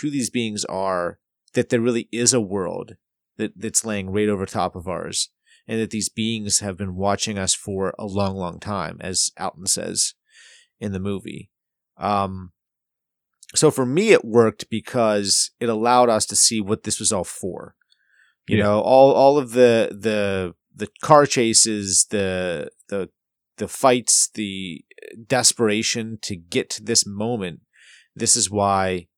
who 0.00 0.10
these 0.10 0.30
beings 0.30 0.64
are, 0.66 1.18
that 1.54 1.68
there 1.68 1.80
really 1.80 2.08
is 2.12 2.32
a 2.32 2.40
world 2.40 2.96
that, 3.36 3.52
that's 3.56 3.84
laying 3.84 4.10
right 4.10 4.28
over 4.28 4.46
top 4.46 4.76
of 4.76 4.88
ours, 4.88 5.30
and 5.66 5.80
that 5.80 5.90
these 5.90 6.08
beings 6.08 6.60
have 6.60 6.76
been 6.76 6.96
watching 6.96 7.38
us 7.38 7.54
for 7.54 7.94
a 7.98 8.06
long, 8.06 8.36
long 8.36 8.60
time, 8.60 8.98
as 9.00 9.30
Alton 9.38 9.66
says 9.66 10.14
in 10.80 10.92
the 10.92 11.00
movie. 11.00 11.50
Um, 11.96 12.52
so 13.54 13.70
for 13.70 13.86
me, 13.86 14.10
it 14.10 14.24
worked 14.24 14.68
because 14.68 15.52
it 15.60 15.68
allowed 15.68 16.08
us 16.08 16.26
to 16.26 16.36
see 16.36 16.60
what 16.60 16.82
this 16.82 16.98
was 16.98 17.12
all 17.12 17.24
for. 17.24 17.76
You 18.46 18.58
Yeah. 18.58 18.64
know, 18.64 18.80
all 18.80 19.12
all 19.12 19.38
of 19.38 19.52
the 19.52 19.96
the 19.98 20.54
the 20.74 20.88
car 21.02 21.24
chases, 21.24 22.06
the 22.10 22.70
the 22.88 23.08
the 23.56 23.68
fights, 23.68 24.28
the 24.34 24.84
desperation 25.26 26.18
to 26.22 26.36
get 26.36 26.70
to 26.70 26.82
this 26.82 27.06
moment. 27.06 27.60
This 28.14 28.36
is 28.36 28.50
why. 28.50 29.08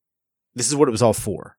This 0.55 0.67
is 0.67 0.75
what 0.75 0.87
it 0.87 0.91
was 0.91 1.01
all 1.01 1.13
for. 1.13 1.57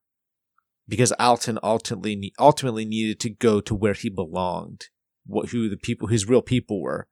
Because 0.87 1.11
Alton 1.13 1.59
ultimately 1.63 2.33
ultimately 2.39 2.85
needed 2.85 3.19
to 3.21 3.29
go 3.29 3.61
to 3.61 3.75
where 3.75 3.93
he 3.93 4.09
belonged, 4.09 4.85
what 5.25 5.49
who 5.49 5.69
the 5.69 5.77
people 5.77 6.07
his 6.07 6.27
real 6.27 6.41
people 6.41 6.81
were. 6.81 7.07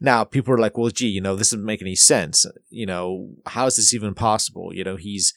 Now 0.00 0.24
people 0.24 0.54
are 0.54 0.58
like, 0.58 0.78
well, 0.78 0.90
gee, 0.90 1.08
you 1.08 1.20
know, 1.20 1.36
this 1.36 1.50
doesn't 1.50 1.64
make 1.64 1.82
any 1.82 1.94
sense. 1.94 2.46
You 2.70 2.86
know, 2.86 3.34
how 3.46 3.66
is 3.66 3.76
this 3.76 3.92
even 3.92 4.14
possible? 4.14 4.70
You 4.72 4.84
know, 4.84 4.96
he's 4.96 5.34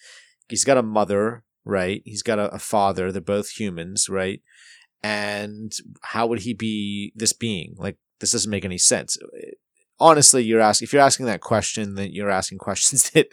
he's 0.48 0.64
got 0.64 0.78
a 0.78 0.84
mother, 0.84 1.44
right? 1.66 2.02
He's 2.06 2.24
got 2.24 2.40
a, 2.40 2.50
a 2.54 2.60
father. 2.60 3.12
They're 3.12 3.22
both 3.22 3.50
humans, 3.50 4.08
right? 4.10 4.42
And 5.04 5.72
how 6.02 6.28
would 6.28 6.42
he 6.42 6.54
be 6.54 7.12
this 7.16 7.34
being? 7.34 7.74
Like, 7.78 7.98
this 8.20 8.32
doesn't 8.32 8.52
make 8.52 8.66
any 8.66 8.78
sense. 8.78 9.18
Honestly, 10.02 10.44
you're 10.44 10.60
asking 10.60 10.88
if 10.88 10.94
you're 10.94 11.02
asking 11.02 11.28
that 11.28 11.42
question, 11.42 11.96
then 11.96 12.12
you're 12.12 12.32
asking 12.32 12.58
questions 12.68 13.12
that 13.12 13.28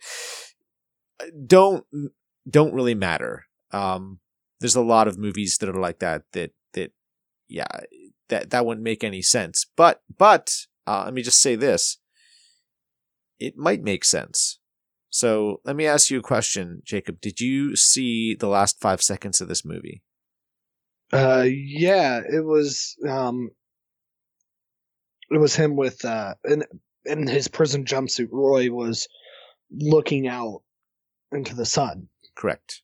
don't 1.47 1.85
don't 2.49 2.75
really 2.75 2.95
matter. 2.95 3.47
Um, 3.73 4.21
there's 4.61 4.77
a 4.77 4.83
lot 4.83 5.09
of 5.09 5.19
movies 5.19 5.59
that 5.59 5.69
are 5.69 5.81
like 5.81 6.01
that. 6.01 6.23
That 6.33 6.51
that 6.75 6.93
yeah, 7.49 7.67
that 8.29 8.51
that 8.51 8.67
wouldn't 8.67 8.85
make 8.85 9.03
any 9.03 9.23
sense. 9.23 9.67
But 9.77 10.03
but 10.17 10.55
uh, 10.87 11.05
let 11.07 11.15
me 11.15 11.23
just 11.23 11.41
say 11.41 11.57
this: 11.57 11.99
it 13.39 13.57
might 13.57 13.83
make 13.83 14.05
sense. 14.05 14.59
So 15.11 15.61
let 15.65 15.75
me 15.75 15.87
ask 15.87 16.11
you 16.11 16.19
a 16.19 16.23
question, 16.23 16.83
Jacob. 16.85 17.21
Did 17.21 17.41
you 17.41 17.77
see 17.77 18.35
the 18.35 18.49
last 18.49 18.79
five 18.79 19.01
seconds 19.01 19.41
of 19.41 19.49
this 19.49 19.65
movie? 19.65 20.03
Uh, 21.11 21.47
yeah, 21.49 22.21
it 22.21 22.45
was 22.45 22.95
um, 23.09 23.51
it 25.31 25.39
was 25.39 25.55
him 25.55 25.77
with 25.77 26.05
uh, 26.05 26.35
in 26.45 26.65
in 27.05 27.27
his 27.27 27.49
prison 27.49 27.85
jumpsuit. 27.85 28.29
Roy 28.31 28.71
was 28.71 29.09
looking 29.71 30.27
out 30.29 30.63
into 31.33 31.55
the 31.55 31.67
sun. 31.67 32.09
Correct. 32.37 32.83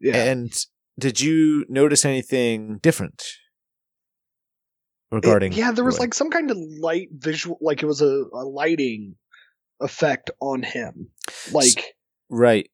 Yeah, 0.00 0.16
And 0.16 0.52
did 0.98 1.20
you 1.20 1.66
notice 1.68 2.04
anything 2.04 2.78
different 2.78 3.22
regarding? 5.10 5.52
It- 5.52 5.58
yeah, 5.58 5.72
there 5.72 5.84
was 5.84 5.96
Roy? 5.96 6.04
like 6.04 6.14
some 6.14 6.30
kind 6.30 6.50
of 6.50 6.56
light 6.58 7.08
visual, 7.12 7.58
like 7.60 7.82
it 7.82 7.86
was 7.86 8.00
a, 8.00 8.24
a 8.32 8.44
lighting 8.44 9.16
effect 9.80 10.30
on 10.40 10.62
him. 10.62 11.08
Like, 11.52 11.94
right, 12.28 12.70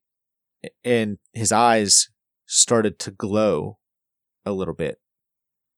and 0.84 1.18
his 1.32 1.52
eyes 1.52 2.08
started 2.46 2.98
to 3.00 3.10
glow 3.10 3.78
a 4.44 4.52
little 4.52 4.74
bit. 4.74 4.98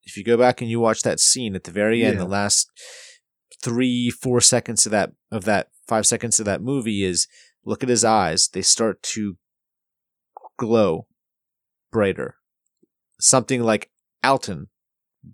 If 0.03 0.17
you 0.17 0.23
go 0.23 0.37
back 0.37 0.61
and 0.61 0.69
you 0.69 0.79
watch 0.79 1.01
that 1.03 1.19
scene 1.19 1.55
at 1.55 1.63
the 1.65 1.71
very 1.71 2.03
end, 2.03 2.15
Yeah. 2.15 2.23
the 2.23 2.29
last 2.29 2.69
three, 3.61 4.09
four 4.09 4.41
seconds 4.41 4.85
of 4.85 4.91
that 4.91 5.11
of 5.31 5.45
that 5.45 5.69
five 5.87 6.05
seconds 6.05 6.39
of 6.39 6.45
that 6.45 6.61
movie 6.61 7.03
is 7.03 7.27
look 7.65 7.83
at 7.83 7.89
his 7.89 8.03
eyes. 8.05 8.47
They 8.47 8.61
start 8.61 9.01
to 9.03 9.37
glow 10.57 11.07
brighter. 11.91 12.35
Something 13.19 13.61
like 13.63 13.91
Alton 14.23 14.67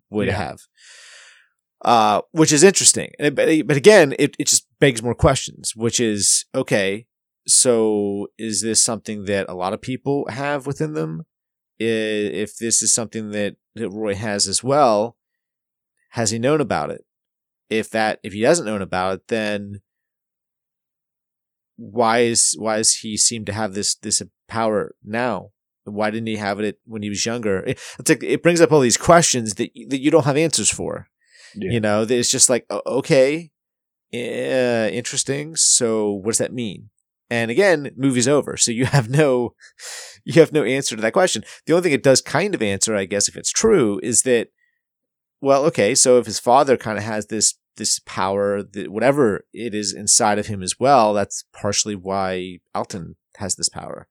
would 0.09 0.28
Yeah. 0.28 0.38
have. 0.38 0.59
Uh, 1.84 2.22
which 2.32 2.51
is 2.51 2.63
interesting. 2.63 3.11
But, 3.20 3.36
but 3.68 3.78
again, 3.78 4.16
it, 4.18 4.36
it 4.39 4.47
just 4.47 4.66
begs 4.80 5.03
more 5.03 5.13
questions, 5.13 5.74
which 5.76 5.99
is 5.99 6.45
okay, 6.55 7.05
so 7.47 8.28
is 8.39 8.61
this 8.63 8.82
something 8.82 9.26
that 9.26 9.47
a 9.47 9.53
lot 9.53 9.74
of 9.74 9.82
people 9.82 10.26
have 10.30 10.66
within 10.66 10.93
them? 10.93 11.26
If 11.80 12.57
this 12.57 12.82
is 12.82 12.93
something 12.93 13.32
that, 13.32 13.57
that 13.76 13.89
Roy 13.89 14.15
has 14.15 14.47
as 14.47 14.63
well, 14.63 15.17
has 16.11 16.32
he 16.32 16.39
known 16.39 16.61
about 16.61 16.91
it? 16.91 17.05
If 17.69 17.89
that 17.91 18.19
if 18.23 18.34
he 18.34 18.41
doesn't 18.41 18.65
known 18.65 18.82
about 18.82 19.15
it, 19.15 19.28
then 19.28 19.82
why 21.78 22.19
is 22.19 22.55
why 22.57 22.78
does 22.78 22.95
he 22.97 23.17
seem 23.17 23.43
to 23.45 23.53
have 23.53 23.73
this 23.73 23.95
this 23.95 24.21
power 24.47 24.95
now? 25.03 25.51
Why 25.84 26.09
didn't 26.09 26.28
he 26.28 26.38
have 26.38 26.59
it 26.59 26.80
when 26.86 27.03
he 27.03 27.09
was 27.09 27.26
younger? 27.26 27.59
It, 27.67 27.80
it's 27.99 28.09
like 28.09 28.23
it 28.23 28.43
brings 28.43 28.61
up 28.61 28.71
all 28.71 28.80
these 28.80 28.97
questions 28.97 29.55
that 29.55 29.71
that 29.89 29.99
you 29.99 30.11
don't 30.11 30.26
have 30.26 30.38
answers 30.38 30.69
for. 30.69 31.07
Yeah. 31.55 31.71
You 31.71 31.80
know, 31.80 32.05
it's 32.07 32.32
just 32.32 32.49
like 32.49 32.65
okay, 32.69 33.51
uh, 34.13 34.89
interesting. 34.91 35.55
So 35.55 36.11
what 36.11 36.32
does 36.32 36.38
that 36.38 36.53
mean? 36.53 36.89
And 37.30 37.49
again, 37.49 37.91
movie's 37.95 38.28
over, 38.28 38.57
so 38.57 38.71
you 38.71 38.86
have 38.97 39.09
no 39.09 39.55
you 40.23 40.39
have 40.39 40.53
no 40.53 40.63
answer 40.63 40.95
to 40.95 41.01
that 41.01 41.13
question. 41.13 41.43
The 41.65 41.73
only 41.73 41.84
thing 41.84 41.93
it 41.93 42.03
does 42.03 42.21
kind 42.21 42.55
of 42.55 42.61
answer, 42.61 42.95
I 42.95 43.05
guess, 43.05 43.28
if 43.28 43.36
it's 43.36 43.51
true, 43.51 43.99
is 44.03 44.23
that 44.23 44.49
well, 45.41 45.65
okay, 45.65 45.93
so 45.95 46.17
if 46.17 46.26
his 46.26 46.39
father 46.39 46.78
kind 46.78 46.97
of 46.97 47.03
has 47.03 47.28
this 47.28 47.55
this 47.78 47.99
power, 47.99 48.63
that 48.63 48.91
whatever 48.91 49.45
it 49.53 49.76
is 49.76 49.93
inside 49.93 50.39
of 50.39 50.47
him 50.47 50.63
as 50.63 50.80
well, 50.80 51.13
that's 51.13 51.43
partially 51.53 51.95
why 51.95 52.59
Alton 52.73 53.15
has 53.38 53.55
this 53.55 53.69
power. 53.69 54.07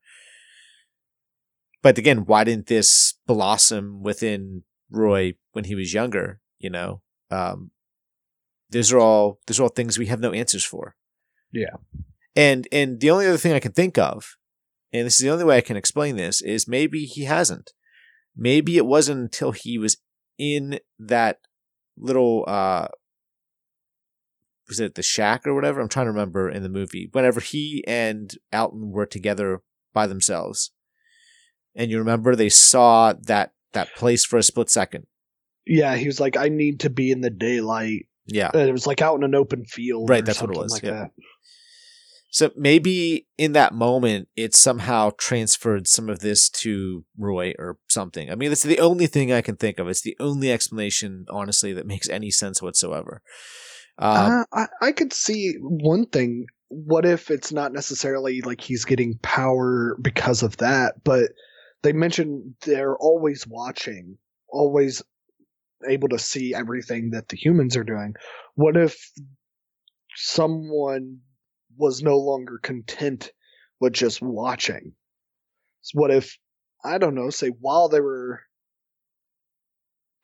But 1.83 1.99
again, 1.99 2.25
why 2.25 2.45
didn't 2.45 2.67
this 2.67 3.15
blossom 3.27 4.03
within 4.03 4.62
Roy 4.91 5.35
when 5.53 5.65
he 5.65 5.75
was 5.75 5.95
younger? 5.95 6.41
You 6.59 6.71
know, 6.71 7.03
um, 7.31 7.71
these 8.71 8.93
are 8.93 8.99
all 8.99 9.39
these 9.47 9.61
are 9.61 9.65
all 9.65 9.69
things 9.69 9.99
we 9.99 10.07
have 10.07 10.21
no 10.21 10.33
answers 10.33 10.65
for. 10.65 10.97
Yeah. 11.53 11.77
And 12.37 12.66
and 12.72 13.01
the 13.01 13.11
only 13.11 13.26
other 13.26 13.39
thing 13.39 13.53
I 13.53 13.61
can 13.61 13.72
think 13.72 13.97
of, 13.99 14.37
and 14.93 15.07
this 15.07 15.14
is 15.14 15.24
the 15.24 15.30
only 15.30 15.45
way 15.45 15.57
I 15.57 15.62
can 15.62 15.76
explain 15.76 16.16
this, 16.16 16.43
is 16.43 16.68
maybe 16.68 17.05
he 17.05 17.24
hasn't. 17.24 17.72
Maybe 18.37 18.76
it 18.76 18.87
wasn't 18.87 19.20
until 19.20 19.53
he 19.53 19.78
was 19.78 19.97
in 20.39 20.80
that 20.99 21.39
little 21.97 22.45
uh 22.49 22.89
was 24.68 24.80
it 24.80 24.95
the 24.95 25.03
shack 25.03 25.47
or 25.47 25.55
whatever? 25.55 25.80
I'm 25.80 25.89
trying 25.89 26.07
to 26.07 26.12
remember 26.12 26.49
in 26.49 26.62
the 26.62 26.68
movie. 26.68 27.09
Whenever 27.12 27.41
he 27.41 27.85
and 27.87 28.32
Alton 28.53 28.91
were 28.91 29.07
together 29.07 29.62
by 29.93 30.07
themselves. 30.07 30.72
And 31.74 31.91
you 31.91 31.99
remember 31.99 32.35
they 32.35 32.49
saw 32.49 33.12
that 33.26 33.53
that 33.72 33.95
place 33.95 34.24
for 34.24 34.39
a 34.39 34.43
split 34.43 34.70
second. 34.70 35.07
Yeah, 35.66 35.97
he 35.97 36.07
was 36.07 36.20
like, 36.20 36.37
I 36.37 36.49
need 36.49 36.80
to 36.80 36.91
be 36.91 37.11
in 37.11 37.20
the 37.20 37.30
daylight. 37.30 38.07
Yeah. 38.26 38.51
And 38.55 38.68
it 38.68 38.72
was 38.72 38.87
like 38.87 39.03
out 39.03 39.16
in 39.16 39.24
an 39.24 39.35
open 39.35 39.64
field. 39.64 40.09
Right, 40.09 40.24
that's 40.24 40.41
what 40.41 40.51
it 40.51 40.57
was, 40.57 40.72
Like 40.72 40.82
yeah. 40.82 40.91
that. 40.91 41.11
So 42.35 42.51
maybe 42.57 43.28
in 43.39 43.53
that 43.53 43.72
moment 43.72 44.26
it 44.35 44.57
somehow 44.57 45.12
transferred 45.16 45.87
some 45.87 46.11
of 46.11 46.18
this 46.18 46.51
to 46.51 47.05
Roy 47.16 47.55
or 47.61 47.78
something. 47.89 48.28
I 48.28 48.35
mean, 48.35 48.49
that's 48.49 48.64
the 48.64 48.80
only 48.80 49.07
thing 49.07 49.32
I 49.32 49.41
can 49.41 49.55
think 49.55 49.78
of. 49.78 49.87
It's 49.87 50.01
the 50.01 50.16
only 50.18 50.51
explanation, 50.51 51.26
honestly, 51.30 51.72
that 51.74 51.87
makes 51.87 52.09
any 52.09 52.32
sense 52.32 52.61
whatsoever. 52.61 53.22
Um, 53.99 54.16
Uh, 54.16 54.45
I, 54.53 54.87
I 54.89 54.91
could 54.91 55.12
see 55.12 55.55
one 55.61 56.07
thing. 56.07 56.47
What 56.70 57.07
if 57.07 57.30
it's 57.30 57.53
not 57.53 57.72
necessarily 57.72 58.41
like 58.41 58.61
he's 58.61 58.85
getting 58.85 59.16
power 59.22 59.97
because 60.03 60.43
of 60.43 60.57
that, 60.57 61.05
but 61.05 61.30
they 61.85 61.93
mentioned 61.93 62.57
they're 62.66 62.97
always 62.97 63.47
watching, 63.47 64.18
always 64.49 65.05
able 65.89 66.09
to 66.09 66.18
see 66.18 66.53
everything 66.53 67.11
that 67.11 67.28
the 67.28 67.37
humans 67.37 67.76
are 67.76 67.85
doing. 67.85 68.14
What 68.57 68.76
if 68.76 68.99
someone 70.16 71.20
was 71.77 72.03
no 72.03 72.18
longer 72.18 72.59
content 72.62 73.31
with 73.81 73.93
just 73.93 74.22
watching? 74.22 74.93
So 75.83 76.01
what 76.01 76.11
if, 76.11 76.39
I 76.85 76.99
don't 76.99 77.14
know, 77.14 77.31
say 77.31 77.49
while 77.49 77.89
they 77.89 78.01
were 78.01 78.41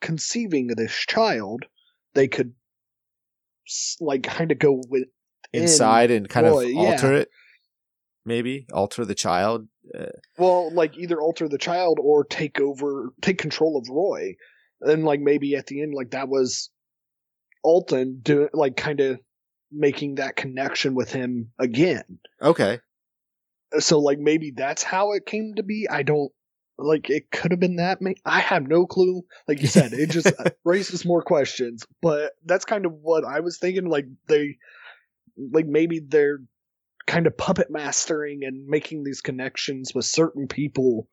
conceiving 0.01 0.67
this 0.67 0.93
child, 0.93 1.65
they 2.13 2.27
could 2.27 2.53
like 3.99 4.23
kind 4.23 4.51
of 4.51 4.59
go 4.59 4.81
with 4.89 5.05
inside 5.53 6.11
and 6.11 6.27
kind 6.27 6.45
of 6.45 6.63
yeah. 6.65 6.79
alter 6.79 7.13
it. 7.13 7.29
Maybe 8.25 8.67
alter 8.71 9.05
the 9.05 9.15
child. 9.15 9.67
Uh, 9.97 10.05
well 10.37 10.71
like 10.73 10.97
either 10.97 11.19
alter 11.19 11.49
the 11.49 11.57
child 11.57 11.97
or 11.99 12.23
take 12.23 12.59
over 12.59 13.13
take 13.21 13.39
control 13.39 13.77
of 13.77 13.89
roy 13.89 14.35
and 14.81 15.03
like 15.03 15.19
maybe 15.19 15.55
at 15.55 15.65
the 15.65 15.81
end 15.81 15.93
like 15.95 16.11
that 16.11 16.29
was 16.29 16.69
alton 17.63 18.19
doing 18.21 18.47
like 18.53 18.77
kind 18.77 18.99
of 18.99 19.19
making 19.71 20.15
that 20.15 20.35
connection 20.35 20.95
with 20.95 21.11
him 21.11 21.51
again 21.59 22.19
okay. 22.41 22.79
so 23.79 23.99
like 23.99 24.19
maybe 24.19 24.51
that's 24.51 24.83
how 24.83 25.13
it 25.13 25.25
came 25.25 25.53
to 25.55 25.63
be 25.63 25.87
i 25.89 26.03
don't 26.03 26.31
like 26.77 27.09
it 27.09 27.29
could 27.31 27.51
have 27.51 27.59
been 27.59 27.75
that 27.77 28.01
may- 28.01 28.15
i 28.25 28.39
have 28.39 28.67
no 28.67 28.85
clue 28.85 29.23
like 29.47 29.61
you 29.61 29.67
said 29.67 29.93
it 29.93 30.09
just 30.09 30.27
uh, 30.39 30.49
raises 30.65 31.05
more 31.05 31.21
questions 31.21 31.85
but 32.01 32.31
that's 32.45 32.65
kind 32.65 32.85
of 32.85 32.93
what 32.93 33.23
i 33.23 33.39
was 33.39 33.57
thinking 33.59 33.85
like 33.85 34.05
they 34.27 34.57
like 35.37 35.65
maybe 35.67 35.99
they're 35.99 36.39
kind 37.07 37.27
of 37.27 37.37
puppet 37.37 37.67
mastering 37.69 38.41
and 38.43 38.67
making 38.67 39.03
these 39.03 39.21
connections 39.21 39.93
with 39.93 40.05
certain 40.05 40.47
people 40.47 41.07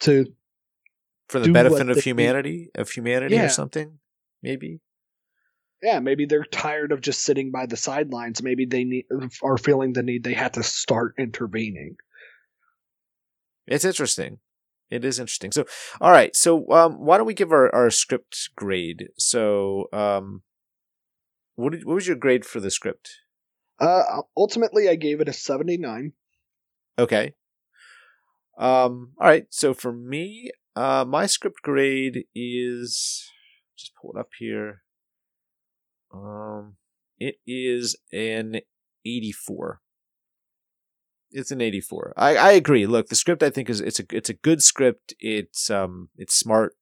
to 0.00 0.26
For 1.28 1.40
the 1.40 1.50
benefit 1.52 1.88
of 1.88 1.98
humanity, 1.98 2.70
of 2.74 2.90
humanity 2.90 3.34
Yeah. 3.34 3.46
or 3.46 3.48
something. 3.48 3.98
Maybe. 4.42 4.80
Yeah 5.82 6.00
maybe 6.00 6.26
they're 6.26 6.44
tired 6.44 6.92
of 6.92 7.00
just 7.00 7.22
sitting 7.22 7.50
by 7.50 7.66
the 7.66 7.76
sidelines 7.76 8.42
maybe 8.42 8.64
they 8.66 8.84
need 8.84 9.06
are 9.42 9.58
feeling 9.58 9.92
the 9.92 10.02
need 10.02 10.24
they 10.24 10.34
had 10.34 10.54
to 10.54 10.62
start 10.62 11.14
intervening 11.18 11.96
It's 13.66 13.84
interesting. 13.84 14.38
It 14.90 15.04
is 15.04 15.20
interesting. 15.20 15.52
So, 15.52 15.66
all 16.00 16.10
right. 16.10 16.34
So, 16.34 16.68
um, 16.72 16.94
why 16.94 17.16
don't 17.16 17.26
we 17.26 17.34
give 17.34 17.52
our, 17.52 17.72
our 17.72 17.90
script 17.90 18.50
grade? 18.56 19.10
So, 19.16 19.86
um, 19.92 20.42
what 21.54 21.70
did, 21.72 21.84
what 21.84 21.94
was 21.94 22.08
your 22.08 22.16
grade 22.16 22.44
for 22.44 22.58
the 22.58 22.70
script? 22.70 23.20
uh 23.78 24.22
ultimately 24.36 24.88
i 24.88 24.94
gave 24.96 25.20
it 25.20 25.28
a 25.28 25.32
79 25.32 26.12
Okay. 26.98 27.32
Um, 28.58 29.12
all 29.18 29.26
right. 29.26 29.46
So 29.48 29.72
for 29.72 29.90
me, 29.90 30.50
uh, 30.76 31.06
my 31.08 31.24
script 31.24 31.62
grade 31.62 32.24
is 32.34 33.24
just 33.76 33.92
pull 34.00 34.12
it 34.14 34.20
up 34.20 34.28
here. 34.38 34.82
Um, 36.12 36.76
it 37.18 37.36
is 37.46 37.96
an 38.12 38.60
84. 39.04 39.80
It's 41.32 41.50
an 41.50 41.60
84. 41.60 42.14
I, 42.16 42.36
I 42.36 42.52
agree. 42.52 42.86
Look, 42.86 43.08
the 43.08 43.14
script 43.14 43.42
I 43.42 43.50
think 43.50 43.70
is 43.70 43.80
it's 43.80 44.00
a 44.00 44.04
it's 44.10 44.28
a 44.30 44.34
good 44.34 44.62
script. 44.62 45.14
It's 45.20 45.70
um 45.70 46.08
it's 46.16 46.34
smart. 46.34 46.74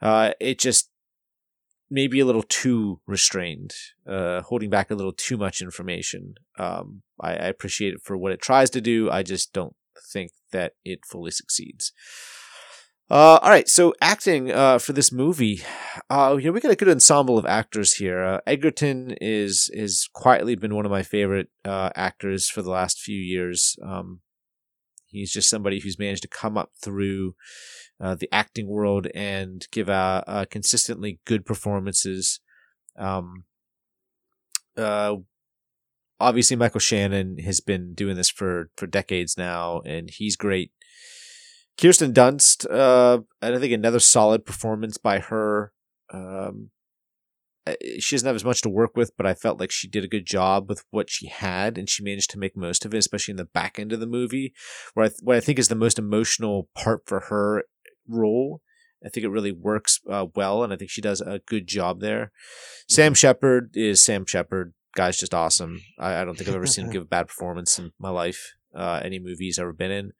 Uh, 0.00 0.32
it 0.40 0.58
just 0.58 0.90
maybe 1.90 2.20
a 2.20 2.24
little 2.24 2.42
too 2.42 3.00
restrained, 3.06 3.74
uh, 4.06 4.40
holding 4.42 4.70
back 4.70 4.90
a 4.90 4.94
little 4.94 5.12
too 5.12 5.36
much 5.36 5.60
information. 5.60 6.34
Um, 6.58 7.02
I, 7.20 7.30
I 7.30 7.46
appreciate 7.46 7.94
it 7.94 8.02
for 8.02 8.16
what 8.16 8.32
it 8.32 8.40
tries 8.40 8.70
to 8.70 8.80
do. 8.80 9.10
I 9.10 9.22
just 9.22 9.52
don't 9.52 9.76
think 10.12 10.32
that 10.52 10.72
it 10.84 11.00
fully 11.06 11.30
succeeds. 11.30 11.92
Uh, 13.10 13.38
all 13.42 13.50
right, 13.50 13.68
so 13.68 13.92
acting 14.00 14.50
uh, 14.50 14.78
for 14.78 14.94
this 14.94 15.12
movie, 15.12 15.62
uh, 16.08 16.34
you 16.38 16.46
know, 16.46 16.52
we 16.52 16.60
got 16.60 16.72
a 16.72 16.76
good 16.76 16.88
ensemble 16.88 17.36
of 17.36 17.44
actors 17.44 17.94
here. 17.94 18.24
Uh, 18.24 18.40
Edgerton 18.46 19.14
is 19.20 19.70
is 19.74 20.08
quietly 20.14 20.54
been 20.56 20.74
one 20.74 20.86
of 20.86 20.90
my 20.90 21.02
favorite 21.02 21.48
uh, 21.66 21.90
actors 21.94 22.48
for 22.48 22.62
the 22.62 22.70
last 22.70 22.98
few 22.98 23.18
years. 23.18 23.76
Um, 23.84 24.20
he's 25.06 25.30
just 25.30 25.50
somebody 25.50 25.80
who's 25.80 25.98
managed 25.98 26.22
to 26.22 26.28
come 26.28 26.56
up 26.56 26.70
through 26.82 27.34
uh, 28.00 28.14
the 28.14 28.28
acting 28.32 28.68
world 28.68 29.06
and 29.14 29.66
give 29.70 29.90
uh, 29.90 30.46
consistently 30.50 31.20
good 31.26 31.44
performances. 31.44 32.40
Um, 32.98 33.44
uh, 34.78 35.16
obviously, 36.18 36.56
Michael 36.56 36.80
Shannon 36.80 37.36
has 37.38 37.60
been 37.60 37.92
doing 37.92 38.16
this 38.16 38.30
for 38.30 38.70
for 38.76 38.86
decades 38.86 39.36
now, 39.36 39.82
and 39.84 40.08
he's 40.08 40.36
great. 40.36 40.72
Kirsten 41.80 42.12
Dunst, 42.12 42.66
uh, 42.70 43.20
I 43.42 43.58
think 43.58 43.72
another 43.72 44.00
solid 44.00 44.46
performance 44.46 44.96
by 44.96 45.18
her. 45.18 45.72
Um, 46.12 46.70
she 47.98 48.14
doesn't 48.14 48.26
have 48.26 48.36
as 48.36 48.44
much 48.44 48.60
to 48.62 48.68
work 48.68 48.96
with, 48.96 49.16
but 49.16 49.26
I 49.26 49.34
felt 49.34 49.58
like 49.58 49.70
she 49.70 49.88
did 49.88 50.04
a 50.04 50.08
good 50.08 50.26
job 50.26 50.68
with 50.68 50.84
what 50.90 51.08
she 51.08 51.28
had, 51.28 51.78
and 51.78 51.88
she 51.88 52.04
managed 52.04 52.30
to 52.30 52.38
make 52.38 52.56
most 52.56 52.84
of 52.84 52.94
it, 52.94 52.98
especially 52.98 53.32
in 53.32 53.36
the 53.36 53.44
back 53.46 53.78
end 53.78 53.92
of 53.92 54.00
the 54.00 54.06
movie, 54.06 54.52
where 54.92 55.06
I 55.06 55.08
th- 55.08 55.20
what 55.22 55.36
I 55.36 55.40
think 55.40 55.58
is 55.58 55.68
the 55.68 55.74
most 55.74 55.98
emotional 55.98 56.68
part 56.74 57.02
for 57.06 57.20
her 57.20 57.64
role. 58.06 58.60
I 59.04 59.08
think 59.08 59.24
it 59.24 59.30
really 59.30 59.52
works 59.52 60.00
uh, 60.10 60.26
well, 60.34 60.62
and 60.62 60.72
I 60.72 60.76
think 60.76 60.90
she 60.90 61.00
does 61.00 61.20
a 61.20 61.40
good 61.46 61.66
job 61.66 62.00
there. 62.00 62.32
Sam 62.88 63.14
Shepard 63.14 63.70
is 63.74 64.04
Sam 64.04 64.24
Shepard. 64.26 64.74
Guy's 64.94 65.18
just 65.18 65.34
awesome. 65.34 65.80
I, 65.98 66.20
I 66.20 66.24
don't 66.24 66.36
think 66.36 66.48
I've 66.48 66.54
ever 66.54 66.66
seen 66.66 66.86
him 66.86 66.92
give 66.92 67.02
a 67.02 67.06
bad 67.06 67.28
performance 67.28 67.78
in 67.78 67.92
my 67.98 68.10
life. 68.10 68.54
Uh, 68.74 69.00
any 69.02 69.18
movie 69.18 69.44
he's 69.44 69.58
ever 69.58 69.72
been 69.72 69.90
in. 69.90 70.12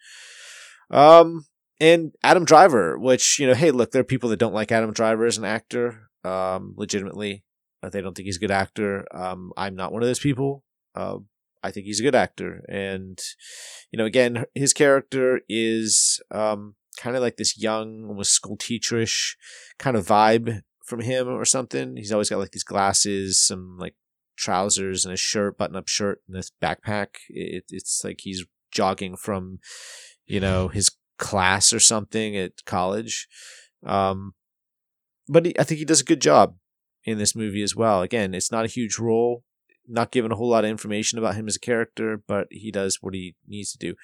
Um, 0.94 1.46
and 1.80 2.12
Adam 2.22 2.44
Driver, 2.44 2.96
which 2.98 3.38
you 3.38 3.46
know, 3.46 3.54
hey, 3.54 3.70
look, 3.70 3.90
there 3.90 4.00
are 4.00 4.04
people 4.04 4.30
that 4.30 4.38
don't 4.38 4.54
like 4.54 4.72
Adam 4.72 4.92
Driver 4.92 5.26
as 5.26 5.36
an 5.36 5.44
actor, 5.44 6.10
um, 6.22 6.74
legitimately. 6.76 7.44
Uh, 7.82 7.90
they 7.90 8.00
don't 8.00 8.14
think 8.14 8.26
he's 8.26 8.36
a 8.36 8.40
good 8.40 8.50
actor. 8.50 9.04
Um, 9.12 9.52
I'm 9.56 9.74
not 9.74 9.92
one 9.92 10.02
of 10.02 10.08
those 10.08 10.20
people. 10.20 10.62
Uh, 10.94 11.18
I 11.62 11.70
think 11.70 11.86
he's 11.86 12.00
a 12.00 12.04
good 12.04 12.14
actor, 12.14 12.64
and 12.68 13.18
you 13.90 13.98
know, 13.98 14.04
again, 14.04 14.44
his 14.54 14.72
character 14.72 15.40
is 15.48 16.22
um, 16.30 16.76
kind 16.96 17.16
of 17.16 17.22
like 17.22 17.36
this 17.36 17.60
young, 17.60 18.04
almost 18.08 18.32
school 18.32 18.56
teacherish 18.56 19.34
kind 19.78 19.96
of 19.96 20.06
vibe 20.06 20.62
from 20.86 21.00
him 21.00 21.28
or 21.28 21.44
something. 21.44 21.96
He's 21.96 22.12
always 22.12 22.30
got 22.30 22.38
like 22.38 22.52
these 22.52 22.64
glasses, 22.64 23.44
some 23.44 23.78
like 23.78 23.96
trousers 24.36 25.04
and 25.04 25.12
a 25.12 25.16
shirt, 25.16 25.58
button 25.58 25.76
up 25.76 25.88
shirt, 25.88 26.22
and 26.28 26.36
this 26.36 26.52
backpack. 26.62 27.08
It, 27.28 27.64
it's 27.70 28.02
like 28.04 28.20
he's 28.20 28.44
jogging 28.70 29.16
from, 29.16 29.60
you 30.26 30.40
know, 30.40 30.68
his 30.68 30.90
class 31.18 31.72
or 31.72 31.80
something 31.80 32.36
at 32.36 32.64
college. 32.64 33.28
Um, 33.84 34.34
but 35.28 35.46
he, 35.46 35.58
I 35.58 35.64
think 35.64 35.78
he 35.78 35.84
does 35.84 36.00
a 36.00 36.04
good 36.04 36.20
job 36.20 36.56
in 37.04 37.18
this 37.18 37.36
movie 37.36 37.62
as 37.62 37.76
well. 37.76 38.02
Again, 38.02 38.34
it's 38.34 38.52
not 38.52 38.64
a 38.64 38.68
huge 38.68 38.98
role, 38.98 39.44
not 39.86 40.10
given 40.10 40.32
a 40.32 40.36
whole 40.36 40.50
lot 40.50 40.64
of 40.64 40.70
information 40.70 41.18
about 41.18 41.34
him 41.34 41.46
as 41.46 41.56
a 41.56 41.60
character, 41.60 42.22
but 42.26 42.46
he 42.50 42.70
does 42.70 42.98
what 43.00 43.14
he 43.14 43.36
needs 43.46 43.72
to 43.72 43.78
do. 43.78 43.94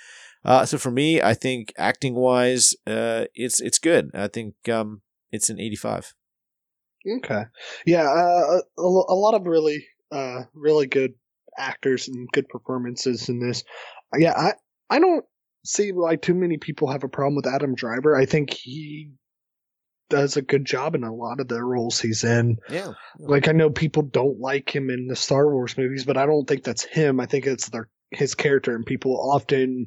Uh, 0.45 0.65
so 0.65 0.79
for 0.79 0.91
me, 0.91 1.21
I 1.21 1.35
think 1.35 1.73
acting 1.77 2.15
wise, 2.15 2.75
uh, 2.87 3.27
it's 3.35 3.61
it's 3.61 3.79
good. 3.79 4.11
I 4.15 4.29
think 4.29 4.55
um, 4.69 5.03
it's 5.31 5.51
an 5.51 5.61
85. 5.61 6.15
Okay. 7.17 7.45
Yeah, 7.87 8.03
uh, 8.03 8.61
a, 8.79 8.83
a 8.83 9.17
lot 9.17 9.35
of 9.35 9.47
really, 9.47 9.87
uh, 10.13 10.43
really 10.55 10.87
good 10.87 11.15
actors 11.57 12.09
and 12.09 12.29
good 12.33 12.49
performances 12.49 13.29
in 13.29 13.41
this. 13.41 13.65
Yeah, 14.17 14.35
I, 14.37 14.53
I 14.91 14.99
don't 14.99 15.25
see 15.65 15.93
why 15.93 16.17
too 16.17 16.35
many 16.35 16.57
people 16.57 16.91
have 16.91 17.05
a 17.05 17.09
problem 17.09 17.37
with 17.37 17.47
Adam 17.47 17.75
Driver. 17.75 18.17
I 18.17 18.27
think 18.27 18.53
he 18.53 19.13
does 20.09 20.37
a 20.37 20.43
good 20.43 20.65
job 20.65 20.95
in 20.95 21.05
a 21.05 21.15
lot 21.15 21.41
of 21.41 21.49
the 21.49 21.63
roles 21.63 22.01
he's 22.01 22.25
in. 22.25 22.59
Yeah. 22.69 22.93
Like 23.19 23.49
I 23.49 23.53
know 23.53 23.71
people 23.71 24.03
don't 24.03 24.41
like 24.41 24.75
him 24.75 24.91
in 24.91 25.07
the 25.07 25.17
Star 25.17 25.51
Wars 25.51 25.79
movies, 25.79 26.05
but 26.05 26.17
I 26.17 26.27
don't 26.27 26.47
think 26.47 26.65
that's 26.65 26.85
him. 26.85 27.21
I 27.21 27.27
think 27.27 27.47
it's 27.47 27.69
their 27.69 27.89
his 28.11 28.35
character, 28.35 28.75
and 28.75 28.85
people 28.85 29.17
often 29.33 29.87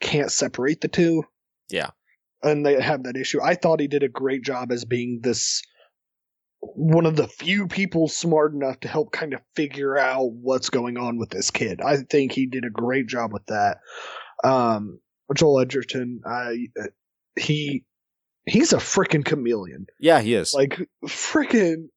can't 0.00 0.32
separate 0.32 0.80
the 0.80 0.88
two. 0.88 1.24
Yeah. 1.68 1.90
And 2.42 2.66
they 2.66 2.80
have 2.80 3.04
that 3.04 3.16
issue. 3.16 3.40
I 3.42 3.54
thought 3.54 3.78
he 3.78 3.88
did 3.88 4.02
a 4.02 4.08
great 4.08 4.42
job 4.42 4.72
as 4.72 4.84
being 4.84 5.20
this 5.22 5.62
one 6.60 7.06
of 7.06 7.16
the 7.16 7.26
few 7.26 7.66
people 7.66 8.08
smart 8.08 8.54
enough 8.54 8.80
to 8.80 8.88
help 8.88 9.10
kind 9.10 9.34
of 9.34 9.40
figure 9.56 9.98
out 9.98 10.32
what's 10.32 10.70
going 10.70 10.96
on 10.96 11.18
with 11.18 11.30
this 11.30 11.50
kid. 11.50 11.80
I 11.80 11.98
think 11.98 12.32
he 12.32 12.46
did 12.46 12.64
a 12.64 12.70
great 12.70 13.08
job 13.08 13.32
with 13.32 13.44
that. 13.46 13.78
Um, 14.42 15.00
Joel 15.34 15.60
Edgerton, 15.60 16.22
I 16.26 16.68
he 17.36 17.84
he's 18.46 18.72
a 18.72 18.78
freaking 18.78 19.24
chameleon. 19.24 19.86
Yeah, 19.98 20.20
he 20.20 20.34
is. 20.34 20.54
Like 20.54 20.88
freaking 21.06 21.88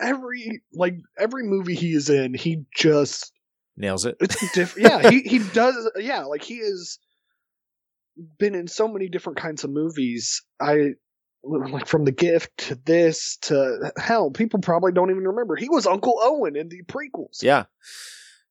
every 0.00 0.62
like 0.72 0.96
every 1.18 1.44
movie 1.44 1.74
he 1.74 1.92
is 1.92 2.10
in, 2.10 2.34
he 2.34 2.64
just 2.74 3.32
nails 3.76 4.06
it. 4.06 4.16
It's 4.20 4.52
different. 4.54 4.88
yeah, 4.88 5.10
he 5.10 5.22
he 5.22 5.38
does. 5.38 5.90
Yeah, 5.96 6.24
like 6.24 6.42
he 6.42 6.58
has 6.58 6.98
been 8.38 8.54
in 8.54 8.68
so 8.68 8.88
many 8.88 9.08
different 9.08 9.38
kinds 9.38 9.64
of 9.64 9.70
movies. 9.70 10.42
I 10.60 10.94
like 11.42 11.86
from 11.86 12.04
the 12.04 12.12
gift 12.12 12.56
to 12.58 12.74
this 12.74 13.38
to 13.40 13.92
hell 13.96 14.30
people 14.30 14.60
probably 14.60 14.90
don't 14.90 15.10
even 15.10 15.24
remember 15.24 15.54
he 15.54 15.68
was 15.68 15.86
uncle 15.86 16.18
owen 16.20 16.56
in 16.56 16.68
the 16.68 16.82
prequels 16.82 17.42
yeah 17.42 17.64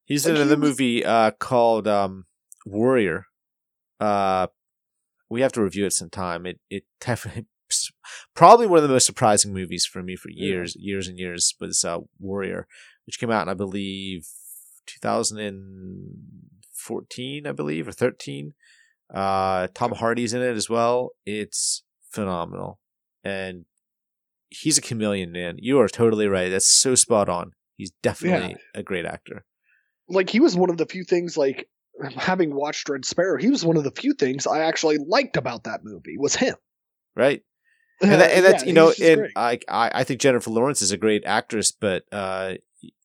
he's 0.05 0.25
like 0.25 0.35
in 0.35 0.41
another 0.41 0.57
was... 0.57 0.69
movie 0.69 1.03
uh, 1.05 1.31
called 1.31 1.85
um, 1.85 2.25
warrior 2.69 3.25
uh, 3.99 4.47
we 5.29 5.41
have 5.41 5.51
to 5.51 5.61
review 5.61 5.85
it 5.85 5.93
sometime 5.93 6.45
it 6.45 6.59
it 6.69 6.83
definitely 7.01 7.47
probably 8.33 8.65
one 8.65 8.77
of 8.77 8.83
the 8.83 8.89
most 8.89 9.05
surprising 9.05 9.53
movies 9.53 9.85
for 9.85 10.01
me 10.01 10.15
for 10.15 10.29
years 10.31 10.73
yeah. 10.77 10.93
years 10.93 11.05
and 11.07 11.19
years 11.19 11.53
was 11.59 11.83
uh, 11.83 11.99
warrior 12.19 12.65
which 13.05 13.19
came 13.19 13.29
out 13.29 13.43
in 13.43 13.49
i 13.49 13.53
believe 13.53 14.25
2014 14.85 17.45
i 17.45 17.51
believe 17.51 17.85
or 17.87 17.91
13 17.91 18.53
uh, 19.13 19.67
tom 19.73 19.91
hardy's 19.91 20.33
in 20.33 20.41
it 20.41 20.55
as 20.55 20.69
well 20.69 21.09
it's 21.25 21.83
phenomenal. 22.17 22.79
And 23.23 23.65
he's 24.49 24.77
a 24.77 24.81
chameleon, 24.81 25.31
man. 25.31 25.57
You 25.59 25.79
are 25.79 25.89
totally 25.89 26.27
right. 26.27 26.49
That's 26.49 26.67
so 26.67 26.95
spot 26.95 27.29
on. 27.29 27.51
He's 27.75 27.91
definitely 28.01 28.57
yeah. 28.73 28.79
a 28.79 28.83
great 28.83 29.05
actor. 29.05 29.45
Like 30.09 30.29
he 30.29 30.39
was 30.39 30.55
one 30.55 30.69
of 30.69 30.77
the 30.77 30.85
few 30.85 31.03
things 31.03 31.37
like 31.37 31.69
having 32.15 32.53
watched 32.53 32.89
Red 32.89 33.05
Sparrow, 33.05 33.37
he 33.37 33.49
was 33.49 33.65
one 33.65 33.77
of 33.77 33.83
the 33.83 33.91
few 33.91 34.13
things 34.13 34.47
I 34.47 34.59
actually 34.59 34.97
liked 34.97 35.37
about 35.37 35.63
that 35.63 35.83
movie 35.83 36.17
was 36.17 36.35
him. 36.35 36.55
Right. 37.15 37.43
And, 37.99 38.11
that, 38.11 38.31
and 38.31 38.45
that's 38.45 38.61
yeah, 38.61 38.67
you 38.67 38.73
know, 38.73 38.93
and 39.01 39.29
I, 39.35 39.59
I 39.67 39.89
I 39.91 40.03
think 40.03 40.21
Jennifer 40.21 40.51
Lawrence 40.51 40.83
is 40.83 40.91
a 40.91 40.97
great 40.97 41.23
actress, 41.25 41.71
but 41.71 42.03
uh, 42.11 42.53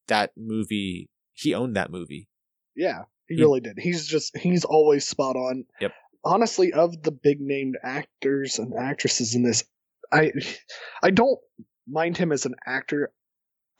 that 0.09 0.33
movie 0.37 1.09
he 1.33 1.55
owned 1.55 1.77
that 1.77 1.91
movie. 1.91 2.29
Yeah, 2.77 3.05
he, 3.27 3.37
he 3.37 3.41
really 3.41 3.61
did. 3.61 3.79
He's 3.79 4.07
just 4.07 4.37
he's 4.37 4.67
always 4.67 5.09
spot 5.09 5.37
on. 5.37 5.65
Yep 5.81 5.93
honestly, 6.25 6.73
of 6.73 7.03
the 7.03 7.13
big 7.13 7.41
named 7.41 7.77
actors 7.83 8.59
and 8.59 8.75
actresses 8.75 9.35
in 9.35 9.43
this, 9.43 9.65
I 10.13 10.33
I 11.03 11.11
don't 11.11 11.39
mind 11.89 12.17
him 12.17 12.33
as 12.33 12.47
an 12.47 12.55
actor. 12.67 13.13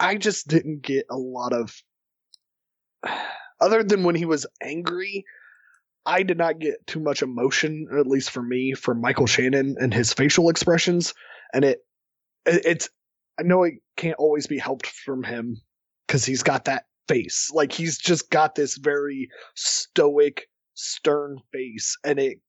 I 0.01 0.17
just 0.17 0.49
didn't 0.49 0.83
get 0.83 1.07
a 1.11 1.17
lot 1.17 1.53
of 1.53 1.75
other 3.63 3.83
than 3.83 4.05
when 4.05 4.15
he 4.15 4.25
was 4.25 4.47
angry. 4.63 5.25
I 6.05 6.25
did 6.25 6.37
not 6.37 6.59
get 6.59 6.85
too 6.87 6.99
much 6.99 7.23
emotion, 7.23 7.87
at 7.97 8.09
least 8.09 8.31
for 8.31 8.43
me, 8.43 8.73
from 8.73 9.01
Michael 9.01 9.27
Shannon 9.29 9.77
and 9.79 9.95
his 9.95 10.13
facial 10.13 10.49
expressions, 10.49 11.15
and 11.55 11.65
it, 11.65 11.79
it 12.45 12.63
it's 12.65 12.91
I 13.39 13.45
know 13.45 13.63
it 13.63 13.75
can't 13.97 14.19
always 14.19 14.49
be 14.49 14.59
helped 14.59 14.89
from 14.89 15.23
him 15.23 15.61
because 16.07 16.25
he's 16.25 16.43
got 16.43 16.65
that 16.65 16.87
face, 17.07 17.51
like 17.55 17.73
he's 17.73 17.99
just 17.99 18.31
got 18.31 18.57
this 18.57 18.77
very 18.77 19.29
stoic, 19.55 20.49
stern 20.75 21.39
face, 21.53 21.97
and 22.05 22.19
it 22.19 22.41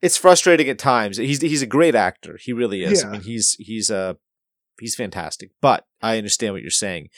it's 0.00 0.16
frustrating 0.16 0.68
at 0.68 0.78
times. 0.78 1.16
He's 1.16 1.40
he's 1.40 1.62
a 1.62 1.66
great 1.66 1.94
actor. 1.94 2.38
He 2.40 2.52
really 2.52 2.84
is. 2.84 3.02
Yeah. 3.02 3.08
I 3.08 3.12
mean, 3.12 3.22
he's 3.22 3.54
he's 3.54 3.90
a 3.90 3.96
uh, 3.96 4.14
he's 4.78 4.94
fantastic. 4.94 5.50
But 5.60 5.86
I 6.00 6.18
understand 6.18 6.54
what 6.54 6.62
you're 6.62 6.70
saying. 6.70 7.08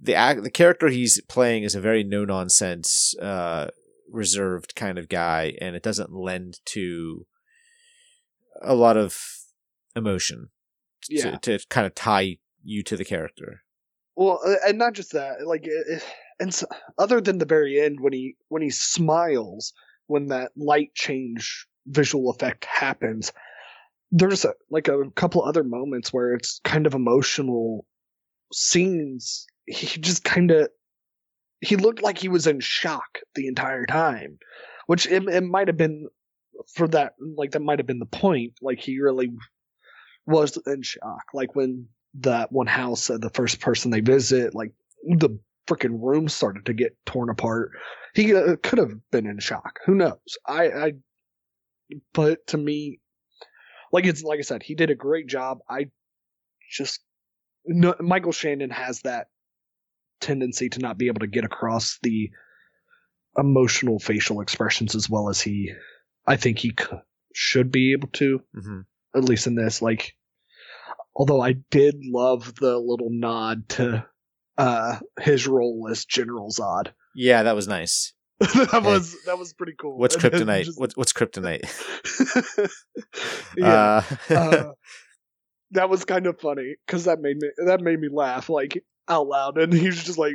The 0.00 0.14
act, 0.14 0.42
the 0.42 0.50
character 0.50 0.88
he's 0.88 1.20
playing 1.28 1.62
is 1.62 1.74
a 1.74 1.80
very 1.80 2.04
no 2.04 2.24
nonsense, 2.24 3.14
uh, 3.20 3.68
reserved 4.10 4.74
kind 4.74 4.98
of 4.98 5.08
guy, 5.08 5.54
and 5.60 5.74
it 5.74 5.82
doesn't 5.82 6.12
lend 6.12 6.60
to 6.66 7.26
a 8.62 8.74
lot 8.74 8.96
of 8.96 9.18
emotion 9.96 10.50
yeah. 11.08 11.36
to, 11.38 11.58
to 11.58 11.66
kind 11.68 11.86
of 11.86 11.94
tie 11.94 12.38
you 12.62 12.82
to 12.82 12.96
the 12.96 13.04
character. 13.04 13.62
Well, 14.16 14.40
and 14.66 14.78
not 14.78 14.92
just 14.92 15.12
that, 15.12 15.46
like, 15.46 15.68
and 16.38 16.54
so, 16.54 16.66
other 16.98 17.20
than 17.20 17.38
the 17.38 17.44
very 17.44 17.80
end 17.80 18.00
when 18.00 18.12
he 18.12 18.36
when 18.48 18.62
he 18.62 18.70
smiles 18.70 19.72
when 20.06 20.28
that 20.28 20.52
light 20.56 20.94
change 20.94 21.66
visual 21.86 22.30
effect 22.30 22.64
happens, 22.64 23.32
there's 24.10 24.44
a, 24.44 24.54
like 24.70 24.88
a 24.88 25.10
couple 25.14 25.42
other 25.42 25.64
moments 25.64 26.12
where 26.12 26.34
it's 26.34 26.60
kind 26.64 26.86
of 26.86 26.94
emotional 26.94 27.86
scenes. 28.52 29.46
He 29.66 30.00
just 30.00 30.24
kind 30.24 30.50
of 30.50 30.68
he 31.60 31.76
looked 31.76 32.02
like 32.02 32.18
he 32.18 32.28
was 32.28 32.46
in 32.46 32.60
shock 32.60 33.20
the 33.34 33.46
entire 33.46 33.86
time, 33.86 34.38
which 34.86 35.06
it, 35.06 35.26
it 35.28 35.42
might 35.42 35.68
have 35.68 35.76
been 35.76 36.08
for 36.74 36.86
that 36.88 37.14
like 37.36 37.52
that 37.52 37.62
might 37.62 37.78
have 37.78 37.86
been 37.86 37.98
the 37.98 38.06
point. 38.06 38.54
Like 38.60 38.80
he 38.80 39.00
really 39.00 39.32
was 40.26 40.58
in 40.66 40.82
shock. 40.82 41.24
Like 41.32 41.54
when 41.54 41.88
that 42.20 42.52
one 42.52 42.66
house, 42.66 43.10
uh, 43.10 43.18
the 43.18 43.30
first 43.30 43.60
person 43.60 43.90
they 43.90 44.00
visit, 44.00 44.54
like 44.54 44.72
the 45.04 45.38
freaking 45.66 45.98
room 46.00 46.28
started 46.28 46.66
to 46.66 46.74
get 46.74 46.96
torn 47.06 47.30
apart. 47.30 47.72
He 48.14 48.34
uh, 48.34 48.56
could 48.62 48.78
have 48.78 48.92
been 49.10 49.26
in 49.26 49.38
shock. 49.38 49.80
Who 49.86 49.94
knows? 49.94 50.38
I, 50.46 50.68
I, 50.68 50.92
but 52.12 52.46
to 52.48 52.56
me, 52.56 53.00
like 53.92 54.06
it's 54.06 54.22
like 54.22 54.38
I 54.38 54.42
said, 54.42 54.62
he 54.62 54.74
did 54.74 54.90
a 54.90 54.94
great 54.94 55.26
job. 55.26 55.58
I 55.68 55.90
just 56.70 57.00
no, 57.66 57.94
Michael 58.00 58.32
Shannon 58.32 58.70
has 58.70 59.00
that 59.02 59.28
tendency 60.20 60.68
to 60.70 60.80
not 60.80 60.98
be 60.98 61.08
able 61.08 61.20
to 61.20 61.26
get 61.26 61.44
across 61.44 61.98
the 62.02 62.30
emotional 63.36 63.98
facial 63.98 64.40
expressions 64.40 64.94
as 64.94 65.10
well 65.10 65.28
as 65.28 65.40
he, 65.40 65.72
I 66.26 66.36
think 66.36 66.58
he 66.58 66.72
could, 66.72 67.00
should 67.34 67.70
be 67.70 67.92
able 67.92 68.08
to. 68.14 68.40
Mm-hmm. 68.56 68.80
At 69.16 69.24
least 69.24 69.46
in 69.46 69.54
this, 69.54 69.80
like, 69.80 70.16
although 71.14 71.40
I 71.40 71.52
did 71.70 71.94
love 72.04 72.54
the 72.56 72.76
little 72.76 73.10
nod 73.10 73.68
to 73.70 74.04
uh, 74.58 74.98
his 75.20 75.46
role 75.46 75.88
as 75.90 76.04
General 76.04 76.50
Zod. 76.50 76.88
Yeah, 77.16 77.44
that 77.44 77.54
was 77.54 77.68
nice. 77.68 78.12
that 78.40 78.82
was 78.84 79.14
that 79.26 79.38
was 79.38 79.52
pretty 79.52 79.74
cool. 79.78 79.96
What's 79.96 80.16
kryptonite? 80.20 80.64
Just... 80.64 80.80
What's, 80.80 80.96
what's 80.96 81.12
kryptonite? 81.12 81.62
yeah, 83.56 84.02
uh... 84.28 84.34
uh, 84.34 84.72
that 85.70 85.88
was 85.88 86.04
kind 86.04 86.26
of 86.26 86.40
funny 86.40 86.74
because 86.84 87.04
that 87.04 87.20
made 87.20 87.36
me 87.36 87.50
that 87.66 87.82
made 87.82 88.00
me 88.00 88.08
laugh 88.10 88.48
like 88.48 88.82
out 89.08 89.26
loud, 89.26 89.58
and 89.58 89.72
he's 89.72 90.02
just 90.02 90.18
like, 90.18 90.34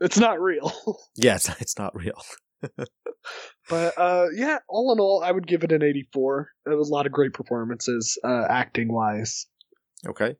"It's 0.00 0.18
not 0.18 0.40
real." 0.40 0.72
Yeah, 1.16 1.36
it's, 1.36 1.48
it's 1.60 1.78
not 1.78 1.94
real. 1.94 2.20
but 3.68 3.98
uh, 3.98 4.26
yeah, 4.34 4.58
all 4.68 4.92
in 4.92 5.00
all, 5.00 5.22
I 5.24 5.30
would 5.30 5.46
give 5.46 5.64
it 5.64 5.72
an 5.72 5.82
84. 5.82 6.48
It 6.66 6.78
was 6.78 6.88
a 6.88 6.92
lot 6.92 7.06
of 7.06 7.12
great 7.12 7.32
performances, 7.32 8.18
uh, 8.24 8.46
acting 8.48 8.92
wise. 8.92 9.46
Okay. 10.06 10.36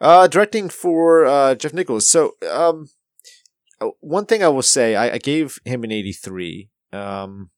Uh, 0.00 0.26
directing 0.26 0.68
for 0.68 1.26
uh, 1.26 1.54
Jeff 1.54 1.74
Nichols. 1.74 2.08
So, 2.08 2.32
um, 2.50 2.86
uh, 3.80 3.88
one 4.00 4.26
thing 4.26 4.42
I 4.42 4.48
will 4.48 4.62
say, 4.62 4.96
I, 4.96 5.14
I 5.14 5.18
gave 5.18 5.58
him 5.64 5.84
an 5.84 5.92
83. 5.92 6.70
Um, 6.92 7.50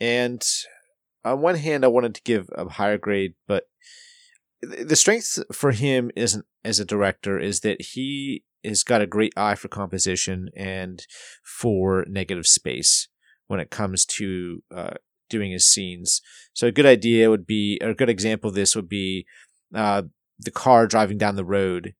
and 0.00 0.42
on 1.24 1.40
one 1.40 1.56
hand, 1.56 1.84
I 1.84 1.88
wanted 1.88 2.14
to 2.14 2.22
give 2.22 2.48
a 2.54 2.68
higher 2.68 2.98
grade, 2.98 3.34
but 3.46 3.64
the 4.62 4.96
strength 4.96 5.38
for 5.52 5.72
him 5.72 6.10
isn't 6.16 6.46
as 6.64 6.80
a 6.80 6.84
director 6.84 7.38
is 7.38 7.60
that 7.60 7.80
he 7.80 8.44
has 8.64 8.82
got 8.82 9.02
a 9.02 9.06
great 9.06 9.32
eye 9.36 9.54
for 9.54 9.68
composition 9.68 10.48
and 10.56 11.06
for 11.44 12.04
negative 12.08 12.46
space 12.46 13.08
when 13.46 13.60
it 13.60 13.70
comes 13.70 14.04
to 14.04 14.62
uh, 14.74 14.94
doing 15.28 15.52
his 15.52 15.66
scenes. 15.66 16.20
So 16.52 16.66
a 16.66 16.72
good 16.72 16.86
idea 16.86 17.30
would 17.30 17.46
be, 17.46 17.78
or 17.82 17.90
a 17.90 17.94
good 17.94 18.10
example 18.10 18.48
of 18.48 18.54
this 18.54 18.74
would 18.76 18.88
be 18.88 19.26
uh, 19.74 20.02
the 20.38 20.50
car 20.50 20.86
driving 20.86 21.18
down 21.18 21.36
the 21.36 21.44
road. 21.44 21.94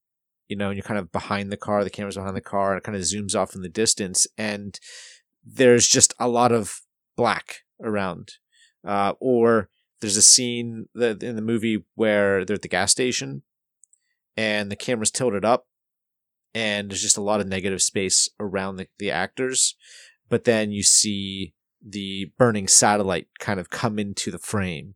You 0.48 0.56
know, 0.56 0.68
and 0.68 0.76
you're 0.76 0.82
kind 0.82 0.98
of 0.98 1.12
behind 1.12 1.52
the 1.52 1.58
car, 1.58 1.84
the 1.84 1.90
camera's 1.90 2.16
behind 2.16 2.34
the 2.34 2.40
car, 2.40 2.72
and 2.72 2.78
it 2.78 2.84
kind 2.84 2.96
of 2.96 3.02
zooms 3.02 3.36
off 3.36 3.54
in 3.54 3.60
the 3.60 3.68
distance, 3.68 4.26
and 4.38 4.80
there's 5.44 5.86
just 5.86 6.14
a 6.18 6.26
lot 6.26 6.52
of 6.52 6.80
black 7.18 7.64
around. 7.82 8.32
Uh, 8.86 9.12
or 9.20 9.68
there's 10.00 10.16
a 10.16 10.22
scene 10.22 10.86
that 10.94 11.22
in 11.22 11.36
the 11.36 11.42
movie 11.42 11.84
where 11.94 12.44
they're 12.44 12.54
at 12.54 12.62
the 12.62 12.68
gas 12.68 12.92
station 12.92 13.42
and 14.36 14.70
the 14.70 14.76
camera's 14.76 15.10
tilted 15.10 15.44
up 15.44 15.66
and 16.58 16.90
there's 16.90 17.02
just 17.02 17.16
a 17.16 17.22
lot 17.22 17.40
of 17.40 17.46
negative 17.46 17.80
space 17.80 18.28
around 18.40 18.76
the, 18.76 18.88
the 18.98 19.10
actors 19.10 19.76
but 20.28 20.42
then 20.44 20.72
you 20.72 20.82
see 20.82 21.54
the 21.80 22.32
burning 22.36 22.66
satellite 22.66 23.28
kind 23.38 23.60
of 23.60 23.70
come 23.70 23.98
into 23.98 24.30
the 24.30 24.38
frame 24.38 24.94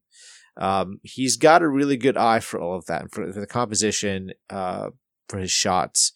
um, 0.57 0.99
he's 1.03 1.37
got 1.37 1.63
a 1.63 1.69
really 1.69 1.97
good 1.97 2.17
eye 2.17 2.41
for 2.41 2.61
all 2.61 2.77
of 2.77 2.87
that 2.87 3.13
for, 3.13 3.33
for 3.33 3.41
the 3.41 3.47
composition 3.47 4.33
uh, 4.51 4.91
for 5.29 5.39
his 5.39 5.53
shots 5.53 6.13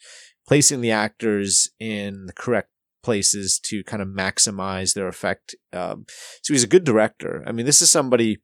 placing 0.47 0.81
the 0.81 0.91
actors 0.91 1.71
in 1.79 2.27
the 2.27 2.33
correct 2.33 2.71
places 3.05 3.61
to 3.61 3.85
kind 3.85 4.03
of 4.03 4.09
maximize 4.09 4.95
their 4.95 5.07
effect 5.07 5.55
um, 5.73 6.05
so 6.43 6.53
he's 6.53 6.65
a 6.65 6.69
good 6.69 6.85
director 6.85 7.45
i 7.47 7.53
mean 7.53 7.65
this 7.65 7.81
is 7.81 7.91
somebody 7.91 8.39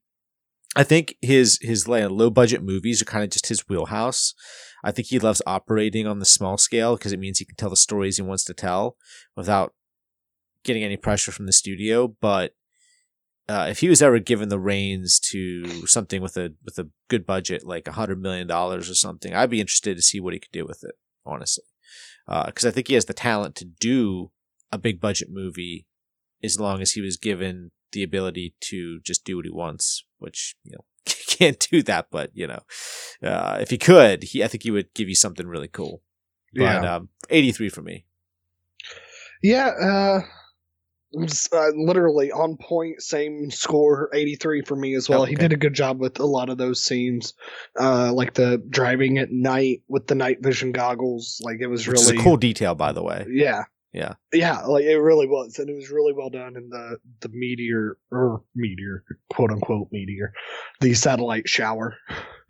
I 0.75 0.85
think 0.85 1.17
his 1.21 1.59
his 1.61 1.87
low 1.87 2.31
budget 2.31 2.63
movies 2.63 3.03
are 3.03 3.07
kind 3.07 3.25
of 3.25 3.31
just 3.31 3.49
his 3.49 3.69
wheelhouse. 3.69 4.35
I 4.83 4.91
think 4.91 5.09
he 5.09 5.19
loves 5.19 5.43
operating 5.47 6.07
on 6.07 6.19
the 6.19 6.25
small 6.25 6.59
scale 6.59 6.97
because 6.97 7.13
it 7.13 7.21
means 7.21 7.39
he 7.39 7.45
can 7.45 7.57
tell 7.57 7.71
the 7.71 7.77
stories 7.77 8.17
he 8.17 8.23
wants 8.23 8.45
to 8.45 8.55
tell 8.55 8.97
without 9.37 9.75
getting 10.65 10.83
any 10.83 10.97
pressure 10.97 11.33
from 11.33 11.47
the 11.47 11.53
studio. 11.53 12.09
But 12.09 12.55
uh, 13.49 13.67
if 13.71 13.81
he 13.81 13.89
was 13.89 14.03
ever 14.03 14.19
given 14.19 14.49
the 14.49 14.59
reins 14.59 15.21
to 15.31 15.87
something 15.87 16.23
with 16.23 16.37
a 16.37 16.55
with 16.65 16.79
a 16.79 16.89
good 17.09 17.27
budget, 17.27 17.67
like 17.67 17.87
a 17.87 17.93
hundred 17.93 18.21
million 18.21 18.47
dollars 18.47 18.91
or 18.91 18.95
something, 18.95 19.35
I'd 19.35 19.51
be 19.51 19.61
interested 19.61 19.97
to 19.97 20.03
see 20.03 20.21
what 20.21 20.33
he 20.33 20.41
could 20.41 20.53
do 20.53 20.67
with 20.67 20.83
it. 20.85 20.95
Honestly, 21.25 21.65
because 22.27 22.65
uh, 22.65 22.69
I 22.69 22.71
think 22.73 22.89
he 22.89 22.95
has 22.95 23.05
the 23.05 23.15
talent 23.15 23.55
to 23.57 23.65
do 23.65 24.33
a 24.73 24.79
big 24.79 25.01
budget 25.01 25.29
movie 25.31 25.87
as 26.43 26.59
long 26.59 26.81
as 26.83 26.93
he 26.93 27.01
was 27.01 27.17
given 27.17 27.71
the 27.93 28.03
ability 28.03 28.55
to 28.61 29.01
just 29.01 29.25
do 29.25 29.37
what 29.37 29.45
he 29.45 29.51
wants, 29.53 30.05
which 30.19 30.57
you 30.65 30.73
know 30.73 30.85
can't 31.43 31.69
do 31.71 31.83
that. 31.85 32.07
But 32.11 32.31
you 32.35 32.47
know, 32.47 32.61
uh, 33.23 33.59
if 33.61 33.71
he 33.71 33.79
could, 33.79 34.23
he 34.25 34.43
I 34.43 34.49
think 34.49 34.63
he 34.63 34.71
would 34.71 34.93
give 34.95 35.09
you 35.09 35.15
something 35.15 35.47
really 35.47 35.69
cool. 35.69 36.03
But 36.55 36.85
Yeah. 36.85 36.97
um, 36.97 37.09
83 37.31 37.69
for 37.71 37.83
me. 37.83 38.05
Yeah, 39.43 39.69
uh, 39.69 40.21
uh, 41.53 41.69
literally 41.75 42.31
on 42.31 42.57
point, 42.57 43.03
same 43.03 43.51
score, 43.51 44.09
83 44.15 44.63
for 44.63 44.77
me 44.77 44.95
as 44.95 45.09
well. 45.09 45.25
He 45.25 45.35
Okay. 45.35 45.43
did 45.43 45.53
a 45.53 45.57
good 45.57 45.75
job 45.75 45.99
with 45.99 46.21
a 46.21 46.27
lot 46.27 46.49
of 46.49 46.59
those 46.59 46.85
scenes, 46.85 47.35
uh, 47.79 48.13
like 48.13 48.35
the 48.35 48.63
driving 48.69 49.19
at 49.19 49.31
night 49.31 49.83
with 49.89 50.07
the 50.07 50.15
night 50.15 50.43
vision 50.43 50.73
goggles. 50.73 51.41
Like 51.43 51.59
it 51.61 51.67
was 51.67 51.89
Which 51.89 51.99
really 51.99 52.19
cool 52.19 52.37
detail, 52.37 52.75
by 52.75 52.93
the 52.93 53.03
way. 53.03 53.27
Yeah. 53.31 53.65
Yeah. 53.93 54.15
Yeah, 54.33 54.61
like 54.63 54.85
it 54.85 54.99
really 54.99 55.27
was. 55.27 55.59
And 55.59 55.69
it 55.69 55.75
was 55.75 55.91
really 55.91 56.15
well 56.15 56.31
done 56.31 56.57
in 56.57 56.71
the 56.71 56.99
the 57.21 57.29
meteor 57.29 57.99
or 58.11 58.43
meteor, 58.55 59.05
quote 59.31 59.51
unquote 59.51 59.89
meteor. 59.93 60.33
The 60.81 60.95
satellite 60.95 61.49
shower. 61.49 61.97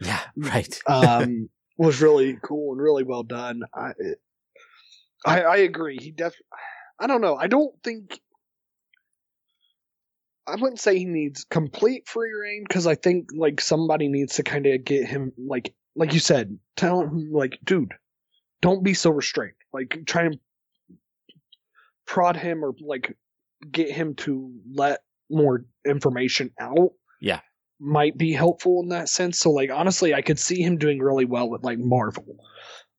Yeah, 0.01 0.21
right. 0.37 0.81
Um 0.87 1.49
was 1.79 2.01
really 2.01 2.39
cool 2.43 2.73
and 2.73 2.81
really 2.81 3.03
well 3.03 3.25
done. 3.25 3.63
I 3.75 3.91
it, 3.99 4.19
I, 5.25 5.43
I 5.43 5.57
agree. 5.59 5.99
He 6.01 6.13
def 6.13 6.35
I 7.01 7.09
don't 7.09 7.21
know. 7.21 7.37
I 7.37 7.49
don't 7.49 7.75
think 7.83 8.21
I 10.47 10.57
wouldn't 10.57 10.81
say 10.81 10.99
he 10.99 11.05
needs 11.05 11.45
complete 11.45 12.09
free 12.09 12.33
reign 12.33 12.65
because 12.67 12.87
I 12.87 12.95
think 12.95 13.31
like 13.35 13.61
somebody 13.61 14.09
needs 14.09 14.37
to 14.37 14.45
kind 14.45 14.67
of 14.67 14.85
get 14.85 15.09
him 15.09 15.33
like 15.37 15.75
like 15.97 16.15
you 16.15 16.21
said, 16.21 16.59
tell 16.77 17.01
him 17.01 17.31
like, 17.33 17.59
dude, 17.65 17.95
don't 18.61 18.85
be 18.85 18.95
so 18.95 19.11
restrained. 19.11 19.55
Like 19.73 20.03
try 20.07 20.25
and 20.25 20.39
prod 22.13 22.37
him 22.37 22.63
or 22.63 22.75
like 22.87 23.17
get 23.71 23.91
him 23.91 24.15
to 24.15 24.53
let 24.75 25.01
more 25.31 25.65
information 25.87 26.51
out. 26.61 26.91
Yeah. 27.23 27.41
Might 27.81 28.19
be 28.19 28.35
helpful 28.35 28.83
in 28.83 28.91
that 28.91 29.09
sense. 29.09 29.39
So 29.39 29.51
like 29.51 29.71
honestly, 29.71 30.13
I 30.13 30.21
could 30.21 30.39
see 30.39 30.61
him 30.61 30.77
doing 30.77 30.99
really 30.99 31.25
well 31.25 31.49
with 31.49 31.65
like 31.65 31.79
Marvel. 31.79 32.37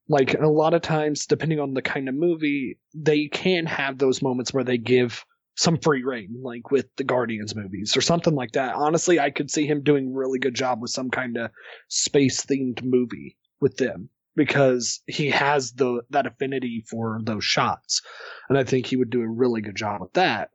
Like 0.09 0.33
a 0.33 0.47
lot 0.47 0.73
of 0.73 0.81
times, 0.81 1.27
depending 1.27 1.59
on 1.59 1.75
the 1.75 1.81
kind 1.83 2.09
of 2.09 2.15
movie, 2.15 2.79
they 2.95 3.27
can 3.27 3.67
have 3.67 3.99
those 3.99 4.23
moments 4.23 4.51
where 4.51 4.63
they 4.63 4.79
give 4.79 5.23
some 5.55 5.77
free 5.77 6.03
reign, 6.03 6.41
like 6.41 6.71
with 6.71 6.87
the 6.97 7.03
Guardians 7.03 7.55
movies 7.55 7.95
or 7.95 8.01
something 8.01 8.33
like 8.33 8.53
that. 8.53 8.73
Honestly, 8.73 9.19
I 9.19 9.29
could 9.29 9.51
see 9.51 9.67
him 9.67 9.83
doing 9.83 10.11
really 10.11 10.39
good 10.39 10.55
job 10.55 10.81
with 10.81 10.89
some 10.89 11.11
kind 11.11 11.37
of 11.37 11.51
space 11.87 12.43
themed 12.43 12.83
movie 12.83 13.37
with 13.61 13.77
them 13.77 14.09
because 14.35 15.01
he 15.07 15.29
has 15.29 15.73
the 15.73 16.01
that 16.09 16.25
affinity 16.25 16.83
for 16.89 17.19
those 17.23 17.43
shots, 17.43 18.01
and 18.49 18.57
I 18.57 18.63
think 18.63 18.85
he 18.85 18.95
would 18.95 19.09
do 19.09 19.21
a 19.21 19.27
really 19.27 19.61
good 19.61 19.75
job 19.75 20.01
with 20.01 20.13
that. 20.13 20.49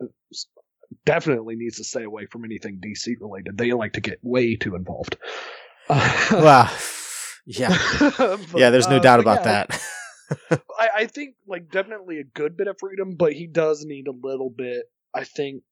Definitely 1.04 1.56
needs 1.56 1.76
to 1.76 1.84
stay 1.84 2.04
away 2.04 2.26
from 2.26 2.44
anything 2.44 2.80
DC 2.84 3.14
related. 3.20 3.58
They 3.58 3.72
like 3.72 3.92
to 3.94 4.00
get 4.00 4.18
way 4.22 4.56
too 4.56 4.74
involved. 4.74 5.16
Wow. 6.30 6.70
Yeah. 7.46 7.76
But, 7.98 8.40
Yeah, 8.54 8.68
there's 8.68 8.88
no 8.88 8.96
uh, 8.96 9.00
doubt 9.00 9.20
about 9.20 9.38
yeah, 9.38 9.64
that. 9.64 9.82
I, 10.78 10.88
I 10.96 11.06
think 11.06 11.36
like 11.46 11.70
definitely 11.70 12.18
a 12.20 12.24
good 12.24 12.56
bit 12.56 12.68
of 12.68 12.76
freedom, 12.78 13.14
but 13.16 13.32
he 13.32 13.46
does 13.46 13.84
need 13.86 14.06
a 14.06 14.12
little 14.12 14.50
bit. 14.50 14.84
I 15.14 15.24
think 15.24 15.62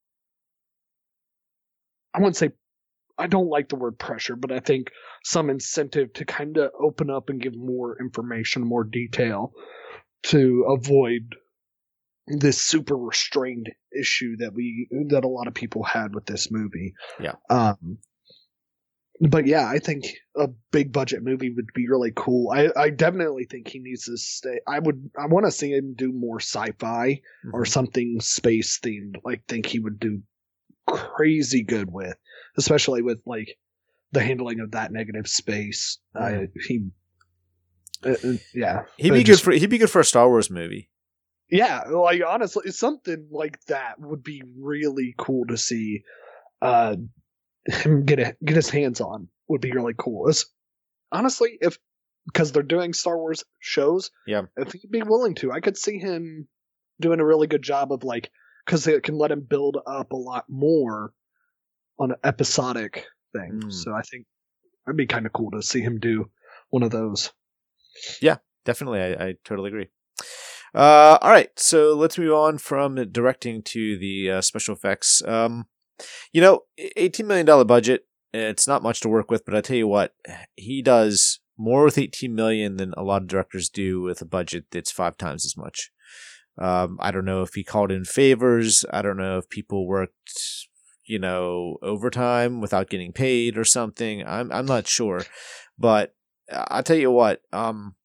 I 2.13 2.19
wouldn't 2.19 2.35
say 2.35 2.51
I 3.17 3.27
don't 3.27 3.49
like 3.49 3.69
the 3.69 3.75
word 3.75 3.97
pressure, 3.97 4.35
but 4.35 4.51
I 4.51 4.59
think 4.59 4.91
some 5.23 5.49
incentive 5.49 6.13
to 6.13 6.25
kind 6.25 6.57
of 6.57 6.71
open 6.79 7.09
up 7.09 7.29
and 7.29 7.41
give 7.41 7.55
more 7.55 7.97
information, 7.99 8.63
more 8.63 8.83
detail 8.83 9.53
to 10.23 10.65
avoid 10.69 11.35
this 12.27 12.61
super 12.61 12.97
restrained 12.97 13.69
issue 13.97 14.35
that 14.37 14.53
we 14.53 14.87
that 15.09 15.23
a 15.23 15.29
lot 15.29 15.47
of 15.47 15.53
people 15.53 15.83
had 15.83 16.13
with 16.13 16.25
this 16.25 16.51
movie. 16.51 16.93
Yeah. 17.19 17.35
Um 17.49 17.99
but 19.19 19.47
yeah, 19.47 19.67
I 19.67 19.79
think 19.79 20.05
a 20.35 20.47
big 20.71 20.91
budget 20.91 21.23
movie 21.23 21.51
would 21.51 21.69
be 21.73 21.87
really 21.89 22.11
cool. 22.15 22.51
I, 22.51 22.69
I 22.75 22.89
definitely 22.91 23.45
think 23.45 23.67
he 23.67 23.79
needs 23.79 24.05
to 24.05 24.17
stay. 24.17 24.59
I 24.67 24.77
would 24.77 25.09
I 25.17 25.25
want 25.25 25.45
to 25.45 25.51
see 25.51 25.71
him 25.71 25.95
do 25.95 26.11
more 26.11 26.39
sci-fi 26.39 27.21
or 27.51 27.63
Mhm. 27.63 27.67
something 27.67 28.17
space 28.19 28.79
themed. 28.79 29.15
Like 29.23 29.43
think 29.47 29.65
he 29.65 29.79
would 29.79 29.99
do 29.99 30.21
crazy 30.85 31.63
good 31.63 31.91
with, 31.91 32.15
especially 32.57 33.01
with 33.01 33.19
like 33.25 33.57
the 34.11 34.21
handling 34.23 34.59
of 34.59 34.71
that 34.71 34.91
negative 34.91 35.27
space. 35.27 35.99
I 36.15 36.47
he 36.67 36.87
uh, 38.05 38.09
uh, 38.23 38.33
yeah. 38.53 38.83
He'd 38.97 39.11
be 39.11 39.23
good 39.23 39.39
for 39.39 39.51
he'd 39.51 39.69
be 39.69 39.77
good 39.77 39.89
for 39.89 39.99
a 40.01 40.05
Star 40.05 40.27
Wars 40.29 40.49
movie. 40.49 40.89
yeah, 41.49 41.81
like 41.89 42.21
honestly, 42.27 42.71
something 42.71 43.27
like 43.31 43.59
that 43.67 43.99
would 43.99 44.23
be 44.23 44.43
really 44.59 45.13
cool 45.17 45.45
to 45.47 45.57
see. 45.57 46.03
Uh, 46.61 46.95
him 47.65 48.05
get 48.05 48.19
a, 48.19 48.35
get 48.43 48.55
his 48.55 48.69
hands 48.69 49.01
on 49.01 49.27
would 49.47 49.61
be 49.61 49.71
really 49.71 49.93
cool. 49.97 50.29
It's, 50.29 50.45
honestly, 51.11 51.57
if 51.61 51.77
because 52.25 52.51
they're 52.51 52.63
doing 52.63 52.93
Star 52.93 53.17
Wars 53.17 53.43
shows, 53.59 54.11
Yeah. 54.25 54.43
if 54.57 54.73
he'd 54.73 54.91
be 54.91 55.01
willing 55.01 55.35
to, 55.35 55.51
I 55.51 55.59
could 55.61 55.77
see 55.77 55.97
him 55.97 56.47
doing 56.99 57.19
a 57.19 57.25
really 57.25 57.47
good 57.47 57.61
job 57.61 57.91
of 57.91 58.03
like 58.03 58.31
because 58.65 58.85
it 58.87 59.03
can 59.03 59.17
let 59.17 59.31
him 59.31 59.41
build 59.41 59.77
up 59.85 60.11
a 60.11 60.17
lot 60.17 60.45
more 60.49 61.13
on 61.99 62.11
an 62.11 62.17
episodic 62.23 63.05
thing. 63.33 63.61
Mm. 63.63 63.71
So 63.73 63.93
I 63.93 64.01
think 64.01 64.25
it'd 64.87 64.97
be 64.97 65.07
kind 65.07 65.25
of 65.25 65.33
cool 65.33 65.51
to 65.51 65.61
see 65.61 65.81
him 65.81 65.99
do 65.99 66.29
one 66.69 66.83
of 66.83 66.91
those. 66.91 67.31
Yeah, 68.21 68.37
definitely, 68.65 69.01
I, 69.01 69.11
I 69.27 69.33
totally 69.43 69.69
agree. 69.69 69.87
Uh, 70.75 71.17
all 71.21 71.31
right, 71.31 71.49
so 71.57 71.95
let's 71.95 72.17
move 72.17 72.33
on 72.33 72.57
from 72.57 72.95
directing 73.11 73.63
to 73.63 73.97
the 73.97 74.31
uh, 74.31 74.41
special 74.41 74.75
effects. 74.75 75.23
Um, 75.25 75.65
you 76.31 76.41
know, 76.41 76.61
eighteen 76.95 77.25
million 77.25 77.45
dollar 77.45 77.65
budget. 77.65 78.05
It's 78.33 78.67
not 78.67 78.83
much 78.83 78.99
to 79.01 79.09
work 79.09 79.31
with, 79.31 79.45
but 79.45 79.55
I 79.55 79.61
tell 79.61 79.77
you 79.77 79.87
what, 79.87 80.13
he 80.55 80.81
does 80.81 81.39
more 81.57 81.85
with 81.85 81.97
eighteen 81.97 82.35
million 82.35 82.77
than 82.77 82.93
a 82.95 83.03
lot 83.03 83.23
of 83.23 83.27
directors 83.27 83.69
do 83.69 84.01
with 84.01 84.21
a 84.21 84.25
budget 84.25 84.65
that's 84.69 84.91
five 84.91 85.17
times 85.17 85.45
as 85.45 85.55
much. 85.57 85.91
Um, 86.59 86.97
I 86.99 87.11
don't 87.11 87.25
know 87.25 87.41
if 87.41 87.53
he 87.53 87.63
called 87.63 87.91
in 87.91 88.03
favors. 88.03 88.85
I 88.91 89.01
don't 89.01 89.17
know 89.17 89.37
if 89.37 89.49
people 89.49 89.87
worked, 89.87 90.67
you 91.07 91.19
know, 91.19 91.77
overtime 91.81 92.61
without 92.61 92.89
getting 92.89 93.11
paid 93.11 93.57
or 93.57 93.63
something. 93.63 94.25
I'm 94.25 94.51
I'm 94.51 94.65
not 94.65 94.87
sure, 94.87 95.23
but 95.77 96.15
I'll 96.51 96.83
tell 96.83 96.97
you 96.97 97.11
what. 97.11 97.41
Um, 97.51 97.95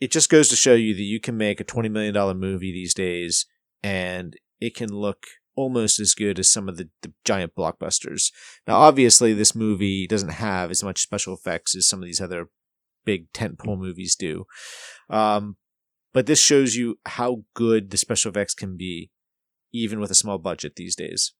it 0.00 0.10
just 0.10 0.30
goes 0.30 0.48
to 0.48 0.56
show 0.56 0.74
you 0.74 0.94
that 0.94 1.02
you 1.02 1.20
can 1.20 1.36
make 1.36 1.60
a 1.60 1.64
twenty 1.64 1.88
million 1.88 2.14
dollar 2.14 2.34
movie 2.34 2.72
these 2.72 2.94
days, 2.94 3.46
and 3.82 4.34
it 4.60 4.74
can 4.74 4.92
look 4.92 5.26
almost 5.56 6.00
as 6.00 6.14
good 6.14 6.38
as 6.38 6.50
some 6.50 6.68
of 6.68 6.76
the, 6.76 6.88
the, 7.02 7.12
giant 7.24 7.54
blockbusters. 7.54 8.32
Now, 8.66 8.76
obviously, 8.76 9.34
this 9.34 9.54
movie 9.54 10.06
doesn't 10.06 10.30
have 10.30 10.70
as 10.70 10.82
much 10.82 11.00
special 11.00 11.34
effects 11.34 11.76
as 11.76 11.88
some 11.88 12.00
of 12.00 12.06
these 12.06 12.20
other 12.20 12.48
big 13.04 13.30
tentpole 13.32 13.78
movies 13.78 14.14
do. 14.14 14.46
Um, 15.10 15.56
but 16.12 16.26
this 16.26 16.40
shows 16.40 16.76
you 16.76 16.98
how 17.04 17.44
good 17.54 17.90
the 17.90 17.96
special 17.96 18.30
effects 18.30 18.54
can 18.54 18.76
be, 18.76 19.10
even 19.72 20.00
with 20.00 20.10
a 20.10 20.14
small 20.14 20.38
budget 20.38 20.76
these 20.76 20.96
days. 20.96 21.34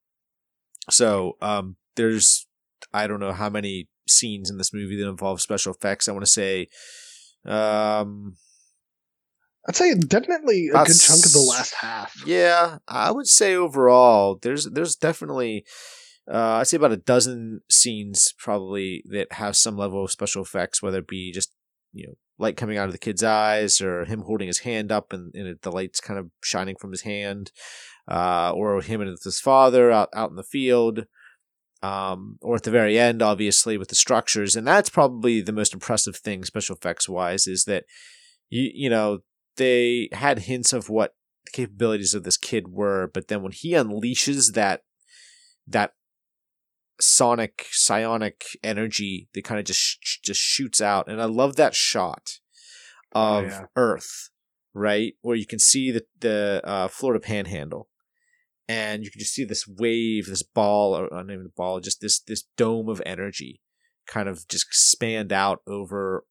So, 0.88 1.36
um, 1.40 1.76
there's, 1.96 2.46
I 2.92 3.06
don't 3.06 3.20
know 3.20 3.32
how 3.32 3.50
many 3.50 3.88
scenes 4.08 4.50
in 4.50 4.58
this 4.58 4.72
movie 4.72 4.96
that 4.96 5.08
involve 5.08 5.40
special 5.40 5.74
effects. 5.74 6.08
I 6.08 6.12
want 6.12 6.24
to 6.24 6.30
say, 6.30 6.68
um, 7.44 8.36
I'd 9.68 9.76
say 9.76 9.94
definitely 9.94 10.68
a 10.68 10.84
good 10.84 10.98
chunk 10.98 11.26
of 11.26 11.32
the 11.32 11.40
last 11.40 11.74
half. 11.74 12.14
Yeah, 12.26 12.78
I 12.88 13.10
would 13.10 13.26
say 13.26 13.54
overall, 13.54 14.38
there's 14.40 14.64
there's 14.64 14.96
definitely 14.96 15.64
uh, 16.30 16.58
I'd 16.58 16.66
say 16.66 16.76
about 16.76 16.92
a 16.92 16.96
dozen 16.96 17.60
scenes 17.68 18.34
probably 18.38 19.02
that 19.10 19.32
have 19.32 19.56
some 19.56 19.76
level 19.76 20.04
of 20.04 20.10
special 20.10 20.42
effects, 20.42 20.82
whether 20.82 20.98
it 20.98 21.08
be 21.08 21.30
just 21.32 21.52
you 21.92 22.06
know 22.06 22.14
light 22.38 22.56
coming 22.56 22.78
out 22.78 22.86
of 22.86 22.92
the 22.92 22.98
kid's 22.98 23.22
eyes 23.22 23.80
or 23.80 24.06
him 24.06 24.22
holding 24.22 24.46
his 24.46 24.60
hand 24.60 24.90
up 24.90 25.12
and, 25.12 25.34
and 25.34 25.58
the 25.60 25.70
light's 25.70 26.00
kind 26.00 26.18
of 26.18 26.30
shining 26.42 26.76
from 26.80 26.90
his 26.90 27.02
hand, 27.02 27.52
uh, 28.10 28.52
or 28.54 28.80
him 28.82 29.00
and 29.00 29.16
his 29.22 29.40
father 29.40 29.90
out 29.90 30.08
out 30.14 30.30
in 30.30 30.36
the 30.36 30.42
field. 30.42 31.06
Um, 31.82 32.36
or 32.42 32.56
at 32.56 32.64
the 32.64 32.70
very 32.70 32.98
end, 32.98 33.22
obviously, 33.22 33.78
with 33.78 33.88
the 33.88 33.94
structures, 33.94 34.54
and 34.54 34.66
that's 34.66 34.90
probably 34.90 35.40
the 35.40 35.52
most 35.52 35.72
impressive 35.72 36.14
thing, 36.16 36.44
special 36.44 36.76
effects 36.76 37.08
wise, 37.08 37.46
is 37.46 37.64
that 37.64 37.84
you 38.50 38.70
you 38.74 38.90
know 38.90 39.20
they 39.56 40.10
had 40.12 40.40
hints 40.40 40.74
of 40.74 40.90
what 40.90 41.14
the 41.46 41.52
capabilities 41.52 42.12
of 42.12 42.22
this 42.22 42.36
kid 42.36 42.68
were, 42.68 43.10
but 43.14 43.28
then 43.28 43.42
when 43.42 43.52
he 43.52 43.72
unleashes 43.72 44.52
that 44.52 44.82
that 45.66 45.94
sonic 47.00 47.66
psionic 47.70 48.44
energy 48.62 49.28
that 49.32 49.44
kind 49.44 49.58
of 49.58 49.64
just 49.64 49.80
sh- 49.80 50.18
just 50.22 50.40
shoots 50.40 50.80
out 50.80 51.08
and 51.08 51.20
i 51.20 51.24
love 51.24 51.56
that 51.56 51.74
shot 51.74 52.38
oh, 53.14 53.38
of 53.38 53.44
oh, 53.44 53.48
yeah. 53.48 53.64
earth 53.76 54.30
right 54.74 55.14
where 55.22 55.36
you 55.36 55.46
can 55.46 55.58
see 55.58 55.90
the 55.90 56.04
the 56.20 56.60
uh, 56.64 56.88
florida 56.88 57.18
panhandle 57.18 57.88
and 58.70 59.02
you 59.02 59.10
can 59.10 59.18
just 59.18 59.34
see 59.34 59.44
this 59.44 59.66
wave 59.66 60.26
this 60.26 60.44
ball 60.44 60.96
or 60.96 61.08
not 61.10 61.24
even 61.24 61.46
a 61.46 61.56
ball 61.56 61.80
just 61.80 62.00
this 62.00 62.20
this 62.20 62.44
dome 62.56 62.88
of 62.88 63.02
energy 63.04 63.60
kind 64.06 64.28
of 64.28 64.46
just 64.48 64.66
expand 64.66 65.32
out 65.32 65.60
over 65.66 66.24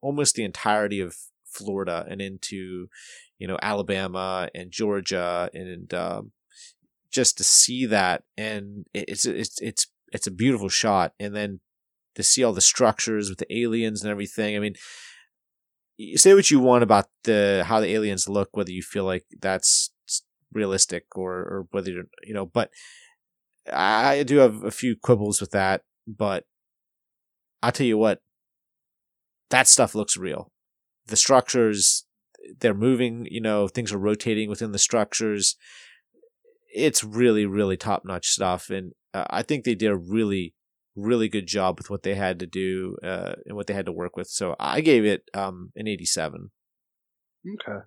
almost 0.00 0.34
the 0.34 0.44
entirety 0.44 1.00
of 1.00 1.14
Florida 1.44 2.04
and 2.08 2.20
into 2.20 2.88
you 3.38 3.46
know 3.46 3.58
Alabama 3.62 4.48
and 4.54 4.72
Georgia 4.72 5.48
and 5.54 5.94
um, 5.94 6.32
just 7.12 7.38
to 7.38 7.44
see 7.44 7.86
that 7.86 8.24
and 8.36 8.86
it's 8.92 9.24
it's 9.24 9.60
it's 9.60 9.86
it's 10.12 10.26
a 10.26 10.32
beautiful 10.32 10.68
shot 10.68 11.12
and 11.20 11.34
then 11.36 11.60
to 12.16 12.22
see 12.22 12.42
all 12.42 12.52
the 12.52 12.60
structures 12.60 13.28
with 13.28 13.38
the 13.38 13.56
aliens 13.62 14.02
and 14.02 14.10
everything. 14.10 14.56
I 14.56 14.58
mean, 14.58 14.74
say 16.14 16.34
what 16.34 16.50
you 16.50 16.58
want 16.58 16.82
about 16.82 17.06
the 17.24 17.64
how 17.66 17.78
the 17.80 17.92
aliens 17.94 18.28
look, 18.28 18.48
whether 18.52 18.72
you 18.72 18.82
feel 18.82 19.04
like 19.04 19.24
that's 19.40 19.90
realistic 20.56 21.16
or 21.16 21.34
or 21.34 21.66
whether 21.70 21.90
you 21.90 22.08
you 22.24 22.34
know, 22.34 22.46
but 22.46 22.70
I 23.72 24.22
do 24.22 24.38
have 24.38 24.64
a 24.64 24.70
few 24.70 24.96
quibbles 24.96 25.40
with 25.40 25.52
that. 25.52 25.82
But 26.06 26.44
I'll 27.62 27.72
tell 27.72 27.86
you 27.86 27.98
what, 27.98 28.22
that 29.50 29.68
stuff 29.68 29.94
looks 29.94 30.16
real. 30.16 30.50
The 31.06 31.16
structures 31.16 32.04
they're 32.60 32.74
moving 32.74 33.26
you 33.28 33.40
know 33.40 33.66
things 33.66 33.92
are 33.92 33.98
rotating 33.98 34.48
within 34.48 34.72
the 34.72 34.78
structures. 34.78 35.56
It's 36.74 37.04
really 37.04 37.46
really 37.46 37.76
top 37.76 38.02
notch 38.04 38.28
stuff 38.28 38.70
and 38.70 38.92
uh, 39.16 39.24
i 39.30 39.42
think 39.42 39.64
they 39.64 39.74
did 39.74 39.90
a 39.90 39.96
really 39.96 40.54
really 40.94 41.28
good 41.28 41.46
job 41.46 41.78
with 41.78 41.90
what 41.90 42.02
they 42.02 42.14
had 42.14 42.38
to 42.38 42.46
do 42.46 42.96
uh, 43.02 43.34
and 43.46 43.56
what 43.56 43.66
they 43.66 43.74
had 43.74 43.86
to 43.86 43.92
work 43.92 44.16
with 44.16 44.28
so 44.28 44.54
i 44.60 44.80
gave 44.80 45.04
it 45.04 45.22
um, 45.34 45.72
an 45.76 45.88
87 45.88 46.50
okay 47.54 47.84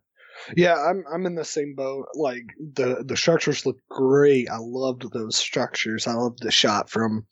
yeah 0.56 0.76
i'm 0.90 1.04
i'm 1.14 1.26
in 1.26 1.36
the 1.36 1.46
same 1.46 1.74
boat 1.76 2.06
like 2.16 2.44
the 2.74 3.04
the 3.08 3.18
structures 3.18 3.66
look 3.66 3.78
great 3.90 4.50
i 4.50 4.58
loved 4.60 5.12
those 5.14 5.36
structures 5.36 6.08
i 6.08 6.14
loved 6.14 6.40
the 6.42 6.52
shot 6.52 6.90
from 6.90 7.26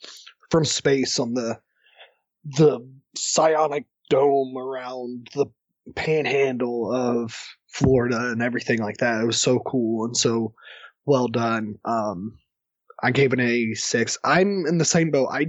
from 0.50 0.66
space 0.66 1.20
on 1.20 1.34
the 1.34 1.58
the 2.46 2.80
psionic 3.16 3.86
dome 4.10 4.58
around 4.58 5.30
the 5.34 5.46
panhandle 5.96 6.94
of 6.94 7.36
Florida 7.68 8.30
and 8.32 8.42
everything 8.42 8.80
like 8.80 8.98
that. 8.98 9.22
It 9.22 9.26
was 9.26 9.42
so 9.42 9.60
cool 9.60 10.06
and 10.06 10.16
so 10.16 10.54
well 11.06 11.28
done. 11.28 11.76
Um, 11.86 12.38
I 13.04 13.12
gave 13.12 13.34
it 13.34 13.40
a 13.40 13.74
six. 13.74 14.18
I'm 14.24 14.66
in 14.66 14.78
the 14.78 14.86
same 14.86 15.12
boat. 15.12 15.30
I 15.32 15.48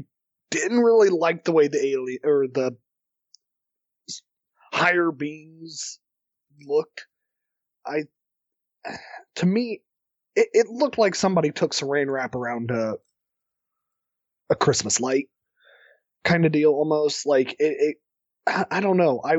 didn't 0.50 0.80
really 0.80 1.10
like 1.10 1.44
the 1.44 1.52
way 1.52 1.68
the 1.68 1.84
alien 1.84 2.20
or 2.24 2.46
the 2.46 2.76
higher 4.72 5.10
beings 5.10 5.98
looked. 6.66 7.06
I, 7.88 8.04
to 9.36 9.46
me, 9.46 9.82
it, 10.36 10.48
it 10.52 10.66
looked 10.68 10.98
like 10.98 11.14
somebody 11.14 11.50
took 11.50 11.72
saran 11.72 12.10
wrap 12.10 12.34
around 12.34 12.70
a, 12.70 12.94
a 14.50 14.54
Christmas 14.54 15.00
light 15.00 15.28
kind 16.24 16.44
of 16.46 16.52
deal 16.52 16.70
almost. 16.72 17.26
Like 17.26 17.52
it, 17.58 17.76
it 17.78 17.96
I, 18.46 18.64
I 18.70 18.80
don't 18.80 18.96
know. 18.96 19.20
I 19.24 19.36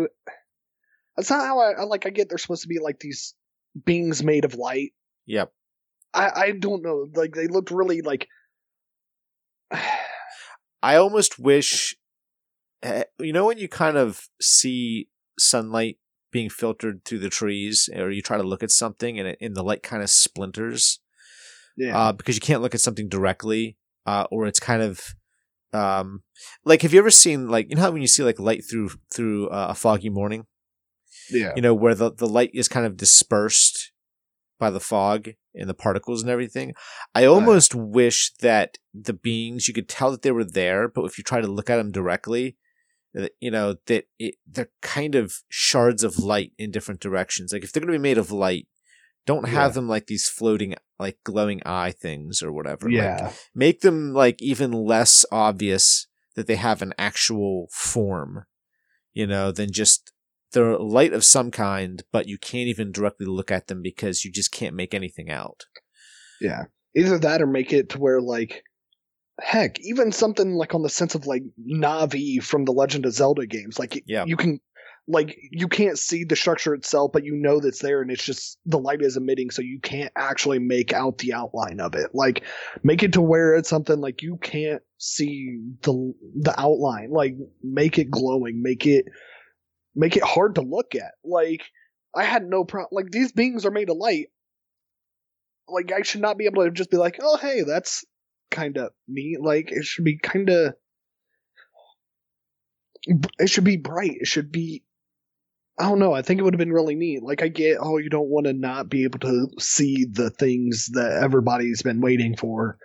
that's 1.15 1.29
not 1.29 1.45
how 1.45 1.59
I, 1.59 1.83
like. 1.83 2.05
I 2.05 2.09
get 2.09 2.29
they're 2.29 2.37
supposed 2.37 2.63
to 2.63 2.67
be 2.67 2.79
like 2.79 2.99
these 2.99 3.33
beings 3.85 4.23
made 4.23 4.45
of 4.45 4.55
light. 4.55 4.93
Yep. 5.25 5.51
I 6.13 6.31
I 6.35 6.51
don't 6.51 6.81
know. 6.81 7.07
Like 7.13 7.33
they 7.35 7.47
looked 7.47 7.71
really 7.71 8.01
like. 8.01 8.27
I 10.81 10.95
almost 10.95 11.37
wish, 11.37 11.93
eh, 12.83 13.03
you 13.19 13.33
know, 13.33 13.47
when 13.47 13.57
you 13.57 13.67
kind 13.67 13.97
of 13.97 14.29
see 14.39 15.09
sunlight 15.37 15.97
being 16.31 16.49
filtered 16.49 17.03
through 17.05 17.19
the 17.19 17.29
trees, 17.29 17.89
or 17.95 18.11
you 18.11 18.21
try 18.21 18.37
to 18.37 18.43
look 18.43 18.63
at 18.63 18.71
something 18.71 19.19
and 19.19 19.29
it, 19.29 19.37
and 19.41 19.55
the 19.55 19.63
light 19.63 19.83
kind 19.83 20.03
of 20.03 20.09
splinters. 20.09 20.99
Yeah. 21.77 21.97
Uh, 21.97 22.11
because 22.11 22.35
you 22.35 22.41
can't 22.41 22.61
look 22.61 22.75
at 22.75 22.81
something 22.81 23.07
directly, 23.07 23.77
uh, 24.05 24.25
or 24.31 24.45
it's 24.45 24.59
kind 24.59 24.81
of 24.81 25.15
um 25.71 26.23
like 26.65 26.81
have 26.81 26.91
you 26.91 26.97
ever 26.97 27.11
seen 27.11 27.47
like 27.47 27.69
you 27.69 27.75
know 27.75 27.83
how 27.83 27.91
when 27.91 28.01
you 28.01 28.07
see 28.07 28.23
like 28.23 28.39
light 28.39 28.63
through 28.67 28.89
through 29.13 29.47
uh, 29.49 29.67
a 29.69 29.75
foggy 29.75 30.09
morning 30.09 30.47
yeah. 31.31 31.53
You 31.55 31.61
know, 31.61 31.73
where 31.73 31.95
the, 31.95 32.11
the 32.11 32.27
light 32.27 32.51
is 32.53 32.67
kind 32.67 32.85
of 32.85 32.97
dispersed 32.97 33.91
by 34.59 34.69
the 34.69 34.79
fog 34.79 35.29
and 35.55 35.69
the 35.69 35.73
particles 35.73 36.21
and 36.21 36.29
everything. 36.29 36.73
I 37.15 37.25
almost 37.25 37.73
right. 37.73 37.83
wish 37.83 38.33
that 38.41 38.77
the 38.93 39.13
beings, 39.13 39.67
you 39.67 39.73
could 39.73 39.87
tell 39.87 40.11
that 40.11 40.21
they 40.21 40.31
were 40.31 40.45
there, 40.45 40.87
but 40.87 41.05
if 41.05 41.17
you 41.17 41.23
try 41.23 41.41
to 41.41 41.47
look 41.47 41.69
at 41.69 41.77
them 41.77 41.91
directly, 41.91 42.57
Uh, 43.17 43.27
you 43.39 43.49
know, 43.49 43.75
that 43.87 44.05
it, 44.19 44.35
they're 44.45 44.69
kind 44.81 45.15
of 45.15 45.41
shards 45.49 46.03
of 46.03 46.19
light 46.19 46.51
in 46.59 46.69
different 46.69 46.99
directions. 46.99 47.51
Like 47.51 47.63
if 47.63 47.71
they're 47.71 47.81
going 47.81 47.91
to 47.91 47.97
be 47.97 48.01
made 48.01 48.19
of 48.19 48.31
light, 48.31 48.67
don't 49.25 49.47
have 49.47 49.71
yeah. 49.71 49.75
them 49.75 49.87
like 49.87 50.07
these 50.07 50.29
floating, 50.29 50.75
like 50.99 51.17
glowing 51.23 51.61
eye 51.65 51.91
things 51.91 52.43
or 52.43 52.51
whatever. 52.51 52.87
Yeah. 52.89 53.25
Like, 53.25 53.35
make 53.55 53.81
them 53.81 54.13
like 54.13 54.41
even 54.41 54.71
less 54.71 55.25
obvious 55.31 56.07
that 56.35 56.47
they 56.47 56.55
have 56.55 56.81
an 56.81 56.93
actual 56.99 57.67
form, 57.71 58.45
you 59.13 59.25
know, 59.25 59.51
than 59.51 59.71
just 59.71 60.11
they're 60.51 60.77
light 60.77 61.13
of 61.13 61.23
some 61.23 61.51
kind, 61.51 62.03
but 62.11 62.27
you 62.27 62.37
can't 62.37 62.67
even 62.67 62.91
directly 62.91 63.25
look 63.25 63.51
at 63.51 63.67
them 63.67 63.81
because 63.81 64.23
you 64.23 64.31
just 64.31 64.51
can't 64.51 64.75
make 64.75 64.93
anything 64.93 65.29
out. 65.29 65.65
Yeah. 66.39 66.65
Either 66.95 67.19
that 67.19 67.41
or 67.41 67.47
make 67.47 67.73
it 67.73 67.89
to 67.89 67.99
where 67.99 68.21
like 68.21 68.63
heck, 69.41 69.79
even 69.81 70.11
something 70.11 70.53
like 70.53 70.75
on 70.75 70.81
the 70.81 70.89
sense 70.89 71.15
of 71.15 71.27
like 71.27 71.43
Navi 71.59 72.41
from 72.43 72.65
the 72.65 72.71
Legend 72.71 73.05
of 73.05 73.13
Zelda 73.13 73.45
games. 73.45 73.79
Like 73.79 74.03
yeah. 74.05 74.25
you 74.25 74.37
can 74.37 74.59
like 75.07 75.35
you 75.51 75.67
can't 75.67 75.97
see 75.97 76.23
the 76.23 76.35
structure 76.35 76.75
itself, 76.75 77.11
but 77.11 77.25
you 77.25 77.35
know 77.35 77.59
that's 77.59 77.79
there 77.79 78.01
and 78.01 78.11
it's 78.11 78.23
just 78.23 78.59
the 78.65 78.77
light 78.77 79.01
is 79.01 79.17
emitting 79.17 79.49
so 79.49 79.61
you 79.61 79.79
can't 79.81 80.11
actually 80.15 80.59
make 80.59 80.93
out 80.93 81.17
the 81.17 81.33
outline 81.33 81.79
of 81.79 81.95
it. 81.95 82.11
Like 82.13 82.43
make 82.83 83.01
it 83.01 83.13
to 83.13 83.21
where 83.21 83.55
it's 83.55 83.69
something 83.69 83.99
like 83.99 84.21
you 84.21 84.37
can't 84.37 84.83
see 84.97 85.59
the 85.81 86.13
the 86.35 86.59
outline. 86.59 87.09
Like 87.09 87.35
make 87.63 87.97
it 87.97 88.11
glowing, 88.11 88.61
make 88.61 88.85
it 88.85 89.05
make 89.95 90.15
it 90.15 90.23
hard 90.23 90.55
to 90.55 90.61
look 90.61 90.93
at. 90.93 91.13
Like 91.23 91.63
I 92.15 92.23
had 92.23 92.43
no 92.43 92.63
problem. 92.63 92.89
Like 92.91 93.11
these 93.11 93.31
beings 93.31 93.65
are 93.65 93.71
made 93.71 93.89
of 93.89 93.97
light. 93.97 94.27
Like 95.67 95.91
I 95.91 96.03
should 96.03 96.21
not 96.21 96.37
be 96.37 96.45
able 96.45 96.63
to 96.63 96.71
just 96.71 96.91
be 96.91 96.97
like, 96.97 97.19
oh 97.19 97.37
hey, 97.37 97.63
that's 97.63 98.05
kind 98.51 98.77
of 98.77 98.91
neat. 99.07 99.41
Like 99.41 99.71
it 99.71 99.85
should 99.85 100.05
be 100.05 100.17
kind 100.17 100.49
of. 100.49 100.73
It 103.39 103.49
should 103.49 103.63
be 103.63 103.77
bright. 103.77 104.17
It 104.19 104.27
should 104.27 104.51
be. 104.51 104.83
I 105.79 105.83
don't 105.83 105.99
know. 105.99 106.11
I 106.11 106.21
think 106.21 106.39
it 106.39 106.43
would 106.43 106.53
have 106.53 106.59
been 106.59 106.73
really 106.73 106.95
neat. 106.95 107.23
Like, 107.23 107.41
I 107.41 107.47
get, 107.47 107.77
oh, 107.79 107.99
you 107.99 108.09
don't 108.09 108.27
want 108.27 108.47
to 108.47 108.51
not 108.53 108.89
be 108.89 109.05
able 109.05 109.19
to 109.19 109.47
see 109.59 110.05
the 110.11 110.29
things 110.29 110.89
that 110.91 111.21
everybody's 111.23 111.81
been 111.81 112.01
waiting 112.01 112.35
for. 112.35 112.77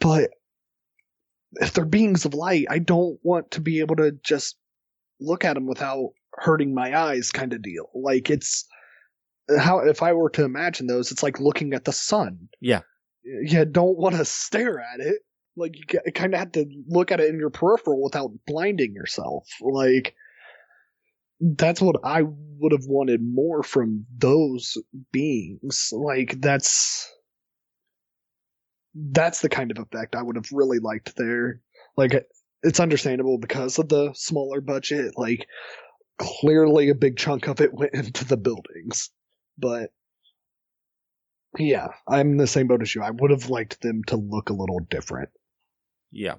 But 0.00 0.30
if 1.56 1.74
they're 1.74 1.84
beings 1.84 2.24
of 2.24 2.32
light, 2.32 2.64
I 2.70 2.78
don't 2.78 3.18
want 3.22 3.50
to 3.50 3.60
be 3.60 3.80
able 3.80 3.96
to 3.96 4.12
just 4.24 4.56
look 5.20 5.44
at 5.44 5.56
them 5.56 5.66
without 5.66 6.12
hurting 6.32 6.74
my 6.74 6.98
eyes, 6.98 7.30
kind 7.30 7.52
of 7.52 7.60
deal. 7.60 7.90
Like, 7.94 8.30
it's 8.30 8.66
how, 9.58 9.80
if 9.80 10.02
I 10.02 10.14
were 10.14 10.30
to 10.30 10.44
imagine 10.44 10.86
those, 10.86 11.12
it's 11.12 11.22
like 11.22 11.38
looking 11.38 11.74
at 11.74 11.84
the 11.84 11.92
sun. 11.92 12.48
Yeah. 12.62 12.80
You 13.42 13.64
don't 13.64 13.98
want 13.98 14.16
to 14.16 14.24
stare 14.24 14.80
at 14.80 15.00
it. 15.00 15.16
Like, 15.56 15.74
you 15.76 16.12
kind 16.12 16.34
of 16.34 16.40
have 16.40 16.52
to 16.52 16.66
look 16.86 17.10
at 17.10 17.20
it 17.20 17.28
in 17.28 17.38
your 17.38 17.50
peripheral 17.50 18.02
without 18.02 18.30
blinding 18.46 18.94
yourself. 18.94 19.48
Like, 19.60 20.14
that's 21.40 21.80
what 21.80 21.96
I 22.04 22.22
would 22.22 22.72
have 22.72 22.86
wanted 22.86 23.20
more 23.22 23.62
from 23.62 24.06
those 24.16 24.76
beings. 25.12 25.90
Like 25.92 26.40
that's 26.40 27.12
that's 28.94 29.40
the 29.40 29.48
kind 29.48 29.70
of 29.70 29.78
effect 29.78 30.16
I 30.16 30.22
would 30.22 30.36
have 30.36 30.50
really 30.52 30.78
liked 30.80 31.16
there. 31.16 31.60
Like 31.96 32.26
it's 32.62 32.80
understandable 32.80 33.38
because 33.38 33.78
of 33.78 33.88
the 33.88 34.12
smaller 34.14 34.60
budget. 34.60 35.14
Like 35.16 35.46
clearly 36.18 36.88
a 36.88 36.94
big 36.94 37.16
chunk 37.16 37.46
of 37.46 37.60
it 37.60 37.74
went 37.74 37.94
into 37.94 38.24
the 38.24 38.36
buildings. 38.36 39.10
But 39.56 39.90
yeah, 41.56 41.88
I'm 42.06 42.36
the 42.36 42.46
same 42.46 42.66
boat 42.66 42.82
as 42.82 42.94
you. 42.94 43.02
I 43.02 43.10
would 43.10 43.30
have 43.30 43.48
liked 43.48 43.80
them 43.80 44.02
to 44.08 44.16
look 44.16 44.50
a 44.50 44.54
little 44.54 44.80
different. 44.90 45.30
Yeah. 46.10 46.36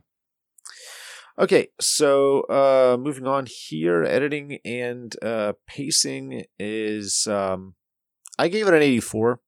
Okay, 1.37 1.69
so 1.79 2.41
uh, 2.41 2.97
moving 2.99 3.25
on 3.25 3.47
here, 3.47 4.03
editing 4.03 4.59
and 4.65 5.15
uh, 5.23 5.53
pacing 5.67 6.43
is 6.59 7.27
um, 7.27 7.75
I 8.37 8.49
gave 8.49 8.67
it 8.67 8.73
an 8.73 8.81
84. 8.81 9.39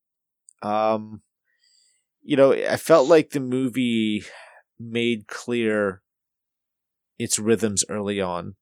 Um, 0.63 1.21
you 2.23 2.37
know, 2.37 2.53
I 2.53 2.77
felt 2.77 3.09
like 3.09 3.31
the 3.31 3.39
movie 3.41 4.23
made 4.79 5.27
clear 5.27 6.01
its 7.19 7.37
rhythms 7.37 7.83
early 7.89 8.21
on 8.21 8.55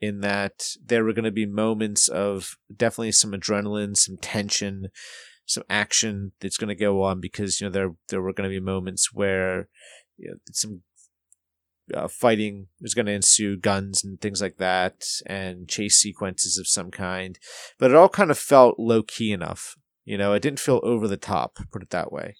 in 0.00 0.20
that 0.20 0.68
there 0.84 1.02
were 1.02 1.12
going 1.12 1.24
to 1.24 1.30
be 1.30 1.46
moments 1.46 2.08
of 2.08 2.56
definitely 2.74 3.12
some 3.12 3.32
adrenaline, 3.32 3.96
some 3.96 4.16
tension, 4.18 4.88
some 5.46 5.64
action 5.70 6.32
that's 6.40 6.56
going 6.58 6.68
to 6.68 6.74
go 6.74 7.02
on 7.02 7.20
because 7.20 7.60
you 7.60 7.66
know 7.66 7.70
there 7.70 7.94
there 8.08 8.20
were 8.20 8.32
going 8.32 8.48
to 8.48 8.54
be 8.54 8.60
moments 8.60 9.12
where 9.12 9.68
you 10.18 10.30
know, 10.30 10.36
some 10.52 10.82
uh, 11.94 12.08
fighting 12.08 12.66
was 12.80 12.94
going 12.94 13.06
to 13.06 13.12
ensue, 13.12 13.56
guns 13.56 14.02
and 14.02 14.20
things 14.20 14.42
like 14.42 14.56
that, 14.56 15.06
and 15.26 15.68
chase 15.68 15.98
sequences 15.98 16.58
of 16.58 16.66
some 16.66 16.90
kind. 16.90 17.38
But 17.78 17.90
it 17.90 17.96
all 17.96 18.08
kind 18.08 18.30
of 18.30 18.38
felt 18.38 18.78
low 18.78 19.02
key 19.02 19.32
enough. 19.32 19.76
You 20.04 20.18
know, 20.18 20.32
it 20.32 20.42
didn't 20.42 20.60
feel 20.60 20.80
over 20.82 21.08
the 21.08 21.16
top, 21.16 21.58
put 21.72 21.82
it 21.82 21.90
that 21.90 22.12
way. 22.12 22.36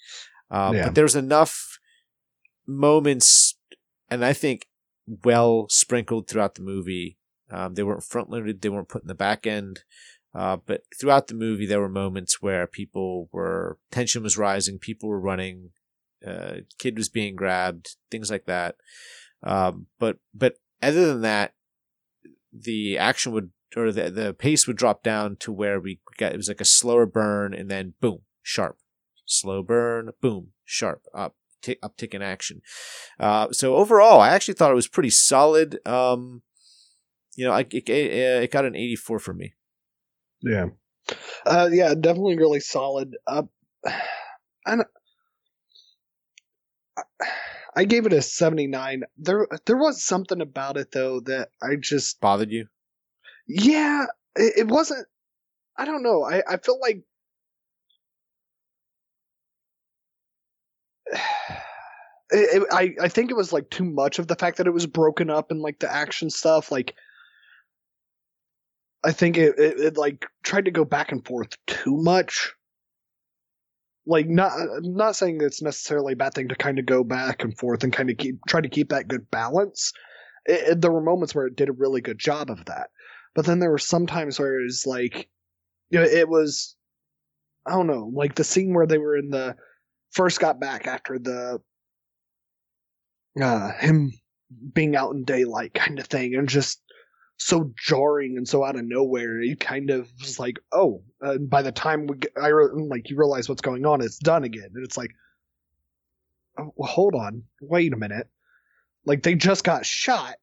Um, 0.51 0.77
yeah. 0.77 0.85
But 0.87 0.95
there's 0.95 1.17
enough 1.17 1.79
moments, 2.67 3.57
and 4.11 4.25
I 4.25 4.33
think 4.33 4.67
well 5.25 5.67
sprinkled 5.69 6.29
throughout 6.29 6.55
the 6.55 6.63
movie. 6.63 7.19
Um, 7.51 7.75
they 7.75 7.85
weren't 7.85 8.03
front 8.03 8.31
loaded, 8.31 8.61
they 8.61 8.69
weren't 8.69 8.89
put 8.89 9.03
in 9.03 9.09
the 9.09 9.15
back 9.15 9.47
end. 9.47 9.85
Uh, 10.37 10.59
but 10.67 10.83
throughout 11.01 11.29
the 11.29 11.35
movie, 11.35 11.65
there 11.65 11.81
were 11.81 11.89
moments 11.89 12.43
where 12.43 12.67
people 12.67 13.29
were, 13.33 13.79
tension 13.91 14.23
was 14.23 14.37
rising, 14.37 14.79
people 14.79 15.09
were 15.09 15.21
running, 15.21 15.71
uh, 16.27 16.57
kid 16.79 16.99
was 16.99 17.09
being 17.09 17.35
grabbed, 17.35 17.97
things 18.11 18.31
like 18.31 18.45
that. 18.45 18.77
Um, 19.43 19.87
but 19.99 20.19
but 20.35 20.57
other 20.83 21.07
than 21.07 21.23
that, 21.23 21.55
the 22.53 22.99
action 22.99 23.33
would 23.33 23.51
or 23.77 23.93
the 23.93 24.11
the 24.11 24.35
pace 24.35 24.67
would 24.67 24.77
drop 24.77 25.03
down 25.03 25.37
to 25.37 25.53
where 25.53 25.81
we 25.81 26.01
got 26.19 26.33
it 26.33 26.37
was 26.37 26.49
like 26.49 26.61
a 26.61 26.67
slower 26.67 27.07
burn 27.07 27.55
and 27.55 27.71
then 27.71 27.95
boom 28.01 28.21
sharp, 28.43 28.79
slow 29.25 29.63
burn 29.63 30.11
boom 30.21 30.49
sharp 30.65 31.03
up 31.15 31.35
t- 31.63 31.79
uptick 31.83 32.13
in 32.13 32.23
action. 32.23 32.61
Uh, 33.19 33.49
so 33.53 33.77
overall, 33.77 34.21
I 34.21 34.31
actually 34.31 34.55
thought 34.55 34.71
it 34.71 34.75
was 34.75 34.89
pretty 34.89 35.11
solid. 35.11 35.79
Um, 35.87 36.43
you 37.37 37.45
know, 37.45 37.53
I, 37.53 37.61
it, 37.71 37.89
it 37.89 38.51
got 38.51 38.65
an 38.65 38.75
84 38.75 39.19
for 39.19 39.35
me. 39.35 39.55
Yeah. 40.43 40.67
Uh, 41.45 41.69
yeah, 41.73 41.95
definitely 41.95 42.37
really 42.39 42.61
solid. 42.61 43.17
Uh, 43.27 43.45
and 44.67 44.85
I 47.77 47.85
gave 47.85 48.07
it 48.07 48.13
a 48.15 48.23
79. 48.23 49.03
There 49.19 49.47
there 49.67 49.77
was 49.77 50.03
something 50.03 50.41
about 50.41 50.79
it 50.79 50.93
though 50.93 51.21
that 51.21 51.51
I 51.63 51.77
just 51.77 52.21
bothered 52.21 52.51
you. 52.51 52.67
Yeah, 53.47 54.07
it, 54.35 54.55
it 54.59 54.69
wasn't 54.69 55.07
I 55.77 55.85
don't 55.85 56.03
know. 56.03 56.25
I 56.25 56.43
I 56.49 56.57
feel 56.59 56.81
like 56.81 57.03
it, 61.13 62.63
it, 62.63 62.63
I 62.73 62.95
I 63.01 63.09
think 63.09 63.31
it 63.31 63.37
was 63.37 63.53
like 63.53 63.71
too 63.71 63.85
much 63.85 64.19
of 64.19 64.27
the 64.29 64.37
fact 64.37 64.59
that 64.59 64.67
it 64.67 64.73
was 64.75 64.87
broken 64.87 65.31
up 65.31 65.51
and 65.51 65.61
like 65.61 65.79
the 65.79 65.93
action 65.93 66.31
stuff 66.31 66.73
like 66.73 66.95
I 69.07 69.13
think 69.13 69.39
it, 69.39 69.59
it, 69.59 69.81
it 69.81 69.97
like 69.97 70.27
tried 70.43 70.65
to 70.65 70.71
go 70.71 70.85
back 70.85 71.13
and 71.13 71.25
forth 71.25 71.51
too 71.67 71.97
much 71.97 72.53
like 74.07 74.29
not 74.29 74.53
not 74.83 75.17
saying 75.17 75.41
it's 75.41 75.63
necessarily 75.63 76.13
a 76.13 76.17
bad 76.17 76.33
thing 76.33 76.49
to 76.49 76.55
kind 76.55 76.79
of 76.79 76.87
go 76.87 77.03
back 77.03 77.43
and 77.43 77.57
forth 77.59 77.83
and 77.85 77.93
kind 77.93 78.09
of 78.09 78.17
keep 78.17 78.39
try 78.49 78.61
to 78.61 78.69
keep 78.69 78.91
that 78.91 79.09
good 79.09 79.31
balance. 79.31 79.93
It, 80.47 80.69
it, 80.69 80.81
there 80.81 80.93
were 80.93 81.01
moments 81.03 81.35
where 81.35 81.47
it 81.47 81.57
did 81.57 81.69
a 81.69 81.73
really 81.73 82.01
good 82.01 82.19
job 82.19 82.51
of 82.51 82.65
that, 82.67 82.91
but 83.35 83.45
then 83.45 83.59
there 83.59 83.71
were 83.71 83.79
some 83.79 84.07
times 84.07 84.39
where 84.39 84.61
it 84.61 84.65
was 84.65 84.87
like, 84.87 85.29
you 85.91 85.99
know, 85.99 86.05
it 86.05 86.29
was, 86.29 86.77
I 87.67 87.73
don't 87.73 87.89
know, 87.89 88.11
like 88.15 88.37
the 88.37 88.45
scene 88.45 88.73
where 88.75 88.87
they 88.87 88.99
were 88.99 89.17
in 89.17 89.31
the 89.31 89.57
first 90.13 90.39
got 90.41 90.61
back 90.61 90.87
after 90.87 91.19
the 91.19 91.61
uh 93.41 93.73
him 93.79 94.13
being 94.73 94.95
out 94.95 95.15
in 95.15 95.25
daylight 95.25 95.75
kind 95.75 95.99
of 95.99 96.07
thing 96.07 96.37
and 96.37 96.49
just 96.49 96.81
so 97.39 97.73
jarring 97.77 98.37
and 98.37 98.49
so 98.49 98.65
out 98.65 98.77
of 98.77 98.85
nowhere. 98.85 99.41
You 99.41 99.57
kind 99.57 99.91
of 99.91 100.11
was 100.21 100.39
like, 100.39 100.59
oh, 100.73 101.03
uh, 101.23 101.39
by 101.39 101.63
the 101.63 101.73
time 101.73 102.07
we 102.07 102.19
I 102.41 102.49
re- 102.49 102.71
like 102.89 103.11
you 103.11 103.17
realize 103.17 103.49
what's 103.49 103.61
going 103.61 103.85
on, 103.85 104.01
it's 104.01 104.19
done 104.19 104.45
again, 104.45 104.71
and 104.75 104.85
it's 104.85 104.97
like, 104.97 105.11
oh, 106.59 106.73
well, 106.77 106.89
hold 106.91 107.15
on, 107.15 107.43
wait 107.61 107.93
a 107.93 107.97
minute, 107.97 108.29
like 109.05 109.23
they 109.23 109.35
just 109.35 109.65
got 109.65 109.87
shot, 109.87 110.37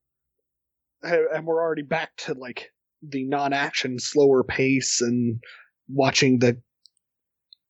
and 1.01 1.45
we're 1.45 1.61
already 1.61 1.83
back 1.83 2.15
to 2.17 2.33
like 2.33 2.71
the 3.01 3.25
non-action, 3.25 3.99
slower 3.99 4.43
pace, 4.43 5.01
and 5.01 5.41
watching 5.89 6.39
the 6.39 6.57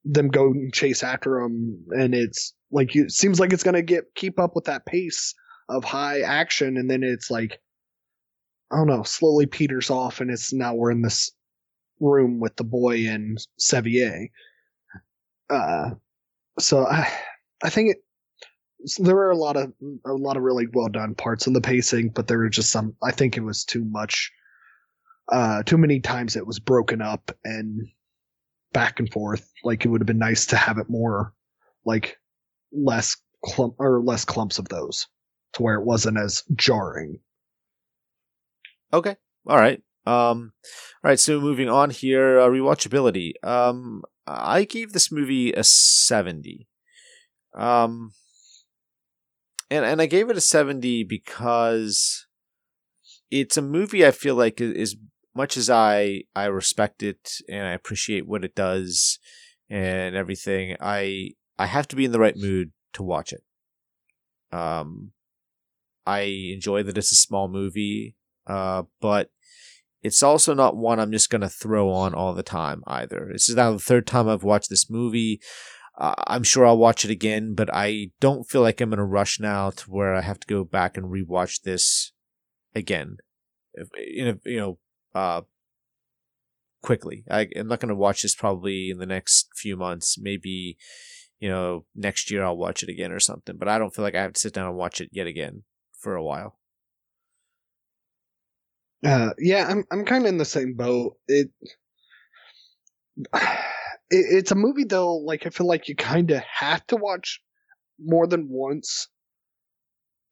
them 0.05 0.27
go 0.27 0.47
and 0.47 0.73
chase 0.73 1.01
after 1.01 1.41
them, 1.41 1.85
and 1.91 2.13
it's 2.13 2.53
like 2.71 2.95
it 2.95 3.11
seems 3.11 3.39
like 3.39 3.53
it's 3.53 3.63
gonna 3.63 3.81
get 3.81 4.03
keep 4.15 4.39
up 4.39 4.53
with 4.53 4.65
that 4.65 4.85
pace 4.85 5.33
of 5.69 5.85
high 5.85 6.21
action, 6.21 6.75
and 6.75 6.89
then 6.89 7.03
it's 7.03 7.31
like 7.31 7.59
I 8.73 8.77
don't 8.77 8.87
know, 8.87 9.03
slowly 9.03 9.45
peters 9.45 9.91
off, 9.91 10.19
and 10.19 10.31
it's 10.31 10.51
now 10.51 10.73
we're 10.73 10.91
in 10.91 11.03
this 11.03 11.31
room 11.99 12.39
with 12.39 12.55
the 12.55 12.63
boy 12.63 13.07
and 13.07 13.37
Sevier. 13.57 14.27
Uh, 15.49 15.91
so 16.59 16.85
I, 16.85 17.07
I 17.63 17.69
think 17.69 17.91
it, 17.91 17.97
so 18.85 19.03
there 19.03 19.15
were 19.15 19.29
a 19.29 19.37
lot 19.37 19.55
of 19.55 19.71
a 20.05 20.13
lot 20.13 20.37
of 20.37 20.43
really 20.43 20.67
well 20.73 20.89
done 20.89 21.13
parts 21.13 21.45
in 21.45 21.53
the 21.53 21.61
pacing, 21.61 22.09
but 22.09 22.27
there 22.27 22.39
were 22.39 22.49
just 22.49 22.71
some. 22.71 22.95
I 23.03 23.11
think 23.11 23.37
it 23.37 23.43
was 23.43 23.63
too 23.63 23.85
much. 23.85 24.31
Uh, 25.31 25.63
too 25.63 25.77
many 25.77 25.99
times 25.99 26.35
it 26.35 26.47
was 26.47 26.59
broken 26.59 27.01
up 27.01 27.31
and 27.43 27.87
back 28.73 28.99
and 28.99 29.11
forth. 29.11 29.49
Like 29.63 29.85
it 29.85 29.89
would 29.89 30.01
have 30.01 30.07
been 30.07 30.17
nice 30.17 30.47
to 30.47 30.57
have 30.57 30.79
it 30.79 30.89
more, 30.89 31.33
like 31.85 32.17
less 32.71 33.15
clump 33.45 33.75
or 33.77 34.01
less 34.01 34.25
clumps 34.25 34.57
of 34.57 34.67
those, 34.69 35.07
to 35.53 35.63
where 35.63 35.75
it 35.75 35.85
wasn't 35.85 36.17
as 36.17 36.43
jarring. 36.55 37.19
Okay. 38.93 39.15
All 39.47 39.57
right. 39.57 39.81
Um, 40.05 40.53
all 41.03 41.09
right. 41.09 41.19
So 41.19 41.41
moving 41.41 41.67
on 41.69 41.89
here, 41.89 42.39
uh, 42.39 42.47
rewatchability. 42.47 43.33
Um, 43.43 44.03
I 44.27 44.63
gave 44.63 44.93
this 44.93 45.11
movie 45.11 45.51
a 45.53 45.63
seventy. 45.63 46.67
Um, 47.55 48.13
and 49.69 49.85
and 49.85 50.01
I 50.01 50.05
gave 50.05 50.29
it 50.29 50.37
a 50.37 50.41
seventy 50.41 51.03
because 51.03 52.27
it's 53.31 53.57
a 53.57 53.61
movie 53.61 54.05
I 54.05 54.11
feel 54.11 54.35
like 54.35 54.61
as 54.61 54.95
much 55.35 55.57
as 55.57 55.69
I 55.69 56.23
I 56.35 56.45
respect 56.45 57.01
it 57.03 57.37
and 57.49 57.65
I 57.67 57.71
appreciate 57.71 58.27
what 58.27 58.45
it 58.45 58.55
does 58.55 59.19
and 59.69 60.15
everything. 60.15 60.77
I 60.79 61.31
I 61.57 61.65
have 61.65 61.87
to 61.89 61.95
be 61.95 62.05
in 62.05 62.11
the 62.11 62.19
right 62.19 62.37
mood 62.37 62.71
to 62.93 63.03
watch 63.03 63.33
it. 63.33 63.43
Um, 64.51 65.11
I 66.05 66.21
enjoy 66.53 66.83
that 66.83 66.97
it's 66.97 67.11
a 67.11 67.15
small 67.15 67.47
movie. 67.47 68.15
Uh, 68.47 68.83
but 68.99 69.29
it's 70.01 70.21
also 70.21 70.53
not 70.53 70.75
one 70.75 70.99
I'm 70.99 71.11
just 71.11 71.29
going 71.29 71.41
to 71.41 71.49
throw 71.49 71.89
on 71.89 72.13
all 72.13 72.33
the 72.33 72.43
time 72.43 72.83
either. 72.85 73.29
This 73.31 73.49
is 73.49 73.55
now 73.55 73.71
the 73.71 73.79
third 73.79 74.05
time 74.05 74.27
I've 74.27 74.43
watched 74.43 74.69
this 74.69 74.89
movie. 74.89 75.39
Uh, 75.97 76.15
I'm 76.27 76.43
sure 76.43 76.65
I'll 76.65 76.77
watch 76.77 77.05
it 77.05 77.11
again, 77.11 77.53
but 77.53 77.69
I 77.73 78.11
don't 78.19 78.49
feel 78.49 78.61
like 78.61 78.81
I'm 78.81 78.93
in 78.93 78.99
a 78.99 79.05
rush 79.05 79.39
now 79.39 79.69
to 79.69 79.83
where 79.85 80.13
I 80.13 80.21
have 80.21 80.39
to 80.39 80.47
go 80.47 80.63
back 80.63 80.97
and 80.97 81.05
rewatch 81.05 81.61
this 81.61 82.11
again. 82.75 83.17
If, 83.73 83.89
in 83.95 84.27
a, 84.27 84.49
you 84.49 84.59
know, 84.59 84.77
uh, 85.13 85.41
quickly. 86.83 87.23
I, 87.31 87.47
I'm 87.55 87.67
not 87.67 87.79
going 87.79 87.89
to 87.89 87.95
watch 87.95 88.21
this 88.21 88.35
probably 88.35 88.91
in 88.91 88.99
the 88.99 89.07
next 89.07 89.49
few 89.55 89.75
months. 89.75 90.17
Maybe, 90.19 90.77
you 91.39 91.49
know, 91.49 91.85
next 91.95 92.29
year 92.29 92.43
I'll 92.43 92.57
watch 92.57 92.83
it 92.83 92.89
again 92.89 93.11
or 93.11 93.19
something. 93.19 93.57
But 93.57 93.67
I 93.67 93.79
don't 93.79 93.95
feel 93.95 94.03
like 94.03 94.15
I 94.15 94.21
have 94.21 94.33
to 94.33 94.39
sit 94.39 94.53
down 94.53 94.67
and 94.67 94.75
watch 94.75 95.01
it 95.01 95.09
yet 95.11 95.25
again 95.25 95.63
for 95.97 96.15
a 96.15 96.23
while. 96.23 96.59
Uh, 99.03 99.31
yeah, 99.37 99.67
I'm 99.67 99.83
I'm 99.91 100.05
kind 100.05 100.23
of 100.23 100.29
in 100.29 100.37
the 100.37 100.45
same 100.45 100.75
boat. 100.75 101.17
It, 101.27 101.49
it 103.33 103.49
it's 104.09 104.51
a 104.51 104.55
movie 104.55 104.85
though. 104.85 105.15
Like 105.17 105.45
I 105.45 105.49
feel 105.49 105.67
like 105.67 105.89
you 105.89 105.95
kind 105.95 106.31
of 106.31 106.41
have 106.43 106.85
to 106.87 106.95
watch 106.95 107.41
more 107.99 108.27
than 108.27 108.47
once 108.49 109.07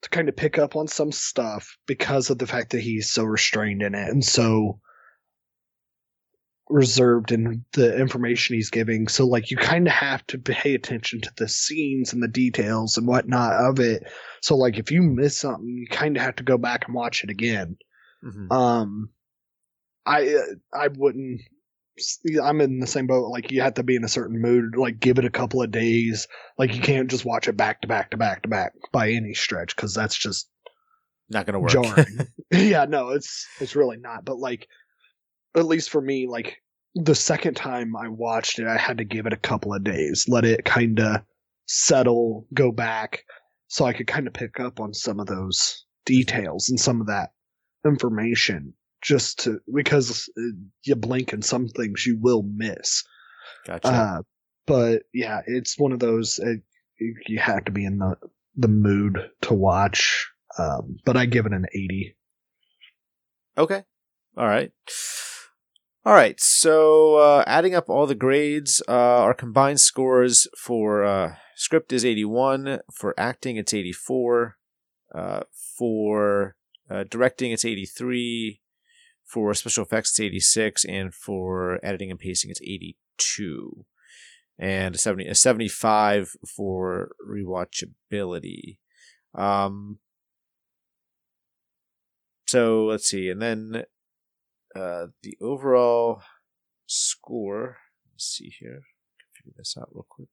to 0.02 0.10
kind 0.10 0.28
of 0.28 0.36
pick 0.36 0.58
up 0.58 0.74
on 0.74 0.88
some 0.88 1.12
stuff 1.12 1.76
because 1.86 2.30
of 2.30 2.38
the 2.38 2.46
fact 2.46 2.70
that 2.72 2.80
he's 2.80 3.10
so 3.10 3.24
restrained 3.24 3.82
in 3.82 3.94
it 3.94 4.08
and 4.08 4.24
so 4.24 4.80
reserved 6.68 7.30
in 7.32 7.64
the 7.74 7.96
information 7.98 8.56
he's 8.56 8.70
giving. 8.70 9.06
So 9.06 9.26
like 9.26 9.50
you 9.50 9.56
kind 9.56 9.86
of 9.86 9.92
have 9.92 10.26
to 10.28 10.38
pay 10.38 10.74
attention 10.74 11.20
to 11.20 11.30
the 11.36 11.48
scenes 11.48 12.12
and 12.12 12.22
the 12.22 12.28
details 12.28 12.96
and 12.96 13.06
whatnot 13.06 13.52
of 13.52 13.78
it. 13.78 14.04
So 14.40 14.56
like 14.56 14.78
if 14.78 14.90
you 14.90 15.02
miss 15.02 15.38
something, 15.38 15.68
you 15.68 15.86
kind 15.88 16.16
of 16.16 16.22
have 16.22 16.36
to 16.36 16.42
go 16.42 16.58
back 16.58 16.86
and 16.86 16.94
watch 16.94 17.22
it 17.22 17.30
again. 17.30 17.76
Mm-hmm. 18.24 18.52
Um, 18.52 19.10
I 20.06 20.36
I 20.72 20.88
wouldn't. 20.88 21.42
I'm 22.42 22.60
in 22.60 22.80
the 22.80 22.86
same 22.86 23.06
boat. 23.06 23.28
Like 23.28 23.50
you 23.50 23.60
have 23.62 23.74
to 23.74 23.82
be 23.82 23.96
in 23.96 24.04
a 24.04 24.08
certain 24.08 24.40
mood. 24.40 24.76
Like 24.76 24.98
give 24.98 25.18
it 25.18 25.24
a 25.24 25.30
couple 25.30 25.62
of 25.62 25.70
days. 25.70 26.26
Like 26.58 26.74
you 26.74 26.80
can't 26.80 27.10
just 27.10 27.24
watch 27.24 27.48
it 27.48 27.56
back 27.56 27.82
to 27.82 27.88
back 27.88 28.10
to 28.12 28.16
back 28.16 28.42
to 28.42 28.48
back 28.48 28.72
by 28.92 29.10
any 29.10 29.34
stretch 29.34 29.76
because 29.76 29.94
that's 29.94 30.16
just 30.16 30.48
Not 31.28 31.46
going 31.46 31.54
to 31.54 31.60
work. 31.60 31.70
jarring. 31.70 32.28
yeah, 32.50 32.86
no, 32.86 33.10
it's 33.10 33.46
it's 33.60 33.76
really 33.76 33.98
not. 33.98 34.24
But 34.24 34.38
like, 34.38 34.66
at 35.54 35.66
least 35.66 35.90
for 35.90 36.00
me, 36.00 36.26
like 36.26 36.56
the 36.94 37.14
second 37.14 37.54
time 37.54 37.94
I 37.96 38.08
watched 38.08 38.58
it, 38.58 38.66
I 38.66 38.78
had 38.78 38.98
to 38.98 39.04
give 39.04 39.26
it 39.26 39.32
a 39.32 39.38
couple 39.38 39.74
of 39.74 39.84
days, 39.84 40.26
let 40.28 40.44
it 40.44 40.64
kind 40.64 40.98
of 41.00 41.22
settle, 41.66 42.46
go 42.54 42.72
back, 42.72 43.24
so 43.68 43.84
I 43.84 43.92
could 43.92 44.06
kind 44.06 44.26
of 44.26 44.32
pick 44.32 44.60
up 44.60 44.80
on 44.80 44.92
some 44.94 45.20
of 45.20 45.26
those 45.26 45.84
details 46.04 46.68
and 46.68 46.80
some 46.80 47.00
of 47.00 47.06
that 47.06 47.30
information. 47.84 48.74
Just 49.02 49.40
to 49.40 49.60
because 49.72 50.30
uh, 50.38 50.42
you 50.84 50.94
blink 50.94 51.32
and 51.32 51.44
some 51.44 51.66
things 51.66 52.06
you 52.06 52.18
will 52.20 52.44
miss. 52.44 53.02
gotcha. 53.66 53.88
Uh, 53.88 54.22
but 54.64 55.02
yeah, 55.12 55.40
it's 55.44 55.76
one 55.76 55.90
of 55.90 55.98
those 55.98 56.38
uh, 56.38 56.54
you 57.26 57.40
have 57.40 57.64
to 57.64 57.72
be 57.72 57.84
in 57.84 57.98
the 57.98 58.16
the 58.54 58.68
mood 58.68 59.18
to 59.42 59.54
watch. 59.54 60.30
Um, 60.56 60.98
but 61.04 61.16
I 61.16 61.26
give 61.26 61.46
it 61.46 61.52
an 61.52 61.66
eighty. 61.74 62.16
Okay. 63.58 63.82
All 64.36 64.46
right. 64.46 64.70
All 66.04 66.14
right. 66.14 66.40
So, 66.40 67.16
uh, 67.16 67.44
adding 67.46 67.74
up 67.74 67.88
all 67.88 68.06
the 68.06 68.14
grades, 68.14 68.82
uh, 68.88 68.92
our 68.92 69.34
combined 69.34 69.80
scores 69.80 70.48
for 70.58 71.04
uh, 71.04 71.36
script 71.54 71.92
is 71.92 72.04
81. 72.04 72.80
For 72.92 73.14
acting, 73.16 73.56
it's 73.56 73.72
84. 73.72 74.56
Uh, 75.14 75.40
for 75.78 76.56
uh, 76.90 77.04
directing, 77.08 77.52
it's 77.52 77.64
83. 77.64 78.60
For 79.24 79.54
special 79.54 79.84
effects, 79.84 80.10
it's 80.10 80.20
86. 80.20 80.84
And 80.84 81.14
for 81.14 81.80
editing 81.82 82.10
and 82.10 82.20
pacing, 82.20 82.50
it's 82.50 82.60
82. 82.60 83.84
And 84.58 84.94
a 84.94 84.98
70, 84.98 85.28
a 85.28 85.34
75 85.34 86.36
for 86.46 87.12
rewatchability. 87.26 88.76
Um, 89.34 89.98
so 92.46 92.84
let's 92.84 93.08
see, 93.08 93.30
and 93.30 93.40
then 93.40 93.84
uh, 94.76 95.06
the 95.22 95.38
overall 95.40 96.22
score. 96.86 97.78
Let's 98.12 98.26
see 98.26 98.52
here. 98.60 98.82
Figure 99.34 99.54
this 99.56 99.74
out 99.78 99.88
real 99.90 100.06
quick. 100.06 100.28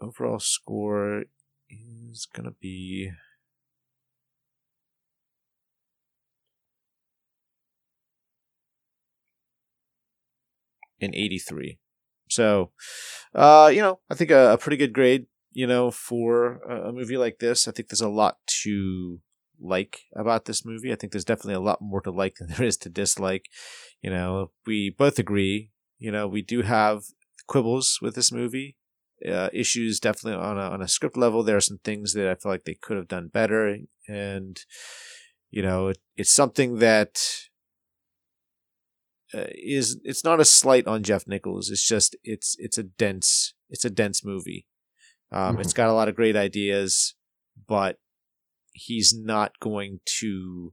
Overall 0.00 0.38
score 0.38 1.24
is 1.68 2.28
gonna 2.32 2.52
be. 2.60 3.10
An 11.00 11.14
83. 11.14 11.78
So, 12.30 12.72
uh, 13.34 13.70
you 13.72 13.80
know, 13.80 14.00
I 14.10 14.14
think 14.14 14.30
a, 14.30 14.52
a 14.52 14.58
pretty 14.58 14.76
good 14.76 14.92
grade 14.92 15.26
you 15.58 15.66
know, 15.66 15.90
for 15.90 16.60
a, 16.68 16.90
a 16.90 16.92
movie 16.92 17.16
like 17.16 17.40
this. 17.40 17.66
I 17.66 17.72
think 17.72 17.88
there's 17.88 18.00
a 18.00 18.08
lot 18.08 18.36
to 18.62 19.20
like 19.60 20.02
about 20.14 20.44
this 20.44 20.64
movie. 20.64 20.92
I 20.92 20.94
think 20.94 21.12
there's 21.12 21.24
definitely 21.24 21.54
a 21.54 21.60
lot 21.60 21.82
more 21.82 22.00
to 22.02 22.12
like 22.12 22.36
than 22.36 22.48
there 22.56 22.64
is 22.64 22.76
to 22.78 22.88
dislike. 22.88 23.46
You 24.00 24.10
know, 24.10 24.52
we 24.66 24.94
both 24.96 25.18
agree, 25.18 25.72
you 25.98 26.12
know, 26.12 26.28
we 26.28 26.42
do 26.42 26.62
have 26.62 27.02
quibbles 27.48 27.98
with 28.00 28.14
this 28.14 28.30
movie. 28.30 28.76
Uh, 29.28 29.48
issues 29.52 29.98
definitely 29.98 30.40
on 30.40 30.56
a, 30.56 30.70
on 30.70 30.80
a 30.80 30.86
script 30.86 31.16
level. 31.16 31.42
There 31.42 31.56
are 31.56 31.60
some 31.60 31.80
things 31.82 32.12
that 32.12 32.28
I 32.28 32.36
feel 32.36 32.52
like 32.52 32.62
they 32.62 32.78
could 32.80 32.96
have 32.96 33.08
done 33.08 33.26
better. 33.26 33.78
And, 34.06 34.60
you 35.50 35.60
know, 35.60 35.88
it, 35.88 35.98
it's 36.16 36.32
something 36.32 36.78
that 36.78 37.20
uh, 39.34 39.46
is, 39.50 40.00
it's 40.04 40.24
not 40.24 40.40
a 40.40 40.44
slight 40.44 40.86
on 40.86 41.02
Jeff 41.02 41.26
Nichols. 41.26 41.70
It's 41.70 41.86
just, 41.86 42.16
it's, 42.24 42.56
it's 42.58 42.78
a 42.78 42.82
dense, 42.82 43.54
it's 43.68 43.84
a 43.84 43.90
dense 43.90 44.24
movie. 44.24 44.66
Um, 45.30 45.56
Mhm. 45.56 45.60
It's 45.60 45.72
got 45.74 45.88
a 45.90 45.92
lot 45.92 46.08
of 46.08 46.16
great 46.16 46.36
ideas, 46.36 47.14
but 47.66 47.98
he's 48.72 49.14
not 49.16 49.58
going 49.60 50.00
to 50.20 50.72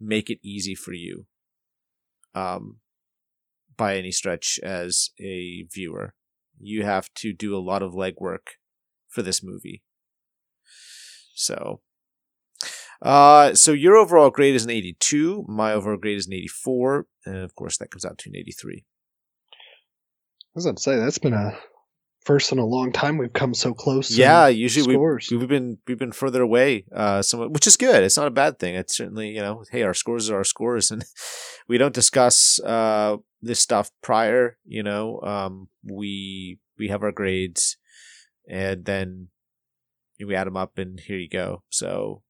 make 0.00 0.30
it 0.30 0.38
easy 0.42 0.74
for 0.74 0.92
you 0.92 1.26
um, 2.34 2.78
by 3.76 3.96
any 3.96 4.10
stretch 4.10 4.58
as 4.62 5.10
a 5.20 5.66
viewer. 5.72 6.14
You 6.58 6.84
have 6.84 7.12
to 7.16 7.32
do 7.32 7.56
a 7.56 7.60
lot 7.60 7.82
of 7.82 7.92
legwork 7.92 8.56
for 9.08 9.22
this 9.22 9.42
movie. 9.42 9.82
So, 11.34 11.80
uh, 13.02 13.54
so 13.54 13.72
your 13.72 13.96
overall 13.96 14.30
grade 14.30 14.54
is 14.54 14.64
an 14.64 14.70
82. 14.70 15.44
My 15.48 15.72
overall 15.72 15.98
grade 15.98 16.18
is 16.18 16.26
an 16.26 16.34
84. 16.34 17.06
And 17.26 17.36
of 17.38 17.54
course, 17.54 17.78
that 17.78 17.90
comes 17.90 18.04
out 18.04 18.18
to 18.18 18.30
an 18.30 18.36
83. 18.36 18.84
I 18.84 19.56
was 20.54 20.66
about 20.66 20.76
to 20.76 20.82
say 20.82 20.96
that's 20.96 21.18
been 21.18 21.34
a 21.34 21.58
first 22.24 22.52
in 22.52 22.58
a 22.58 22.64
long 22.64 22.92
time 22.92 23.18
we've 23.18 23.32
come 23.32 23.54
so 23.54 23.74
close. 23.74 24.16
Yeah, 24.16 24.48
usually 24.48 24.86
we 24.86 24.94
scores. 24.94 25.28
we've 25.30 25.48
been 25.48 25.78
we've 25.86 25.98
been 25.98 26.12
further 26.12 26.42
away, 26.42 26.84
uh, 26.94 27.22
some 27.22 27.52
which 27.52 27.66
is 27.66 27.76
good. 27.76 28.02
It's 28.02 28.16
not 28.16 28.26
a 28.26 28.30
bad 28.30 28.58
thing. 28.58 28.74
It's 28.74 28.96
certainly 28.96 29.30
you 29.30 29.40
know, 29.40 29.64
hey, 29.70 29.82
our 29.82 29.94
scores 29.94 30.30
are 30.30 30.36
our 30.36 30.44
scores, 30.44 30.90
and 30.92 31.04
we 31.68 31.78
don't 31.78 31.94
discuss 31.94 32.60
uh, 32.60 33.16
this 33.40 33.60
stuff 33.60 33.90
prior. 34.02 34.58
You 34.64 34.82
know, 34.82 35.20
um, 35.22 35.68
we 35.84 36.58
we 36.78 36.88
have 36.88 37.02
our 37.02 37.12
grades, 37.12 37.76
and 38.48 38.84
then 38.84 39.28
we 40.24 40.34
add 40.34 40.46
them 40.46 40.56
up, 40.56 40.78
and 40.78 41.00
here 41.00 41.18
you 41.18 41.28
go. 41.28 41.62
So, 41.70 42.22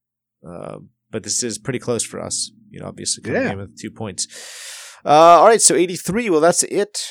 um, 0.45 0.89
but 1.11 1.23
this 1.23 1.43
is 1.43 1.57
pretty 1.57 1.79
close 1.79 2.03
for 2.03 2.19
us. 2.19 2.51
You 2.69 2.79
know, 2.79 2.87
obviously 2.87 3.23
coming 3.23 3.41
Yeah. 3.41 3.51
in 3.51 3.57
with 3.59 3.79
two 3.79 3.91
points. 3.91 4.27
Uh, 5.05 5.09
all 5.39 5.47
right, 5.47 5.61
so 5.61 5.75
eighty 5.75 5.95
three. 5.95 6.29
Well, 6.29 6.41
that's 6.41 6.63
it. 6.63 7.03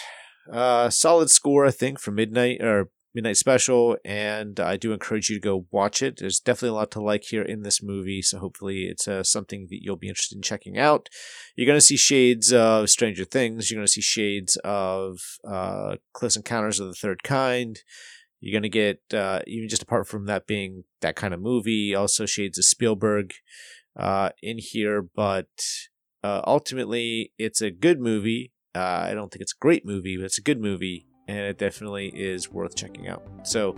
Uh, 0.52 0.90
solid 0.90 1.30
score, 1.30 1.64
I 1.66 1.70
think, 1.70 2.00
for 2.00 2.10
midnight 2.10 2.60
or 2.62 2.90
midnight 3.14 3.36
special, 3.36 3.96
and 4.06 4.58
I 4.58 4.76
do 4.78 4.92
encourage 4.92 5.28
you 5.28 5.36
to 5.36 5.40
go 5.40 5.66
watch 5.70 6.02
it. 6.02 6.16
There's 6.18 6.40
definitely 6.40 6.70
a 6.70 6.80
lot 6.80 6.90
to 6.92 7.00
like 7.02 7.24
here 7.24 7.42
in 7.42 7.62
this 7.62 7.82
movie, 7.82 8.22
so 8.22 8.38
hopefully 8.38 8.84
it's 8.84 9.06
uh, 9.06 9.22
something 9.22 9.66
that 9.68 9.80
you'll 9.82 9.96
be 9.96 10.08
interested 10.08 10.34
in 10.36 10.42
checking 10.42 10.78
out. 10.78 11.08
You're 11.54 11.66
going 11.66 11.76
to 11.76 11.80
see 11.84 11.98
shades 11.98 12.52
of 12.54 12.88
Stranger 12.88 13.24
Things. 13.26 13.70
You're 13.70 13.76
going 13.78 13.86
to 13.86 13.92
see 13.92 14.00
shades 14.00 14.56
of 14.64 15.18
uh, 15.46 15.96
Close 16.14 16.36
Encounters 16.36 16.80
of 16.80 16.88
the 16.88 16.94
Third 16.94 17.22
Kind. 17.22 17.80
You're 18.42 18.52
going 18.52 18.64
to 18.64 18.68
get, 18.68 19.00
uh, 19.14 19.40
even 19.46 19.68
just 19.68 19.84
apart 19.84 20.08
from 20.08 20.26
that 20.26 20.48
being 20.48 20.82
that 21.00 21.14
kind 21.14 21.32
of 21.32 21.40
movie, 21.40 21.94
also 21.94 22.26
shades 22.26 22.58
of 22.58 22.64
Spielberg 22.64 23.34
uh, 23.96 24.30
in 24.42 24.58
here, 24.58 25.00
but 25.00 25.46
uh, 26.24 26.42
ultimately, 26.44 27.32
it's 27.38 27.60
a 27.60 27.70
good 27.70 28.00
movie. 28.00 28.52
Uh, 28.74 29.06
I 29.08 29.14
don't 29.14 29.30
think 29.30 29.42
it's 29.42 29.52
a 29.52 29.60
great 29.60 29.86
movie, 29.86 30.16
but 30.16 30.24
it's 30.24 30.38
a 30.38 30.42
good 30.42 30.60
movie, 30.60 31.06
and 31.28 31.38
it 31.38 31.56
definitely 31.56 32.08
is 32.08 32.50
worth 32.50 32.74
checking 32.74 33.06
out. 33.06 33.22
So, 33.44 33.76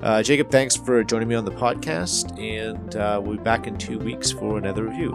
uh, 0.00 0.22
Jacob, 0.22 0.50
thanks 0.50 0.76
for 0.76 1.04
joining 1.04 1.28
me 1.28 1.34
on 1.34 1.44
the 1.44 1.50
podcast, 1.50 2.38
and 2.40 2.96
uh, 2.96 3.20
we'll 3.22 3.36
be 3.36 3.42
back 3.42 3.66
in 3.66 3.76
two 3.76 3.98
weeks 3.98 4.32
for 4.32 4.56
another 4.56 4.84
review. 4.84 5.12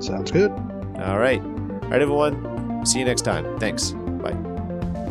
Sounds 0.00 0.30
good. 0.30 0.52
All 0.52 1.18
right. 1.18 1.40
All 1.40 1.90
right, 1.90 2.00
everyone. 2.00 2.86
See 2.86 3.00
you 3.00 3.04
next 3.04 3.22
time. 3.22 3.58
Thanks. 3.58 3.90
Bye. 3.90 4.36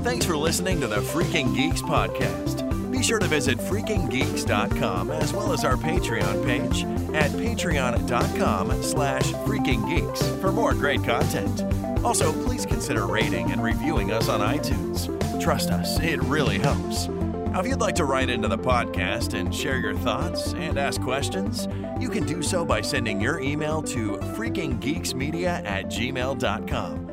Thanks 0.03 0.25
for 0.25 0.37
listening 0.37 0.79
to 0.79 0.87
the 0.87 0.97
Freaking 0.97 1.53
Geeks 1.53 1.81
podcast. 1.81 2.66
Be 2.97 3.03
sure 3.03 3.19
to 3.19 3.27
visit 3.27 3.59
freakinggeeks.com 3.59 5.11
as 5.11 5.31
well 5.31 5.53
as 5.53 5.63
our 5.63 5.75
Patreon 5.75 6.43
page 6.43 6.83
at 7.13 7.29
patreon.com 7.29 8.81
slash 8.81 9.23
freakinggeeks 9.23 10.41
for 10.41 10.51
more 10.51 10.73
great 10.73 11.03
content. 11.03 11.61
Also, 12.03 12.33
please 12.43 12.65
consider 12.65 13.05
rating 13.05 13.51
and 13.51 13.61
reviewing 13.63 14.11
us 14.11 14.29
on 14.29 14.39
iTunes. 14.39 15.05
Trust 15.39 15.69
us, 15.69 15.99
it 15.99 16.19
really 16.23 16.57
helps. 16.57 17.07
Now, 17.07 17.59
if 17.59 17.67
you'd 17.67 17.81
like 17.81 17.93
to 17.95 18.05
write 18.05 18.31
into 18.31 18.47
the 18.47 18.57
podcast 18.57 19.35
and 19.35 19.53
share 19.53 19.77
your 19.77 19.93
thoughts 19.97 20.53
and 20.53 20.79
ask 20.79 20.99
questions, 20.99 21.67
you 21.99 22.09
can 22.09 22.25
do 22.25 22.41
so 22.41 22.65
by 22.65 22.81
sending 22.81 23.21
your 23.21 23.39
email 23.39 23.83
to 23.83 24.17
freakinggeeksmedia 24.35 25.63
at 25.67 25.85
gmail.com. 25.85 27.03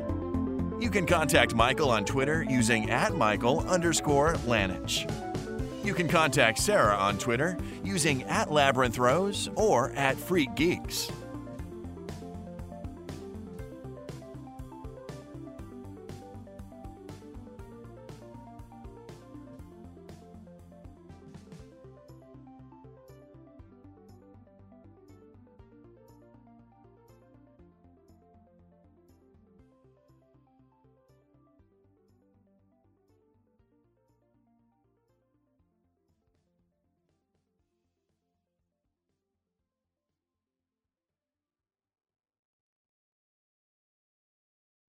You 0.81 0.89
can 0.89 1.05
contact 1.05 1.53
Michael 1.53 1.91
on 1.91 2.05
Twitter 2.05 2.43
using 2.49 2.89
at 2.89 3.15
Michael 3.15 3.59
underscore 3.69 4.33
Lanich. 4.47 5.07
You 5.85 5.93
can 5.93 6.07
contact 6.07 6.57
Sarah 6.57 6.95
on 6.95 7.19
Twitter 7.19 7.55
using 7.83 8.23
at 8.23 8.51
Labyrinth 8.51 8.97
Rose 8.97 9.51
or 9.53 9.91
at 9.91 10.17
Freak 10.17 10.55
Geeks. 10.55 11.11